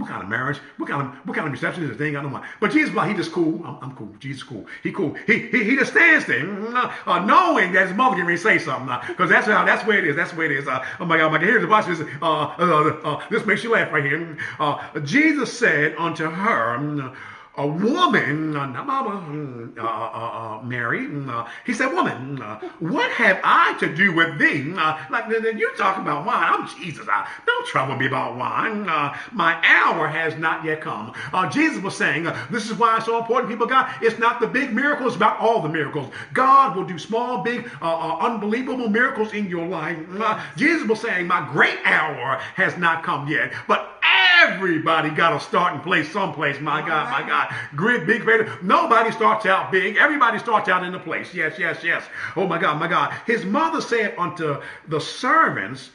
What 0.00 0.08
kind 0.08 0.22
of 0.22 0.30
marriage? 0.30 0.56
What 0.78 0.88
kind 0.88 1.02
of 1.02 1.14
what 1.26 1.36
kind 1.36 1.46
of 1.46 1.52
reception 1.52 1.82
is 1.82 1.90
this? 1.90 1.98
They 1.98 2.06
ain't 2.06 2.14
got 2.14 2.24
no 2.24 2.30
wine. 2.30 2.48
But 2.58 2.72
Jesus, 2.72 2.94
like, 2.94 3.10
he 3.10 3.14
just 3.14 3.32
cool. 3.32 3.62
I'm, 3.66 3.76
I'm 3.82 3.96
cool. 3.96 4.08
Jesus 4.18 4.42
cool. 4.42 4.64
He 4.82 4.92
cool. 4.92 5.12
He 5.26 5.40
he, 5.48 5.62
he 5.62 5.76
just 5.76 5.92
stands 5.92 6.24
there, 6.24 6.42
mm, 6.42 6.92
uh, 7.06 7.18
knowing 7.26 7.72
that 7.72 7.88
his 7.88 7.94
mother 7.94 8.16
can 8.16 8.24
really 8.24 8.38
say 8.38 8.56
something 8.58 8.96
because 9.08 9.28
that's 9.28 9.46
how 9.46 9.62
that's 9.66 9.86
where 9.86 9.98
it 9.98 10.06
is. 10.06 10.16
That's 10.16 10.32
where 10.32 10.50
it 10.50 10.52
is. 10.52 10.66
Uh, 10.66 10.82
oh 11.00 11.04
my 11.04 11.18
God, 11.18 11.26
oh 11.26 11.30
my 11.30 11.36
God. 11.36 11.46
Here's 11.46 11.60
the 11.60 11.68
watch 11.68 11.84
this. 11.84 12.00
Uh, 12.00 12.24
uh, 12.24 13.00
uh, 13.04 13.28
this 13.28 13.44
makes 13.44 13.62
you 13.62 13.72
laugh 13.72 13.92
right 13.92 14.02
here. 14.02 14.38
Uh, 14.58 15.00
Jesus 15.00 15.52
said 15.52 15.94
unto 15.98 16.30
her, 16.30 17.12
a 17.60 17.66
woman, 17.66 18.56
uh, 18.56 18.66
not 18.66 18.86
mama, 18.86 19.10
mm, 19.28 19.78
uh, 19.78 19.82
uh, 19.82 19.86
uh, 19.86 20.62
Mary, 20.62 21.00
mm, 21.00 21.28
uh, 21.28 21.46
he 21.66 21.74
said, 21.74 21.92
woman, 21.92 22.40
uh, 22.40 22.58
what 22.78 23.10
have 23.10 23.38
I 23.44 23.76
to 23.80 23.94
do 23.94 24.14
with 24.14 24.38
thee? 24.38 24.72
Uh, 24.74 24.98
like, 25.10 25.28
then 25.28 25.58
you 25.58 25.70
talking 25.76 26.02
about 26.02 26.24
wine. 26.24 26.42
I'm 26.42 26.66
Jesus. 26.78 27.06
I, 27.06 27.28
don't 27.46 27.66
trouble 27.66 27.96
me 27.96 28.06
about 28.06 28.36
wine. 28.36 28.88
Uh, 28.88 29.14
my 29.32 29.60
hour 29.62 30.08
has 30.08 30.36
not 30.36 30.64
yet 30.64 30.80
come. 30.80 31.12
Uh, 31.34 31.50
Jesus 31.50 31.82
was 31.82 31.94
saying, 31.94 32.26
uh, 32.26 32.46
this 32.50 32.70
is 32.70 32.78
why 32.78 32.96
it's 32.96 33.04
so 33.04 33.18
important, 33.18 33.50
people 33.50 33.66
God. 33.66 33.92
It's 34.00 34.18
not 34.18 34.40
the 34.40 34.46
big 34.46 34.72
miracles, 34.72 35.14
about 35.14 35.38
all 35.38 35.60
the 35.60 35.68
miracles. 35.68 36.10
God 36.32 36.74
will 36.74 36.84
do 36.84 36.98
small, 36.98 37.42
big, 37.42 37.70
uh, 37.82 37.94
uh, 37.94 38.18
unbelievable 38.20 38.88
miracles 38.88 39.34
in 39.34 39.50
your 39.50 39.66
life. 39.66 39.98
Uh, 40.18 40.42
Jesus 40.56 40.88
was 40.88 41.00
saying, 41.00 41.26
my 41.26 41.46
great 41.52 41.78
hour 41.84 42.40
has 42.54 42.78
not 42.78 43.02
come 43.02 43.28
yet. 43.28 43.52
But 43.68 43.99
Everybody 44.40 45.10
got 45.10 45.34
a 45.34 45.40
starting 45.40 45.80
place 45.80 46.10
someplace. 46.12 46.60
My 46.60 46.80
God, 46.80 47.10
my 47.10 47.26
God. 47.28 47.54
Great, 47.76 48.06
big, 48.06 48.22
great. 48.22 48.62
Nobody 48.62 49.10
starts 49.12 49.46
out 49.46 49.70
big. 49.70 49.96
Everybody 49.96 50.38
starts 50.38 50.68
out 50.68 50.84
in 50.84 50.92
the 50.92 50.98
place. 50.98 51.34
Yes, 51.34 51.58
yes, 51.58 51.84
yes. 51.84 52.04
Oh 52.36 52.46
my 52.46 52.58
God, 52.58 52.78
my 52.78 52.88
God. 52.88 53.12
His 53.26 53.44
mother 53.44 53.80
said 53.80 54.14
unto 54.18 54.60
the 54.88 55.00
servants, 55.00 55.90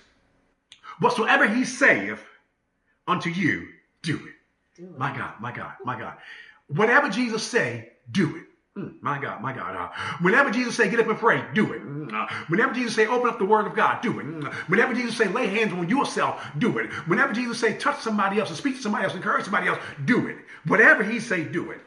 Whatsoever 0.99 1.47
he 1.47 1.65
saith 1.65 2.23
unto 3.07 3.29
you, 3.29 3.67
do 4.01 4.15
it. 4.15 4.79
Do 4.81 4.83
it. 4.83 4.97
My 4.97 5.15
God, 5.15 5.33
my 5.39 5.51
God, 5.51 5.73
my 5.83 5.97
God. 5.99 6.15
Whatever 6.67 7.09
Jesus 7.09 7.43
say, 7.43 7.93
do 8.11 8.37
it. 8.37 8.43
Mm, 8.77 8.95
my 9.01 9.17
God, 9.21 9.41
my 9.41 9.53
God. 9.53 9.73
Uh, 9.73 9.89
whenever 10.21 10.51
Jesus 10.51 10.75
say, 10.75 10.89
get 10.89 10.99
up 10.99 11.07
and 11.07 11.17
pray, 11.17 11.41
do 11.53 11.71
it. 11.71 11.81
Mm, 11.81 12.13
uh, 12.13 12.27
whenever 12.49 12.73
Jesus 12.73 12.93
say, 12.93 13.07
open 13.07 13.29
up 13.29 13.39
the 13.39 13.45
word 13.45 13.67
of 13.67 13.73
God, 13.73 14.01
do 14.01 14.19
it. 14.19 14.25
Mm, 14.25 14.53
whenever 14.67 14.93
Jesus 14.93 15.15
say, 15.15 15.29
lay 15.29 15.47
hands 15.47 15.71
on 15.71 15.87
yourself, 15.87 16.45
do 16.57 16.77
it. 16.79 16.91
Whenever 17.07 17.31
Jesus 17.31 17.57
say, 17.57 17.77
touch 17.77 18.01
somebody 18.01 18.37
else 18.37 18.49
and 18.49 18.57
speak 18.57 18.75
to 18.75 18.81
somebody 18.81 19.05
else, 19.05 19.15
encourage 19.15 19.45
somebody 19.45 19.69
else, 19.69 19.79
do 20.03 20.27
it. 20.27 20.35
Whatever 20.65 21.03
he 21.03 21.21
say, 21.21 21.45
do 21.45 21.71
it. 21.71 21.79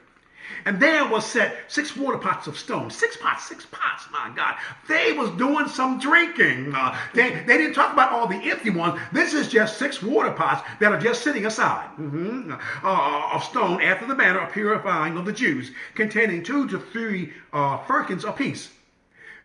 And 0.65 0.81
there 0.81 1.07
was 1.07 1.25
set 1.27 1.57
six 1.69 1.97
water 1.97 2.19
pots 2.19 2.47
of 2.47 2.59
stone. 2.59 2.91
Six 2.91 3.17
pots, 3.17 3.47
six 3.49 3.67
pots, 3.71 4.07
my 4.13 4.31
God. 4.35 4.57
They 4.89 5.13
was 5.13 5.31
doing 5.33 5.69
some 5.69 5.99
drinking. 5.99 6.75
Uh, 6.75 6.97
they, 7.15 7.31
they 7.47 7.59
didn't 7.59 7.75
talk 7.75 7.93
about 7.93 8.13
all 8.13 8.27
the 8.27 8.37
empty 8.51 8.71
ones. 8.71 9.01
This 9.13 9.35
is 9.35 9.49
just 9.49 9.79
six 9.79 10.03
water 10.03 10.33
pots 10.33 10.63
that 10.81 10.93
are 10.93 11.01
just 11.01 11.23
sitting 11.23 11.47
aside 11.47 11.89
mhm, 11.99 12.59
uh, 12.83 13.31
of 13.35 13.45
stone 13.45 13.83
after 13.83 14.07
the 14.07 14.15
manner 14.15 14.41
of 14.41 14.53
purifying 14.53 15.17
of 15.17 15.25
the 15.25 15.33
Jews, 15.33 15.71
containing 15.95 16.43
two 16.43 16.69
to 16.69 16.79
three 16.79 17.33
uh, 17.53 17.79
firkins 17.85 18.25
apiece. 18.25 18.71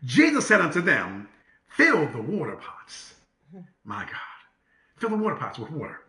Jesus 0.05 0.47
said 0.47 0.61
unto 0.61 0.81
them, 0.81 1.27
Fill 1.69 2.07
the 2.07 2.21
water 2.21 2.55
pots. 2.55 3.15
My 3.83 4.03
God. 4.03 4.11
Fill 4.97 5.09
the 5.09 5.17
water 5.17 5.35
pots 5.35 5.57
with 5.59 5.71
water. 5.71 6.02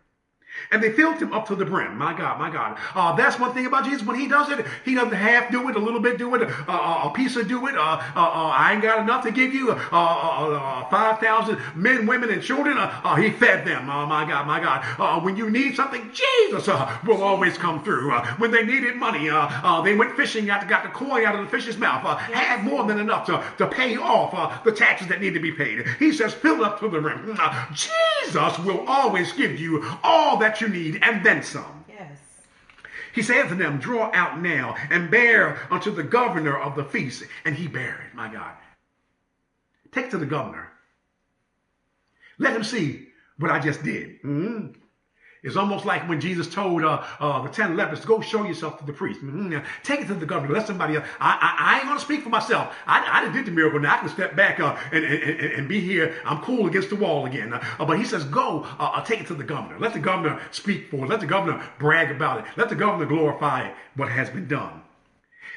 And 0.71 0.81
they 0.81 0.91
filled 0.91 1.17
him 1.17 1.33
up 1.33 1.47
to 1.47 1.55
the 1.55 1.65
brim. 1.65 1.97
My 1.97 2.17
God, 2.17 2.39
my 2.39 2.49
God. 2.49 2.77
Uh, 2.93 3.15
that's 3.15 3.39
one 3.39 3.53
thing 3.53 3.65
about 3.65 3.85
Jesus. 3.85 4.05
When 4.05 4.19
he 4.19 4.27
does 4.27 4.49
it, 4.49 4.65
he 4.83 4.95
doesn't 4.95 5.13
half 5.13 5.51
do 5.51 5.69
it, 5.69 5.75
a 5.75 5.79
little 5.79 5.99
bit 5.99 6.17
do 6.17 6.35
it, 6.35 6.43
uh, 6.43 6.51
uh, 6.67 7.09
a 7.09 7.11
piece 7.13 7.35
of 7.35 7.47
do 7.47 7.67
it. 7.67 7.75
Uh, 7.75 8.01
uh, 8.15 8.19
uh, 8.19 8.49
I 8.49 8.73
ain't 8.73 8.81
got 8.81 8.99
enough 8.99 9.23
to 9.23 9.31
give 9.31 9.53
you. 9.53 9.71
Uh, 9.71 9.75
uh, 9.91 10.49
uh, 10.51 10.89
5,000 10.89 11.59
men, 11.75 12.05
women, 12.05 12.29
and 12.29 12.41
children. 12.41 12.77
He 13.17 13.31
fed 13.31 13.65
them. 13.65 13.89
Oh, 13.89 14.05
my 14.05 14.27
God, 14.27 14.47
my 14.47 14.59
God. 14.59 14.83
Uh, 14.99 15.19
when 15.21 15.35
you 15.37 15.49
need 15.49 15.75
something, 15.75 16.11
Jesus 16.11 16.67
uh, 16.67 16.97
will 17.05 17.23
always 17.23 17.57
come 17.57 17.83
through. 17.83 18.11
Uh, 18.11 18.25
when 18.37 18.51
they 18.51 18.63
needed 18.63 18.95
money, 18.95 19.29
uh, 19.29 19.47
uh, 19.63 19.81
they 19.81 19.95
went 19.95 20.15
fishing, 20.15 20.45
got, 20.45 20.67
got 20.67 20.83
the 20.83 20.89
coin 20.89 21.25
out 21.25 21.35
of 21.35 21.41
the 21.41 21.51
fish's 21.51 21.77
mouth, 21.77 22.05
uh, 22.05 22.15
had 22.15 22.63
more 22.63 22.85
than 22.85 22.99
enough 22.99 23.25
to, 23.25 23.43
to 23.57 23.67
pay 23.67 23.97
off 23.97 24.33
uh, 24.33 24.61
the 24.63 24.71
taxes 24.71 25.07
that 25.07 25.21
need 25.21 25.33
to 25.33 25.39
be 25.39 25.51
paid. 25.51 25.85
He 25.99 26.11
says, 26.11 26.33
fill 26.33 26.63
up 26.63 26.79
to 26.79 26.89
the 26.89 26.99
rim. 26.99 27.35
Uh, 27.39 27.65
Jesus 27.73 28.59
will 28.59 28.85
always 28.87 29.31
give 29.33 29.59
you 29.59 29.83
all 30.03 30.37
that 30.37 30.44
you 30.61 30.69
need 30.69 30.99
and 31.01 31.25
then 31.25 31.43
some. 31.43 31.85
Yes. 31.87 32.17
He 33.13 33.21
said 33.21 33.47
to 33.49 33.55
them, 33.55 33.77
Draw 33.79 34.11
out 34.13 34.39
now 34.41 34.75
and 34.89 35.09
bear 35.09 35.59
unto 35.71 35.91
the 35.91 36.03
governor 36.03 36.57
of 36.57 36.75
the 36.75 36.83
feast. 36.83 37.23
And 37.45 37.55
he 37.55 37.67
bare 37.67 38.05
it, 38.07 38.15
my 38.15 38.31
God. 38.31 38.53
Take 39.91 40.09
to 40.11 40.17
the 40.17 40.25
governor. 40.25 40.71
Let 42.37 42.55
him 42.55 42.63
see 42.63 43.07
what 43.37 43.51
I 43.51 43.59
just 43.59 43.83
did. 43.83 44.21
Mhm. 44.23 44.75
It's 45.45 45.55
almost 45.55 45.85
like 45.85 46.09
when 46.09 46.19
Jesus 46.19 46.51
told 46.51 46.83
uh, 46.83 47.03
uh, 47.19 47.43
the 47.43 47.49
ten 47.49 47.77
lepers, 47.77 48.03
"Go 48.03 48.19
show 48.19 48.43
yourself 48.45 48.79
to 48.79 48.85
the 48.85 48.91
priest." 48.93 49.21
Mhm. 49.21 49.63
Take 49.83 50.01
it 50.01 50.07
to 50.07 50.15
the 50.15 50.25
governor. 50.25 50.53
Let 50.55 50.65
somebody 50.65 50.95
else. 50.95 51.07
I, 51.19 51.37
I, 51.39 51.73
I 51.73 51.77
ain't 51.77 51.85
gonna 51.85 51.99
speak 51.99 52.23
for 52.23 52.29
myself. 52.29 52.73
I, 52.87 53.27
I 53.27 53.31
did 53.31 53.45
the 53.45 53.51
miracle. 53.51 53.79
Now 53.79 53.93
I 53.93 53.97
can 53.99 54.09
step 54.09 54.35
back 54.35 54.59
uh, 54.59 54.75
and, 54.91 55.05
and, 55.05 55.39
and, 55.53 55.69
be 55.69 55.79
here. 55.79 56.15
I'm 56.25 56.41
cool 56.41 56.65
against 56.65 56.89
the 56.89 56.95
wall 56.95 57.27
again. 57.27 57.53
Uh, 57.53 57.85
but 57.85 57.99
he 57.99 58.05
says, 58.05 58.23
"Go. 58.23 58.63
Uh, 58.79 58.91
uh, 58.95 59.03
take 59.03 59.21
it 59.21 59.27
to 59.27 59.35
the 59.35 59.43
governor. 59.43 59.77
Let 59.77 59.93
the 59.93 59.99
governor 59.99 60.41
speak 60.49 60.89
for 60.89 61.05
it. 61.05 61.09
Let 61.09 61.19
the 61.19 61.27
governor 61.27 61.63
brag 61.77 62.09
about 62.09 62.39
it. 62.39 62.45
Let 62.57 62.69
the 62.69 62.75
governor 62.75 63.05
glorify 63.05 63.71
what 63.95 64.09
has 64.09 64.31
been 64.31 64.47
done." 64.47 64.84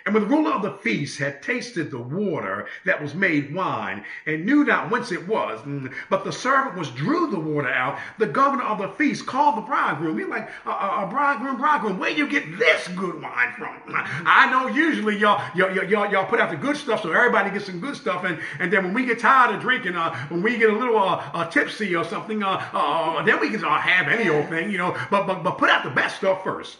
And 0.09 0.14
when 0.14 0.23
the 0.23 0.35
ruler 0.35 0.53
of 0.53 0.62
the 0.62 0.73
feast 0.73 1.18
had 1.18 1.42
tasted 1.42 1.90
the 1.90 1.99
water 1.99 2.66
that 2.87 3.03
was 3.03 3.14
made 3.14 3.55
wine, 3.55 4.07
and 4.25 4.47
knew 4.47 4.64
not 4.64 4.90
whence 4.90 5.12
it 5.12 5.29
was, 5.29 5.61
mm, 5.61 5.92
but 6.09 6.25
the 6.25 6.33
servant 6.33 6.79
was 6.79 6.88
drew 6.92 7.31
the 7.31 7.38
water 7.38 7.68
out, 7.68 7.99
the 8.16 8.25
governor 8.25 8.62
of 8.62 8.79
the 8.79 8.88
feast 8.88 9.27
called 9.27 9.59
the 9.59 9.61
bridegroom. 9.61 10.18
He's 10.18 10.27
like, 10.27 10.49
"A 10.64 10.71
uh, 10.71 11.11
bridegroom, 11.11 11.59
bridegroom, 11.59 11.99
where 11.99 12.09
you 12.09 12.27
get 12.27 12.59
this 12.59 12.88
good 12.88 13.21
wine 13.21 13.53
from? 13.59 13.83
I 13.94 14.51
know 14.51 14.68
usually 14.68 15.18
y'all, 15.18 15.44
y'all, 15.55 15.71
y'all, 15.85 16.11
y'all 16.11 16.25
put 16.25 16.40
out 16.40 16.49
the 16.49 16.57
good 16.57 16.79
stuff 16.79 17.03
so 17.03 17.12
everybody 17.12 17.51
gets 17.51 17.66
some 17.66 17.79
good 17.79 17.94
stuff, 17.94 18.25
and, 18.25 18.40
and 18.61 18.73
then 18.73 18.85
when 18.85 18.94
we 18.94 19.05
get 19.05 19.18
tired 19.18 19.55
of 19.55 19.61
drinking, 19.61 19.94
uh, 19.94 20.16
when 20.29 20.40
we 20.40 20.57
get 20.57 20.71
a 20.71 20.79
little 20.79 20.97
uh, 20.97 21.23
uh, 21.35 21.51
tipsy 21.51 21.94
or 21.94 22.05
something, 22.07 22.42
uh, 22.42 22.66
uh, 22.73 23.23
then 23.25 23.38
we 23.40 23.51
can 23.51 23.61
have 23.61 24.09
any 24.09 24.31
old 24.31 24.49
thing, 24.49 24.71
you 24.71 24.79
know, 24.79 24.97
but, 25.11 25.27
but, 25.27 25.42
but 25.42 25.59
put 25.59 25.68
out 25.68 25.85
the 25.85 25.90
best 25.90 26.16
stuff 26.16 26.42
first. 26.42 26.79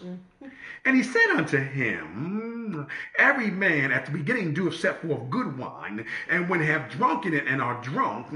And 0.89 0.97
he 0.97 1.03
said 1.03 1.29
unto 1.37 1.59
him, 1.59 2.87
Every 3.19 3.51
man 3.51 3.93
at 3.93 4.07
the 4.07 4.11
beginning 4.11 4.55
doeth 4.55 4.77
set 4.77 5.03
forth 5.03 5.29
good 5.29 5.59
wine, 5.59 6.07
and 6.31 6.49
when 6.49 6.63
have 6.63 6.89
drunken 6.89 7.35
it 7.35 7.47
and 7.47 7.61
are 7.61 7.79
drunk, 7.83 8.29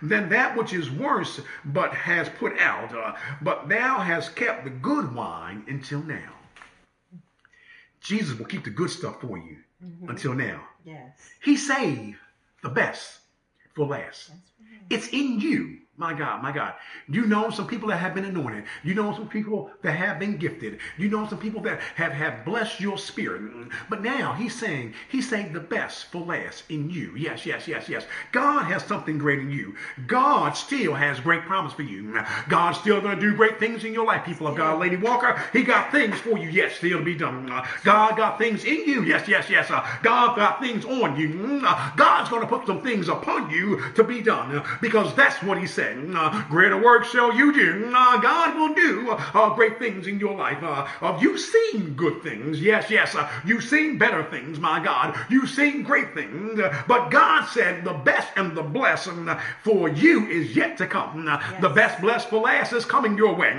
then 0.00 0.28
that 0.28 0.56
which 0.56 0.72
is 0.72 0.92
worse 0.92 1.40
but 1.64 1.92
has 1.92 2.28
put 2.28 2.56
out. 2.60 2.94
uh, 2.94 3.16
But 3.42 3.68
thou 3.68 3.98
hast 3.98 4.36
kept 4.36 4.62
the 4.62 4.70
good 4.70 5.12
wine 5.12 5.64
until 5.66 6.00
now. 6.04 6.34
Jesus 8.00 8.38
will 8.38 8.46
keep 8.46 8.62
the 8.62 8.70
good 8.70 8.90
stuff 8.90 9.20
for 9.20 9.36
you 9.36 9.56
until 10.06 10.34
now. 10.34 10.68
Yes. 10.84 11.18
He 11.42 11.56
saved 11.56 12.14
the 12.62 12.68
best 12.68 13.18
for 13.74 13.86
last. 13.86 14.30
Right. 14.30 14.38
It's 14.88 15.08
in 15.08 15.40
you. 15.40 15.78
My 15.98 16.14
God, 16.14 16.44
my 16.44 16.52
God. 16.52 16.74
You 17.08 17.26
know 17.26 17.50
some 17.50 17.66
people 17.66 17.88
that 17.88 17.96
have 17.96 18.14
been 18.14 18.24
anointed. 18.24 18.62
You 18.84 18.94
know 18.94 19.12
some 19.12 19.28
people 19.28 19.72
that 19.82 19.90
have 19.90 20.20
been 20.20 20.36
gifted. 20.36 20.78
You 20.96 21.08
know 21.08 21.26
some 21.26 21.38
people 21.38 21.60
that 21.62 21.80
have, 21.96 22.12
have 22.12 22.44
blessed 22.44 22.78
your 22.78 22.96
spirit. 22.96 23.42
But 23.90 24.04
now 24.04 24.32
he's 24.32 24.54
saying, 24.54 24.94
he's 25.08 25.28
saying 25.28 25.52
the 25.52 25.58
best 25.58 26.12
for 26.12 26.20
last 26.20 26.62
in 26.68 26.88
you. 26.88 27.14
Yes, 27.16 27.44
yes, 27.44 27.66
yes, 27.66 27.88
yes. 27.88 28.06
God 28.30 28.62
has 28.66 28.84
something 28.84 29.18
great 29.18 29.40
in 29.40 29.50
you. 29.50 29.74
God 30.06 30.52
still 30.52 30.94
has 30.94 31.18
great 31.18 31.42
promise 31.42 31.72
for 31.72 31.82
you. 31.82 32.22
God's 32.48 32.78
still 32.78 33.00
going 33.00 33.16
to 33.16 33.20
do 33.20 33.34
great 33.34 33.58
things 33.58 33.82
in 33.82 33.92
your 33.92 34.06
life, 34.06 34.24
people 34.24 34.46
of 34.46 34.56
God. 34.56 34.78
Lady 34.78 34.94
Walker, 34.96 35.42
he 35.52 35.64
got 35.64 35.90
things 35.90 36.16
for 36.20 36.38
you, 36.38 36.48
yes, 36.48 36.76
still 36.76 37.00
to 37.00 37.04
be 37.04 37.16
done. 37.16 37.48
God 37.82 38.16
got 38.16 38.38
things 38.38 38.64
in 38.64 38.88
you. 38.88 39.02
Yes, 39.02 39.26
yes, 39.26 39.50
yes. 39.50 39.68
God 39.68 40.36
got 40.36 40.60
things 40.60 40.84
on 40.84 41.16
you. 41.16 41.60
God's 41.96 42.30
going 42.30 42.42
to 42.42 42.48
put 42.48 42.68
some 42.68 42.82
things 42.82 43.08
upon 43.08 43.50
you 43.50 43.82
to 43.96 44.04
be 44.04 44.22
done 44.22 44.62
because 44.80 45.12
that's 45.16 45.42
what 45.42 45.58
he 45.58 45.66
said. 45.66 45.87
Uh, 45.96 46.44
greater 46.48 46.80
work 46.80 47.04
shall 47.04 47.34
you 47.34 47.52
do. 47.52 47.90
Uh, 47.94 48.18
God 48.20 48.56
will 48.56 48.74
do 48.74 49.10
uh, 49.10 49.54
great 49.54 49.78
things 49.78 50.06
in 50.06 50.18
your 50.20 50.36
life. 50.36 50.58
You've 51.20 51.40
seen 51.40 51.94
good 51.94 52.22
things. 52.22 52.60
Yes, 52.60 52.90
yes. 52.90 53.14
Uh, 53.14 53.28
you've 53.44 53.64
seen 53.64 53.98
better 53.98 54.24
things, 54.24 54.58
my 54.58 54.82
God. 54.84 55.18
You've 55.30 55.50
seen 55.50 55.82
great 55.82 56.14
things. 56.14 56.60
But 56.86 57.10
God 57.10 57.46
said 57.46 57.84
the 57.84 57.94
best 57.94 58.28
and 58.36 58.56
the 58.56 58.62
blessing 58.62 59.28
for 59.62 59.88
you 59.88 60.26
is 60.26 60.54
yet 60.54 60.76
to 60.78 60.86
come. 60.86 61.26
Uh, 61.28 61.38
Yes. 61.38 61.62
The 61.62 61.68
best 61.68 62.00
blessed 62.00 62.28
for 62.28 62.40
last 62.40 62.72
is 62.72 62.84
coming 62.84 63.16
your 63.16 63.34
way 63.34 63.54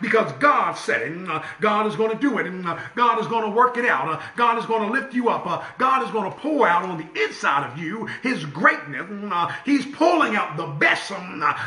because 0.00 0.30
God 0.32 0.72
said 0.74 1.02
it. 1.02 1.42
God 1.60 1.86
is 1.86 1.96
going 1.96 2.10
to 2.10 2.18
do 2.18 2.38
it. 2.38 2.46
And 2.46 2.66
uh, 2.66 2.78
God 2.94 3.20
is 3.20 3.26
going 3.26 3.44
to 3.44 3.50
work 3.50 3.76
it 3.76 3.84
out. 3.84 4.08
Uh, 4.08 4.20
God 4.36 4.58
is 4.58 4.66
going 4.66 4.86
to 4.86 4.92
lift 4.92 5.14
you 5.14 5.28
up. 5.28 5.46
Uh, 5.46 5.62
God 5.78 6.04
is 6.04 6.10
going 6.10 6.30
to 6.30 6.36
pour 6.38 6.66
out 6.68 6.84
on 6.84 6.98
the 6.98 7.22
inside 7.24 7.70
of 7.70 7.78
you 7.78 8.06
his 8.22 8.44
greatness. 8.46 9.06
Uh, 9.32 9.52
he's 9.64 9.86
pulling 9.86 10.36
out 10.36 10.56
the 10.56 10.66
best 10.66 11.06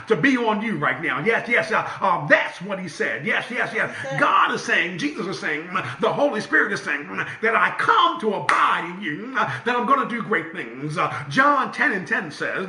to 0.08 0.16
be 0.16 0.38
on 0.38 0.62
you 0.62 0.78
right 0.78 1.02
now. 1.02 1.20
Yes, 1.24 1.48
yes. 1.50 1.72
Uh, 1.72 1.88
uh, 2.02 2.28
that's 2.28 2.62
what 2.62 2.80
he 2.80 2.88
said. 2.88 3.26
Yes, 3.26 3.46
yes, 3.50 3.74
yes. 3.74 3.96
God 4.20 4.54
is 4.54 4.64
saying, 4.64 4.98
Jesus 4.98 5.28
is 5.28 5.40
saying, 5.40 5.68
the 6.00 6.12
Holy 6.12 6.42
Spirit 6.42 6.72
is 6.72 6.82
saying 6.82 7.08
that 7.42 7.56
I 7.56 7.76
come 7.78 8.20
to 8.22 8.34
abide 8.36 8.94
in 8.96 9.02
you, 9.02 9.34
uh, 9.38 9.52
that 9.66 9.76
I'm 9.76 9.86
going 9.86 10.08
to 10.08 10.16
do 10.16 10.22
great 10.22 10.52
things. 10.52 10.98
Uh, 10.98 11.14
John 11.30 11.72
10 11.72 11.92
and 11.94 12.08
10 12.08 12.32
says, 12.32 12.68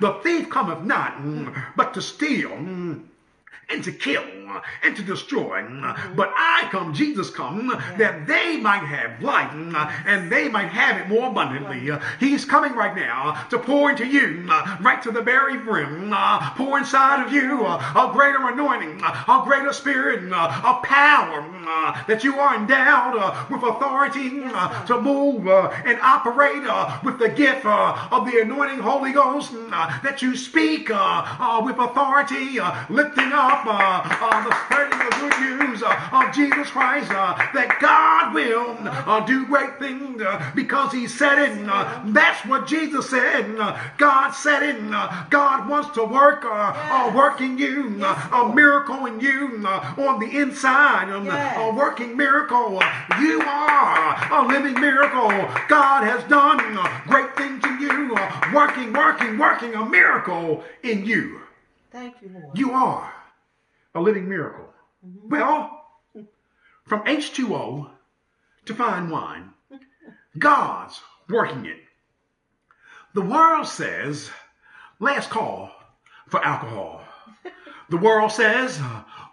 the 0.00 0.20
thief 0.22 0.48
cometh 0.50 0.82
not, 0.84 1.20
but 1.76 1.94
to 1.94 2.02
steal. 2.02 2.50
And 3.70 3.84
to 3.84 3.92
kill 3.92 4.24
uh, 4.48 4.60
and 4.82 4.96
to 4.96 5.02
destroy. 5.02 5.62
Uh, 5.62 5.94
But 6.16 6.32
I 6.34 6.68
come, 6.70 6.94
Jesus 6.94 7.30
come, 7.30 7.70
uh, 7.70 7.80
that 7.98 8.26
they 8.26 8.56
might 8.56 8.84
have 8.84 9.22
life 9.22 9.52
and 10.06 10.32
they 10.32 10.48
might 10.48 10.68
have 10.68 10.96
it 11.00 11.08
more 11.08 11.28
abundantly. 11.28 11.90
He's 12.18 12.44
coming 12.44 12.74
right 12.74 12.96
now 12.96 13.46
to 13.50 13.58
pour 13.58 13.90
into 13.90 14.06
you, 14.06 14.46
uh, 14.50 14.78
right 14.80 15.02
to 15.02 15.10
the 15.10 15.20
very 15.20 15.58
brim, 15.58 16.12
uh, 16.12 16.50
pour 16.54 16.78
inside 16.78 17.26
of 17.26 17.32
you 17.32 17.66
uh, 17.66 18.08
a 18.08 18.12
greater 18.12 18.48
anointing, 18.48 19.02
uh, 19.04 19.40
a 19.40 19.44
greater 19.44 19.72
spirit, 19.72 20.32
uh, 20.32 20.62
a 20.64 20.86
power 20.86 21.44
that 22.06 22.24
you 22.24 22.38
are 22.38 22.56
endowed 22.56 23.14
with 23.50 23.62
authority 23.62 24.30
to 24.86 25.00
move 25.00 25.46
and 25.46 25.98
operate 26.00 26.62
with 27.04 27.18
the 27.18 27.28
gift 27.28 27.66
of 27.66 28.24
the 28.24 28.40
anointing 28.40 28.78
Holy 28.78 29.12
Ghost, 29.12 29.52
that 30.02 30.22
you 30.22 30.34
speak 30.34 30.88
with 30.88 31.78
authority, 31.78 32.58
lifting 32.88 33.32
up 33.32 33.57
uh, 33.66 34.02
uh, 34.04 34.48
the 34.48 34.54
spreading 34.64 34.98
the 34.98 35.16
good 35.20 35.40
news 35.40 35.82
uh, 35.82 36.08
of 36.12 36.34
Jesus 36.34 36.70
Christ, 36.70 37.10
uh, 37.10 37.34
that 37.54 37.78
God 37.80 38.34
will 38.34 38.76
uh, 38.80 39.24
do 39.26 39.46
great 39.46 39.78
things 39.78 40.22
because 40.54 40.92
He 40.92 41.06
said 41.06 41.38
it. 41.38 41.66
That's 42.12 42.44
what 42.46 42.66
Jesus 42.66 43.10
said. 43.10 43.56
God 43.96 44.30
said 44.32 44.62
it. 44.62 44.90
God 45.30 45.68
wants 45.68 45.90
to 45.94 46.04
work, 46.04 46.44
uh, 46.44 47.12
work 47.14 47.40
in 47.40 47.58
you, 47.58 48.04
a 48.04 48.52
miracle 48.54 49.06
in 49.06 49.20
you 49.20 49.66
on 49.66 50.20
the 50.20 50.38
inside, 50.38 51.08
a 51.10 51.72
working 51.74 52.16
miracle. 52.16 52.80
You 53.20 53.42
are 53.42 54.42
a 54.42 54.48
living 54.48 54.80
miracle. 54.80 55.28
God 55.68 56.04
has 56.04 56.22
done 56.28 56.58
great 57.06 57.34
things 57.36 57.64
in 57.64 57.80
you, 57.80 58.14
working, 58.54 58.92
working, 58.92 59.38
working 59.38 59.74
a 59.74 59.84
miracle 59.84 60.64
in 60.82 61.04
you. 61.04 61.40
Thank 61.90 62.16
you, 62.22 62.30
Lord. 62.32 62.58
You 62.58 62.72
are 62.72 63.12
a 63.98 64.00
living 64.00 64.28
miracle. 64.28 64.68
Mm-hmm. 65.04 65.28
Well, 65.28 65.84
from 66.86 67.04
H2O 67.04 67.90
to 68.66 68.74
fine 68.74 69.10
wine, 69.10 69.50
God's 70.38 71.00
working 71.28 71.66
it. 71.66 71.78
The 73.14 73.22
world 73.22 73.66
says, 73.66 74.30
last 75.00 75.30
call 75.30 75.72
for 76.28 76.44
alcohol. 76.44 77.02
The 77.90 77.96
world 77.96 78.32
says, 78.32 78.78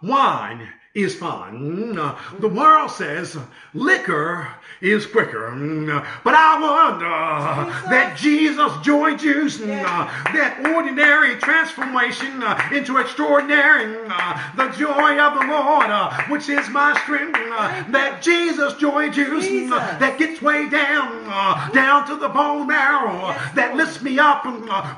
wine 0.02 0.66
is 0.96 1.14
uh, 1.20 2.14
The 2.40 2.48
world 2.48 2.90
says, 2.90 3.36
liquor 3.74 4.48
is 4.80 5.06
quicker. 5.06 5.50
But 6.24 6.34
I 6.34 6.60
wonder 6.60 7.70
Jesus. 7.70 7.90
that 7.90 8.16
Jesus 8.16 8.72
joy 8.82 9.16
juice, 9.16 9.58
Yeah. 9.60 10.10
that 10.34 10.66
ordinary 10.74 11.36
transformation 11.36 12.42
into 12.72 12.96
extraordinary, 12.98 13.92
the 14.56 14.68
joy 14.76 15.18
of 15.18 15.34
the 15.38 15.46
Lord, 15.46 15.90
which 16.30 16.48
is 16.48 16.68
my 16.70 16.98
strength, 17.02 17.38
that 17.92 18.20
Jesus 18.22 18.74
joy 18.74 19.08
juice 19.10 19.46
Jesus. 19.46 19.78
that 19.78 20.18
gets 20.18 20.40
way 20.42 20.68
down, 20.68 21.24
down 21.72 22.06
to 22.08 22.16
the 22.16 22.28
bone 22.28 22.66
marrow, 22.66 23.14
Yes, 23.26 23.54
that 23.54 23.76
lifts 23.76 24.02
me 24.02 24.18
up 24.18 24.44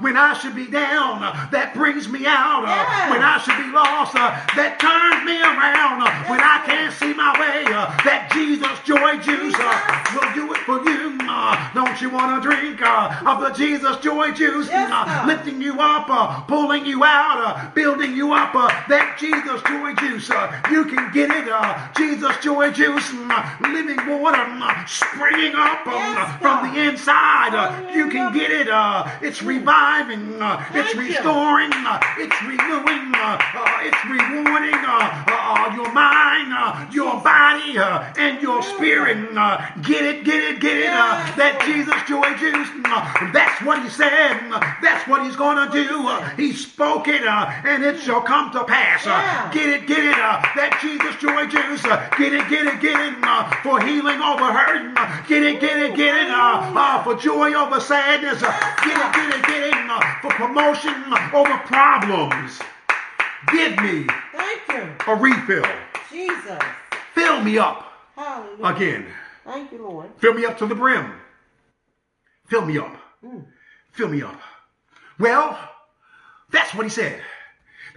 when 0.01 0.17
I 0.17 0.35
should 0.35 0.55
be 0.55 0.67
down, 0.67 1.21
that 1.51 1.73
brings 1.75 2.09
me 2.09 2.27
out 2.27 2.63
Yes. 2.67 3.11
when 3.11 3.23
I 3.23 3.39
should 3.39 3.57
be 3.59 3.71
lost, 3.73 4.15
that 4.15 4.79
turns 4.81 5.25
me 5.25 5.41
around 5.41 5.88
uh, 5.97 6.25
when 6.29 6.41
I 6.41 6.63
can't 6.67 6.93
see 6.93 7.15
my 7.15 7.33
way, 7.41 7.65
uh, 7.73 7.89
that 8.05 8.29
Jesus 8.33 8.77
joy 8.85 9.17
juice 9.19 9.55
uh, 9.57 9.77
will 10.13 10.31
do 10.35 10.53
it 10.53 10.61
for 10.69 10.79
you. 10.85 11.17
don't 11.75 12.01
you 12.01 12.11
want 12.11 12.43
to 12.43 12.49
drink 12.49 12.81
uh, 12.83 13.23
of 13.27 13.41
the 13.41 13.51
Jesus 13.51 13.97
joy 13.99 14.33
juice, 14.33 14.69
Yes, 14.69 15.27
lifting 15.27 15.63
you 15.63 15.81
up, 15.81 16.47
pulling 16.49 16.85
you 16.85 17.05
out, 17.05 17.75
building 17.75 18.15
you 18.15 18.33
up, 18.33 18.53
that 18.53 19.17
Jesus 19.19 19.63
joy 19.63 19.95
juice, 19.95 20.29
you 20.71 20.85
can 20.85 21.11
get 21.13 21.31
it, 21.31 21.49
uh, 21.49 21.89
Jesus 21.97 22.37
joy 22.43 22.71
juice, 22.71 23.09
mm, 23.11 23.73
living 23.73 23.99
water 24.21 24.45
mm, 24.45 24.89
springing 24.89 25.55
up 25.55 25.87
Yes, 25.87 26.41
from 26.41 26.73
the 26.73 26.89
inside, 26.89 27.55
uh, 27.55 27.91
you 27.95 28.11
can 28.11 28.33
get 28.33 28.51
it, 28.51 28.69
uh, 28.69 29.09
it's 29.23 29.43
reviving, 29.43 30.41
uh, 30.43 30.65
it's 30.75 30.95
restoring, 30.95 31.73
it's 32.19 32.43
renewing, 32.43 33.13
uh, 33.15 33.39
uh, 33.55 33.79
it's 33.83 34.05
rewarding 34.07 34.79
uh, 34.85 35.25
uh, 35.29 35.77
your 35.79 35.93
mind, 35.93 36.51
uh, 36.53 36.91
your 36.91 37.23
body, 37.23 37.79
uh, 37.79 38.13
and 38.19 38.43
your 38.43 38.63
spirit. 38.63 39.17
Uh, 39.37 39.63
get 39.83 40.05
it, 40.05 40.25
get 40.25 40.43
it, 40.43 40.61
get 40.61 40.77
it. 40.77 40.91
Uh, 40.91 41.15
that 41.39 41.63
Jesus 41.63 41.95
joy 42.11 42.35
juice. 42.35 42.67
Uh, 42.83 43.31
that's 43.31 43.63
what 43.63 43.81
he 43.83 43.89
said. 43.89 44.43
Uh, 44.51 44.59
that's 44.83 45.07
what 45.07 45.23
he's 45.23 45.37
going 45.37 45.55
to 45.55 45.71
do. 45.71 46.09
Uh, 46.09 46.29
he 46.35 46.53
spoke 46.53 47.07
it, 47.07 47.23
uh, 47.23 47.47
and 47.65 47.85
it 47.85 48.01
shall 48.01 48.21
come 48.21 48.51
to 48.51 48.65
pass. 48.65 49.07
Uh, 49.07 49.23
get 49.55 49.69
it, 49.69 49.87
get 49.87 50.03
it. 50.03 50.19
Uh, 50.19 50.43
that 50.59 50.79
Jesus 50.83 51.15
joy 51.23 51.47
juice. 51.47 51.85
Uh, 51.85 52.11
get 52.19 52.35
it, 52.35 52.49
get 52.51 52.67
it, 52.67 52.81
get 52.81 52.99
it. 52.99 53.15
Uh, 53.23 53.47
for 53.63 53.79
healing 53.81 54.19
over 54.19 54.51
hurt. 54.51 54.99
Uh, 54.99 55.23
get 55.29 55.45
it, 55.45 55.61
get 55.61 55.79
it, 55.79 55.95
get 55.95 56.15
it. 56.17 56.31
Uh, 56.31 56.75
uh, 56.75 57.05
for 57.05 57.15
joy 57.15 57.55
over 57.55 57.79
sadness. 57.79 58.43
Uh, 58.43 58.51
get 58.83 58.99
it, 58.99 59.11
get 59.15 59.29
it, 59.31 59.47
get 59.47 59.63
it. 59.71 59.79
Uh, 59.87 60.03
for 60.23 60.31
promotion 60.35 60.95
uh, 61.07 61.39
over 61.39 61.57
problems. 61.71 62.59
Give 63.53 63.77
me 63.81 64.07
Thank 64.33 64.61
you, 64.69 64.89
a 65.07 65.15
refill. 65.15 65.65
Jesus. 66.11 66.59
Fill 67.15 67.43
me 67.43 67.59
up 67.59 67.87
Hallelujah. 68.17 68.65
again. 68.67 69.07
Thank 69.45 69.73
you, 69.73 69.83
Lord. 69.83 70.11
Fill 70.19 70.35
me 70.35 70.45
up 70.45 70.59
to 70.59 70.67
the 70.67 70.75
brim. 70.75 71.13
Fill 72.49 72.65
me 72.65 72.79
up. 72.79 72.97
Mm. 73.25 73.45
Fill 73.93 74.09
me 74.09 74.23
up. 74.23 74.41
Well, 75.19 75.59
that's 76.51 76.75
what 76.75 76.85
he 76.85 76.91
said. 76.91 77.21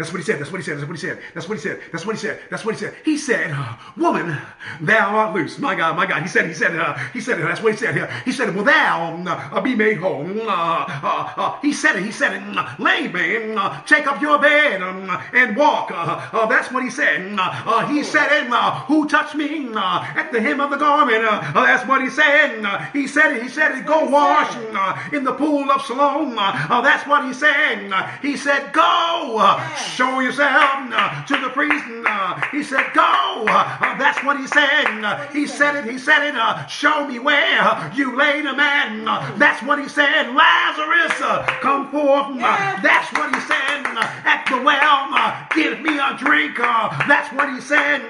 That's 0.02 0.12
what 0.12 0.18
he 0.18 0.26
said. 0.26 0.40
That's 0.40 0.52
what 0.52 0.58
he 0.58 0.64
said. 0.64 0.78
That's 0.80 0.88
what 0.88 0.98
he 0.98 1.02
said. 1.02 1.20
That's 1.36 1.48
what 1.48 1.58
he 1.58 1.62
said. 1.62 1.80
That's 1.92 2.06
what 2.06 2.16
he 2.16 2.22
said. 2.22 2.40
That's 2.50 2.66
what 2.66 2.74
he 2.76 2.80
said. 2.80 2.96
He 3.06 3.18
said, 3.18 3.56
"Woman, 3.96 4.36
thou 4.82 5.16
art 5.16 5.36
loose." 5.36 5.60
My 5.60 5.76
God, 5.76 5.96
my 5.96 6.08
God. 6.08 6.24
He 6.24 6.28
said. 6.28 6.48
He 6.48 6.56
said. 6.56 6.76
Uh, 6.76 6.98
he 7.14 7.22
said. 7.22 7.38
That's 7.40 7.62
what 7.62 7.74
he 7.74 7.78
said. 7.78 8.10
He 8.26 8.32
said, 8.32 8.56
"Will 8.56 8.64
thou 8.64 9.14
um, 9.14 9.28
uh, 9.28 9.62
be 9.62 9.76
made 9.76 9.98
whole?" 9.98 10.26
Uh, 10.42 10.86
uh, 10.90 11.34
uh, 11.38 11.60
he 11.62 11.72
said 11.72 11.96
it. 11.98 12.04
He 12.04 12.12
said 12.12 12.34
it. 12.34 12.58
Uh, 12.58 12.76
Lay, 12.80 13.08
man, 13.08 13.58
uh, 13.58 13.82
take 13.84 14.08
up 14.08 14.20
your 14.22 14.40
bed 14.40 14.82
um, 14.82 15.08
and 15.34 15.56
walk. 15.56 15.92
Uh, 15.92 16.28
uh, 16.34 16.46
that's 16.48 16.72
what 16.72 16.84
he 16.84 16.90
said. 16.90 17.38
Uh, 17.38 17.42
uh, 17.66 17.88
he 17.88 18.04
said 18.04 18.32
it. 18.32 18.52
Uh, 18.52 18.80
Who 18.86 19.08
touched 19.08 19.36
me 19.36 19.70
uh, 19.76 20.04
at 20.16 20.32
the 20.32 20.42
hem 20.42 20.60
of 20.60 20.72
the 20.72 20.78
garment? 20.78 21.24
Uh, 21.24 21.42
uh, 21.54 21.66
that's 21.66 21.88
what 21.88 22.02
he 22.02 22.10
said. 22.10 22.66
Uh, 22.66 22.80
he 22.92 23.06
said 23.08 23.36
it. 23.36 23.44
He 23.44 23.50
said 23.50 23.78
it. 23.78 23.86
Go 23.86 24.06
wash 24.06 24.52
uh, 24.56 25.16
in 25.16 25.24
the 25.24 25.34
pool 25.34 25.70
of 25.70 25.82
Siloam. 25.84 26.38
Uh, 26.38 26.68
uh, 26.70 26.82
that's 26.82 27.06
what 27.08 27.26
he 27.26 27.34
said. 27.34 27.92
Uh, 27.92 28.08
he 28.22 28.36
said, 28.38 28.72
Go, 28.74 29.38
uh. 29.40 29.60
Show 29.92 30.20
yourself 30.20 30.88
uh, 30.94 31.26
to 31.26 31.38
the 31.42 31.50
priest. 31.50 31.84
Uh, 32.06 32.42
he 32.52 32.64
said, 32.64 32.86
Go. 32.94 33.46
Uh, 33.48 33.98
that's 33.98 34.24
what 34.24 34.40
he 34.40 34.48
said. 34.48 34.86
Uh, 35.04 35.28
he 35.30 35.46
said 35.46 35.76
it. 35.76 35.92
He 35.92 35.98
said 36.00 36.28
it. 36.28 36.36
Uh, 36.36 36.66
show 36.68 37.08
me 37.08 37.20
where 37.20 37.92
you 37.94 38.16
laid 38.16 38.46
a 38.46 38.56
man. 38.56 39.08
Uh, 39.08 39.36
that's 39.38 39.62
what 39.64 39.80
he 39.80 39.90
said. 39.90 40.34
Lazarus, 40.34 41.14
come 41.62 41.92
forth. 41.92 42.38
That's 42.40 43.12
what 43.14 43.34
he 43.36 43.42
said 43.42 43.84
at 44.26 44.46
the 44.50 44.62
well. 44.62 45.12
Give 45.54 45.82
me 45.82 46.00
a 46.00 46.18
drink. 46.18 46.58
That's 46.58 47.32
what 47.34 47.54
he 47.54 47.62
said. 47.62 48.02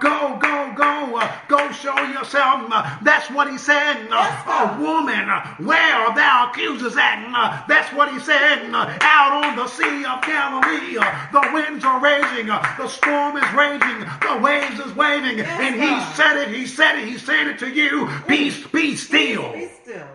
Go, 0.00 0.38
go, 0.40 0.72
go. 0.76 1.02
Go 1.48 1.70
show 1.72 1.96
yourself. 2.12 2.70
That's 3.02 3.30
what 3.30 3.50
he 3.50 3.58
said. 3.58 4.08
Uh, 4.10 4.76
woman, 4.80 5.28
where 5.66 5.94
are 5.96 6.14
thou 6.14 6.50
accusers 6.50 6.96
at? 6.96 7.64
That's 7.68 7.92
what 7.94 8.12
he 8.12 8.20
said. 8.20 8.70
Out 8.72 9.44
on 9.44 9.56
the 9.56 9.66
sea 9.68 10.04
of 10.04 10.22
Galilee, 10.22 10.81
the 10.90 11.50
winds 11.52 11.84
are 11.84 12.00
raging, 12.00 12.46
the 12.46 12.88
storm 12.88 13.36
is 13.36 13.52
raging, 13.54 14.00
the 14.20 14.38
waves 14.42 14.78
is 14.80 14.92
waving, 14.94 15.38
Yes, 15.38 15.60
and 15.60 15.74
he 15.76 15.80
God. 15.88 16.14
said 16.16 16.36
it, 16.36 16.48
he 16.54 16.66
said 16.66 16.98
it, 16.98 17.08
he 17.08 17.18
said 17.18 17.46
it 17.48 17.58
to 17.60 17.70
you. 17.70 18.08
Peace, 18.26 18.66
be 18.68 18.96
still. 18.96 19.52
Be 19.52 19.68
still. 19.82 20.08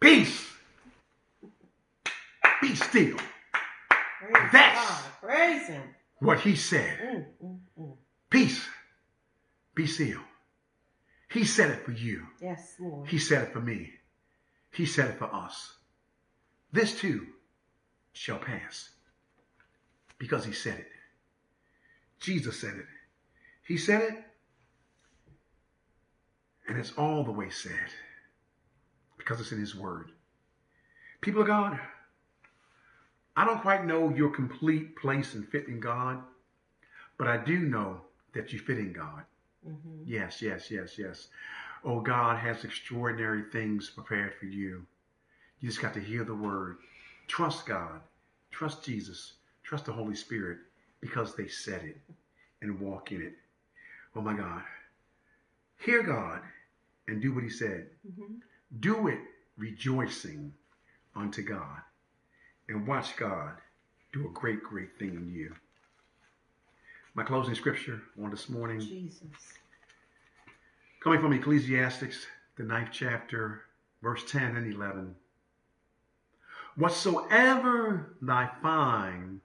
Peace. 0.00 0.46
Be 2.62 2.74
still. 2.74 3.16
Praise 4.20 4.52
That's- 4.52 4.88
God. 4.88 5.02
Praise 5.22 5.66
Him. 5.68 5.82
What 6.20 6.40
he 6.40 6.56
said. 6.56 6.98
Mm, 6.98 7.24
mm, 7.44 7.58
mm. 7.78 7.96
Peace. 8.30 8.64
Be 9.74 9.86
still. 9.86 10.20
He 11.30 11.44
said 11.44 11.70
it 11.70 11.84
for 11.84 11.92
you. 11.92 12.26
Yes, 12.40 12.74
Lord. 12.80 13.08
He 13.08 13.18
said 13.18 13.42
it 13.44 13.52
for 13.52 13.60
me. 13.60 13.92
He 14.72 14.86
said 14.86 15.10
it 15.10 15.18
for 15.18 15.32
us. 15.34 15.74
This 16.72 16.98
too 16.98 17.26
shall 18.12 18.38
pass 18.38 18.90
because 20.18 20.44
he 20.44 20.52
said 20.52 20.78
it. 20.78 20.88
Jesus 22.20 22.60
said 22.60 22.74
it. 22.76 22.86
He 23.66 23.76
said 23.76 24.02
it, 24.02 24.24
and 26.68 26.78
it's 26.78 26.92
all 26.92 27.24
the 27.24 27.32
way 27.32 27.50
said 27.50 27.90
because 29.18 29.40
it's 29.40 29.52
in 29.52 29.60
his 29.60 29.74
word. 29.74 30.10
People 31.20 31.42
of 31.42 31.48
God, 31.48 31.78
I 33.36 33.44
don't 33.44 33.60
quite 33.62 33.84
know 33.84 34.10
your 34.10 34.30
complete 34.30 34.96
place 34.96 35.34
and 35.34 35.48
fit 35.48 35.68
in 35.68 35.80
God, 35.80 36.22
but 37.18 37.28
I 37.28 37.36
do 37.38 37.58
know 37.60 38.00
that 38.34 38.52
you 38.52 38.58
fit 38.58 38.78
in 38.78 38.92
God. 38.92 39.24
Mhm. 39.66 40.02
Yes, 40.04 40.40
yes, 40.42 40.70
yes, 40.70 40.98
yes. 40.98 41.28
Oh, 41.84 42.00
God 42.00 42.38
has 42.38 42.64
extraordinary 42.64 43.44
things 43.50 43.90
prepared 43.90 44.34
for 44.34 44.46
you. 44.46 44.86
You 45.60 45.68
just 45.68 45.82
got 45.82 45.94
to 45.94 46.00
hear 46.00 46.24
the 46.24 46.34
word. 46.34 46.78
Trust 47.28 47.66
God. 47.66 48.00
Trust 48.50 48.84
Jesus. 48.84 49.34
Trust 49.66 49.86
the 49.86 49.92
Holy 49.92 50.14
Spirit. 50.14 50.58
because 51.00 51.34
they 51.34 51.48
said 51.48 51.82
it 51.84 51.98
and 52.62 52.80
walk 52.80 53.12
in 53.12 53.20
it. 53.20 53.34
Oh 54.14 54.20
my 54.22 54.34
God. 54.34 54.62
Hear 55.78 56.02
God 56.02 56.40
and 57.08 57.20
do 57.20 57.34
what 57.34 57.44
he 57.44 57.50
said. 57.50 57.88
Mm-hmm. 58.08 58.34
Do 58.80 59.08
it 59.08 59.18
rejoicing 59.58 60.52
unto 61.14 61.42
God 61.42 61.80
and 62.68 62.86
watch 62.86 63.16
God 63.16 63.52
do 64.12 64.26
a 64.26 64.30
great, 64.30 64.62
great 64.62 64.98
thing 64.98 65.10
in 65.14 65.28
you. 65.34 65.54
My 67.14 67.22
closing 67.24 67.54
scripture 67.54 68.02
on 68.22 68.30
this 68.30 68.48
morning, 68.48 68.80
Jesus. 68.80 69.20
coming 71.02 71.20
from 71.20 71.32
Ecclesiastics, 71.32 72.26
the 72.56 72.62
ninth 72.64 72.90
chapter, 72.92 73.62
verse 74.02 74.22
10 74.30 74.56
and 74.56 74.72
11. 74.72 75.14
Whatsoever 76.76 78.16
thy 78.22 78.50
find, 78.62 79.40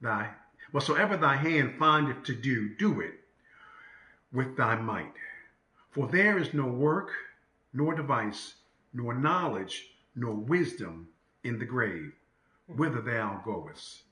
thy 0.00 0.34
whatsoever 0.70 1.16
thy 1.16 1.36
hand 1.36 1.78
findeth 1.78 2.22
to 2.24 2.34
do, 2.34 2.74
do 2.76 3.00
it 3.00 3.20
with 4.32 4.56
thy 4.56 4.76
might. 4.76 5.14
For 5.90 6.06
there 6.06 6.38
is 6.38 6.54
no 6.54 6.66
work, 6.66 7.10
nor 7.72 7.94
device, 7.94 8.54
nor 8.92 9.14
knowledge, 9.14 9.96
nor 10.14 10.34
wisdom 10.34 11.08
in 11.42 11.58
the 11.58 11.64
grave, 11.64 12.12
whither 12.66 13.00
thou 13.00 13.42
goest. 13.44 14.02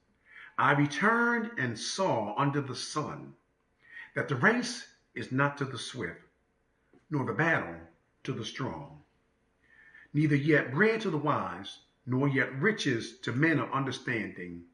I 0.56 0.72
returned 0.72 1.52
and 1.58 1.78
saw 1.78 2.34
under 2.36 2.60
the 2.60 2.74
sun 2.74 3.34
that 4.14 4.26
the 4.28 4.36
race 4.36 4.88
is 5.14 5.30
not 5.30 5.56
to 5.58 5.64
the 5.64 5.78
swift, 5.78 6.20
nor 7.10 7.24
the 7.24 7.32
battle 7.32 7.76
to 8.24 8.32
the 8.32 8.44
strong, 8.44 9.02
neither 10.12 10.34
yet 10.34 10.72
bread 10.72 11.00
to 11.02 11.10
the 11.10 11.16
wise, 11.16 11.78
nor 12.06 12.28
yet 12.28 12.52
riches 12.60 13.18
to 13.20 13.32
men 13.32 13.60
of 13.60 13.72
understanding, 13.72 14.64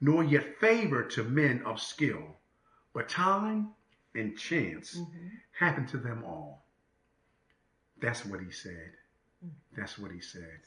nor 0.00 0.24
yet 0.24 0.58
favor 0.60 1.02
to 1.04 1.24
men 1.24 1.62
of 1.64 1.80
skill, 1.80 2.36
but 2.94 3.08
time 3.08 3.70
and 4.14 4.36
chance 4.36 4.96
Mm-hmm. 4.96 5.26
happen 5.52 5.86
to 5.86 5.98
them 5.98 6.24
all. 6.24 6.66
That's 8.00 8.24
what 8.24 8.40
he 8.40 8.50
said. 8.50 8.92
That's 9.76 9.98
what 9.98 10.10
he 10.10 10.20
said. 10.20 10.60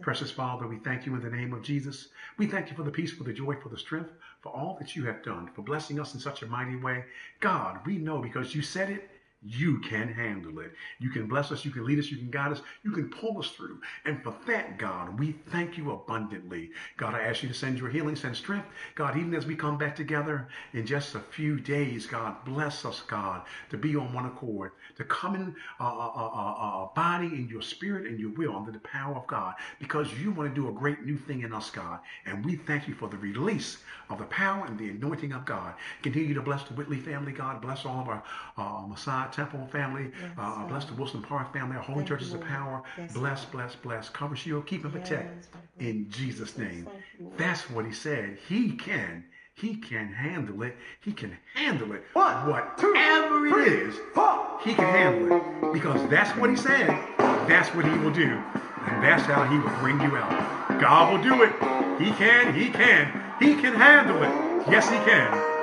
Precious 0.00 0.30
Father, 0.30 0.66
we 0.66 0.76
thank 0.78 1.06
you 1.06 1.14
in 1.14 1.20
the 1.22 1.30
name 1.30 1.52
of 1.52 1.62
Jesus. 1.62 2.08
We 2.38 2.46
thank 2.46 2.70
you 2.70 2.76
for 2.76 2.82
the 2.82 2.90
peace, 2.90 3.12
for 3.12 3.24
the 3.24 3.32
joy, 3.32 3.56
for 3.56 3.68
the 3.68 3.78
strength, 3.78 4.10
for 4.42 4.50
all 4.54 4.76
that 4.80 4.94
you 4.94 5.04
have 5.06 5.22
done, 5.22 5.48
for 5.54 5.62
blessing 5.62 5.98
us 6.00 6.14
in 6.14 6.20
such 6.20 6.42
a 6.42 6.46
mighty 6.46 6.76
way. 6.76 7.04
God, 7.40 7.78
we 7.86 7.98
know 7.98 8.18
because 8.18 8.54
you 8.54 8.62
said 8.62 8.90
it, 8.90 9.10
you 9.44 9.78
can 9.80 10.08
handle 10.12 10.58
it. 10.60 10.72
You 10.98 11.10
can 11.10 11.26
bless 11.26 11.52
us, 11.52 11.64
you 11.64 11.70
can 11.70 11.84
lead 11.84 11.98
us, 11.98 12.10
you 12.10 12.16
can 12.16 12.30
guide 12.30 12.52
us, 12.52 12.62
you 12.82 12.90
can 12.92 13.10
pull 13.10 13.38
us 13.38 13.50
through. 13.50 13.80
And 14.06 14.22
for 14.22 14.34
that, 14.46 14.78
God, 14.78 15.18
we 15.18 15.32
thank 15.50 15.76
you 15.76 15.92
abundantly. 15.92 16.70
God, 16.96 17.14
I 17.14 17.20
ask 17.20 17.42
you 17.42 17.48
to 17.48 17.54
send 17.54 17.78
your 17.78 17.90
healing, 17.90 18.16
send 18.16 18.36
strength. 18.36 18.68
God, 18.94 19.16
even 19.18 19.34
as 19.34 19.46
we 19.46 19.54
come 19.54 19.76
back 19.76 19.94
together 19.94 20.48
in 20.72 20.86
just 20.86 21.14
a 21.14 21.20
few 21.20 21.60
days, 21.60 22.06
God, 22.06 22.36
bless 22.44 22.84
us, 22.84 23.02
God, 23.06 23.42
to 23.70 23.76
be 23.76 23.96
on 23.96 24.12
one 24.14 24.26
accord, 24.26 24.72
to 24.96 25.04
come 25.04 25.34
in 25.34 25.54
a, 25.78 25.84
a, 25.84 25.86
a, 25.86 26.84
a 26.84 26.90
body 26.94 27.26
in 27.26 27.48
your 27.48 27.62
spirit 27.62 28.06
and 28.06 28.18
your 28.18 28.30
will 28.30 28.56
under 28.56 28.72
the 28.72 28.78
power 28.78 29.14
of 29.14 29.26
God, 29.26 29.54
because 29.78 30.12
you 30.18 30.30
want 30.30 30.48
to 30.48 30.54
do 30.54 30.68
a 30.68 30.72
great 30.72 31.04
new 31.04 31.18
thing 31.18 31.42
in 31.42 31.52
us, 31.52 31.70
God. 31.70 32.00
And 32.24 32.44
we 32.44 32.56
thank 32.56 32.88
you 32.88 32.94
for 32.94 33.08
the 33.08 33.18
release 33.18 33.78
of 34.08 34.18
the 34.18 34.24
power 34.24 34.64
and 34.66 34.78
the 34.78 34.88
anointing 34.88 35.32
of 35.32 35.44
God. 35.44 35.74
Continue 36.02 36.34
to 36.34 36.42
bless 36.42 36.64
the 36.64 36.74
Whitley 36.74 36.98
family, 36.98 37.32
God. 37.32 37.60
Bless 37.60 37.84
all 37.84 38.00
of 38.00 38.08
our 38.08 38.22
uh, 38.56 38.86
Messiah 38.86 39.28
Temple 39.34 39.66
family. 39.72 40.10
Yes, 40.20 40.30
uh, 40.38 40.64
bless 40.66 40.84
the 40.84 40.94
Wilson 40.94 41.22
Park 41.22 41.52
family, 41.52 41.76
our 41.76 41.82
Holy 41.82 41.98
Thank 41.98 42.10
you, 42.10 42.16
Churches 42.16 42.34
of 42.34 42.40
Power. 42.42 42.82
Yes, 42.96 43.12
bless, 43.12 43.40
Lord. 43.42 43.52
bless, 43.52 43.74
bless. 43.76 44.08
Cover, 44.08 44.36
shield, 44.36 44.66
keep 44.66 44.84
and 44.84 44.92
protect. 44.92 45.46
Yes, 45.80 45.88
In 45.88 46.08
Jesus' 46.10 46.56
name. 46.56 46.86
Thank. 47.18 47.36
That's 47.36 47.68
what 47.70 47.84
he 47.84 47.92
said. 47.92 48.38
He 48.48 48.72
can. 48.72 49.24
He 49.56 49.76
can 49.76 50.12
handle 50.12 50.62
it. 50.62 50.76
He 51.00 51.12
can 51.12 51.36
handle 51.54 51.92
it. 51.92 52.04
One, 52.12 52.48
Whatever 52.48 53.48
two, 53.48 53.54
it 53.60 53.68
is, 53.68 53.94
four. 54.12 54.58
he 54.64 54.74
can 54.74 54.84
handle 54.84 55.36
it. 55.36 55.72
Because 55.72 56.08
that's 56.10 56.36
what 56.38 56.50
he 56.50 56.56
said. 56.56 56.88
That's 57.18 57.68
what 57.74 57.84
he 57.84 57.92
will 57.98 58.10
do. 58.12 58.30
And 58.86 59.02
that's 59.02 59.22
how 59.24 59.44
he 59.44 59.58
will 59.58 59.76
bring 59.78 60.00
you 60.00 60.16
out. 60.16 60.80
God 60.80 61.12
will 61.12 61.22
do 61.22 61.42
it. 61.42 61.52
He 62.02 62.10
can. 62.12 62.52
He 62.52 62.68
can. 62.70 63.22
He 63.40 63.54
can 63.54 63.74
handle 63.74 64.22
it. 64.22 64.70
Yes, 64.70 64.88
he 64.90 64.96
can. 65.08 65.53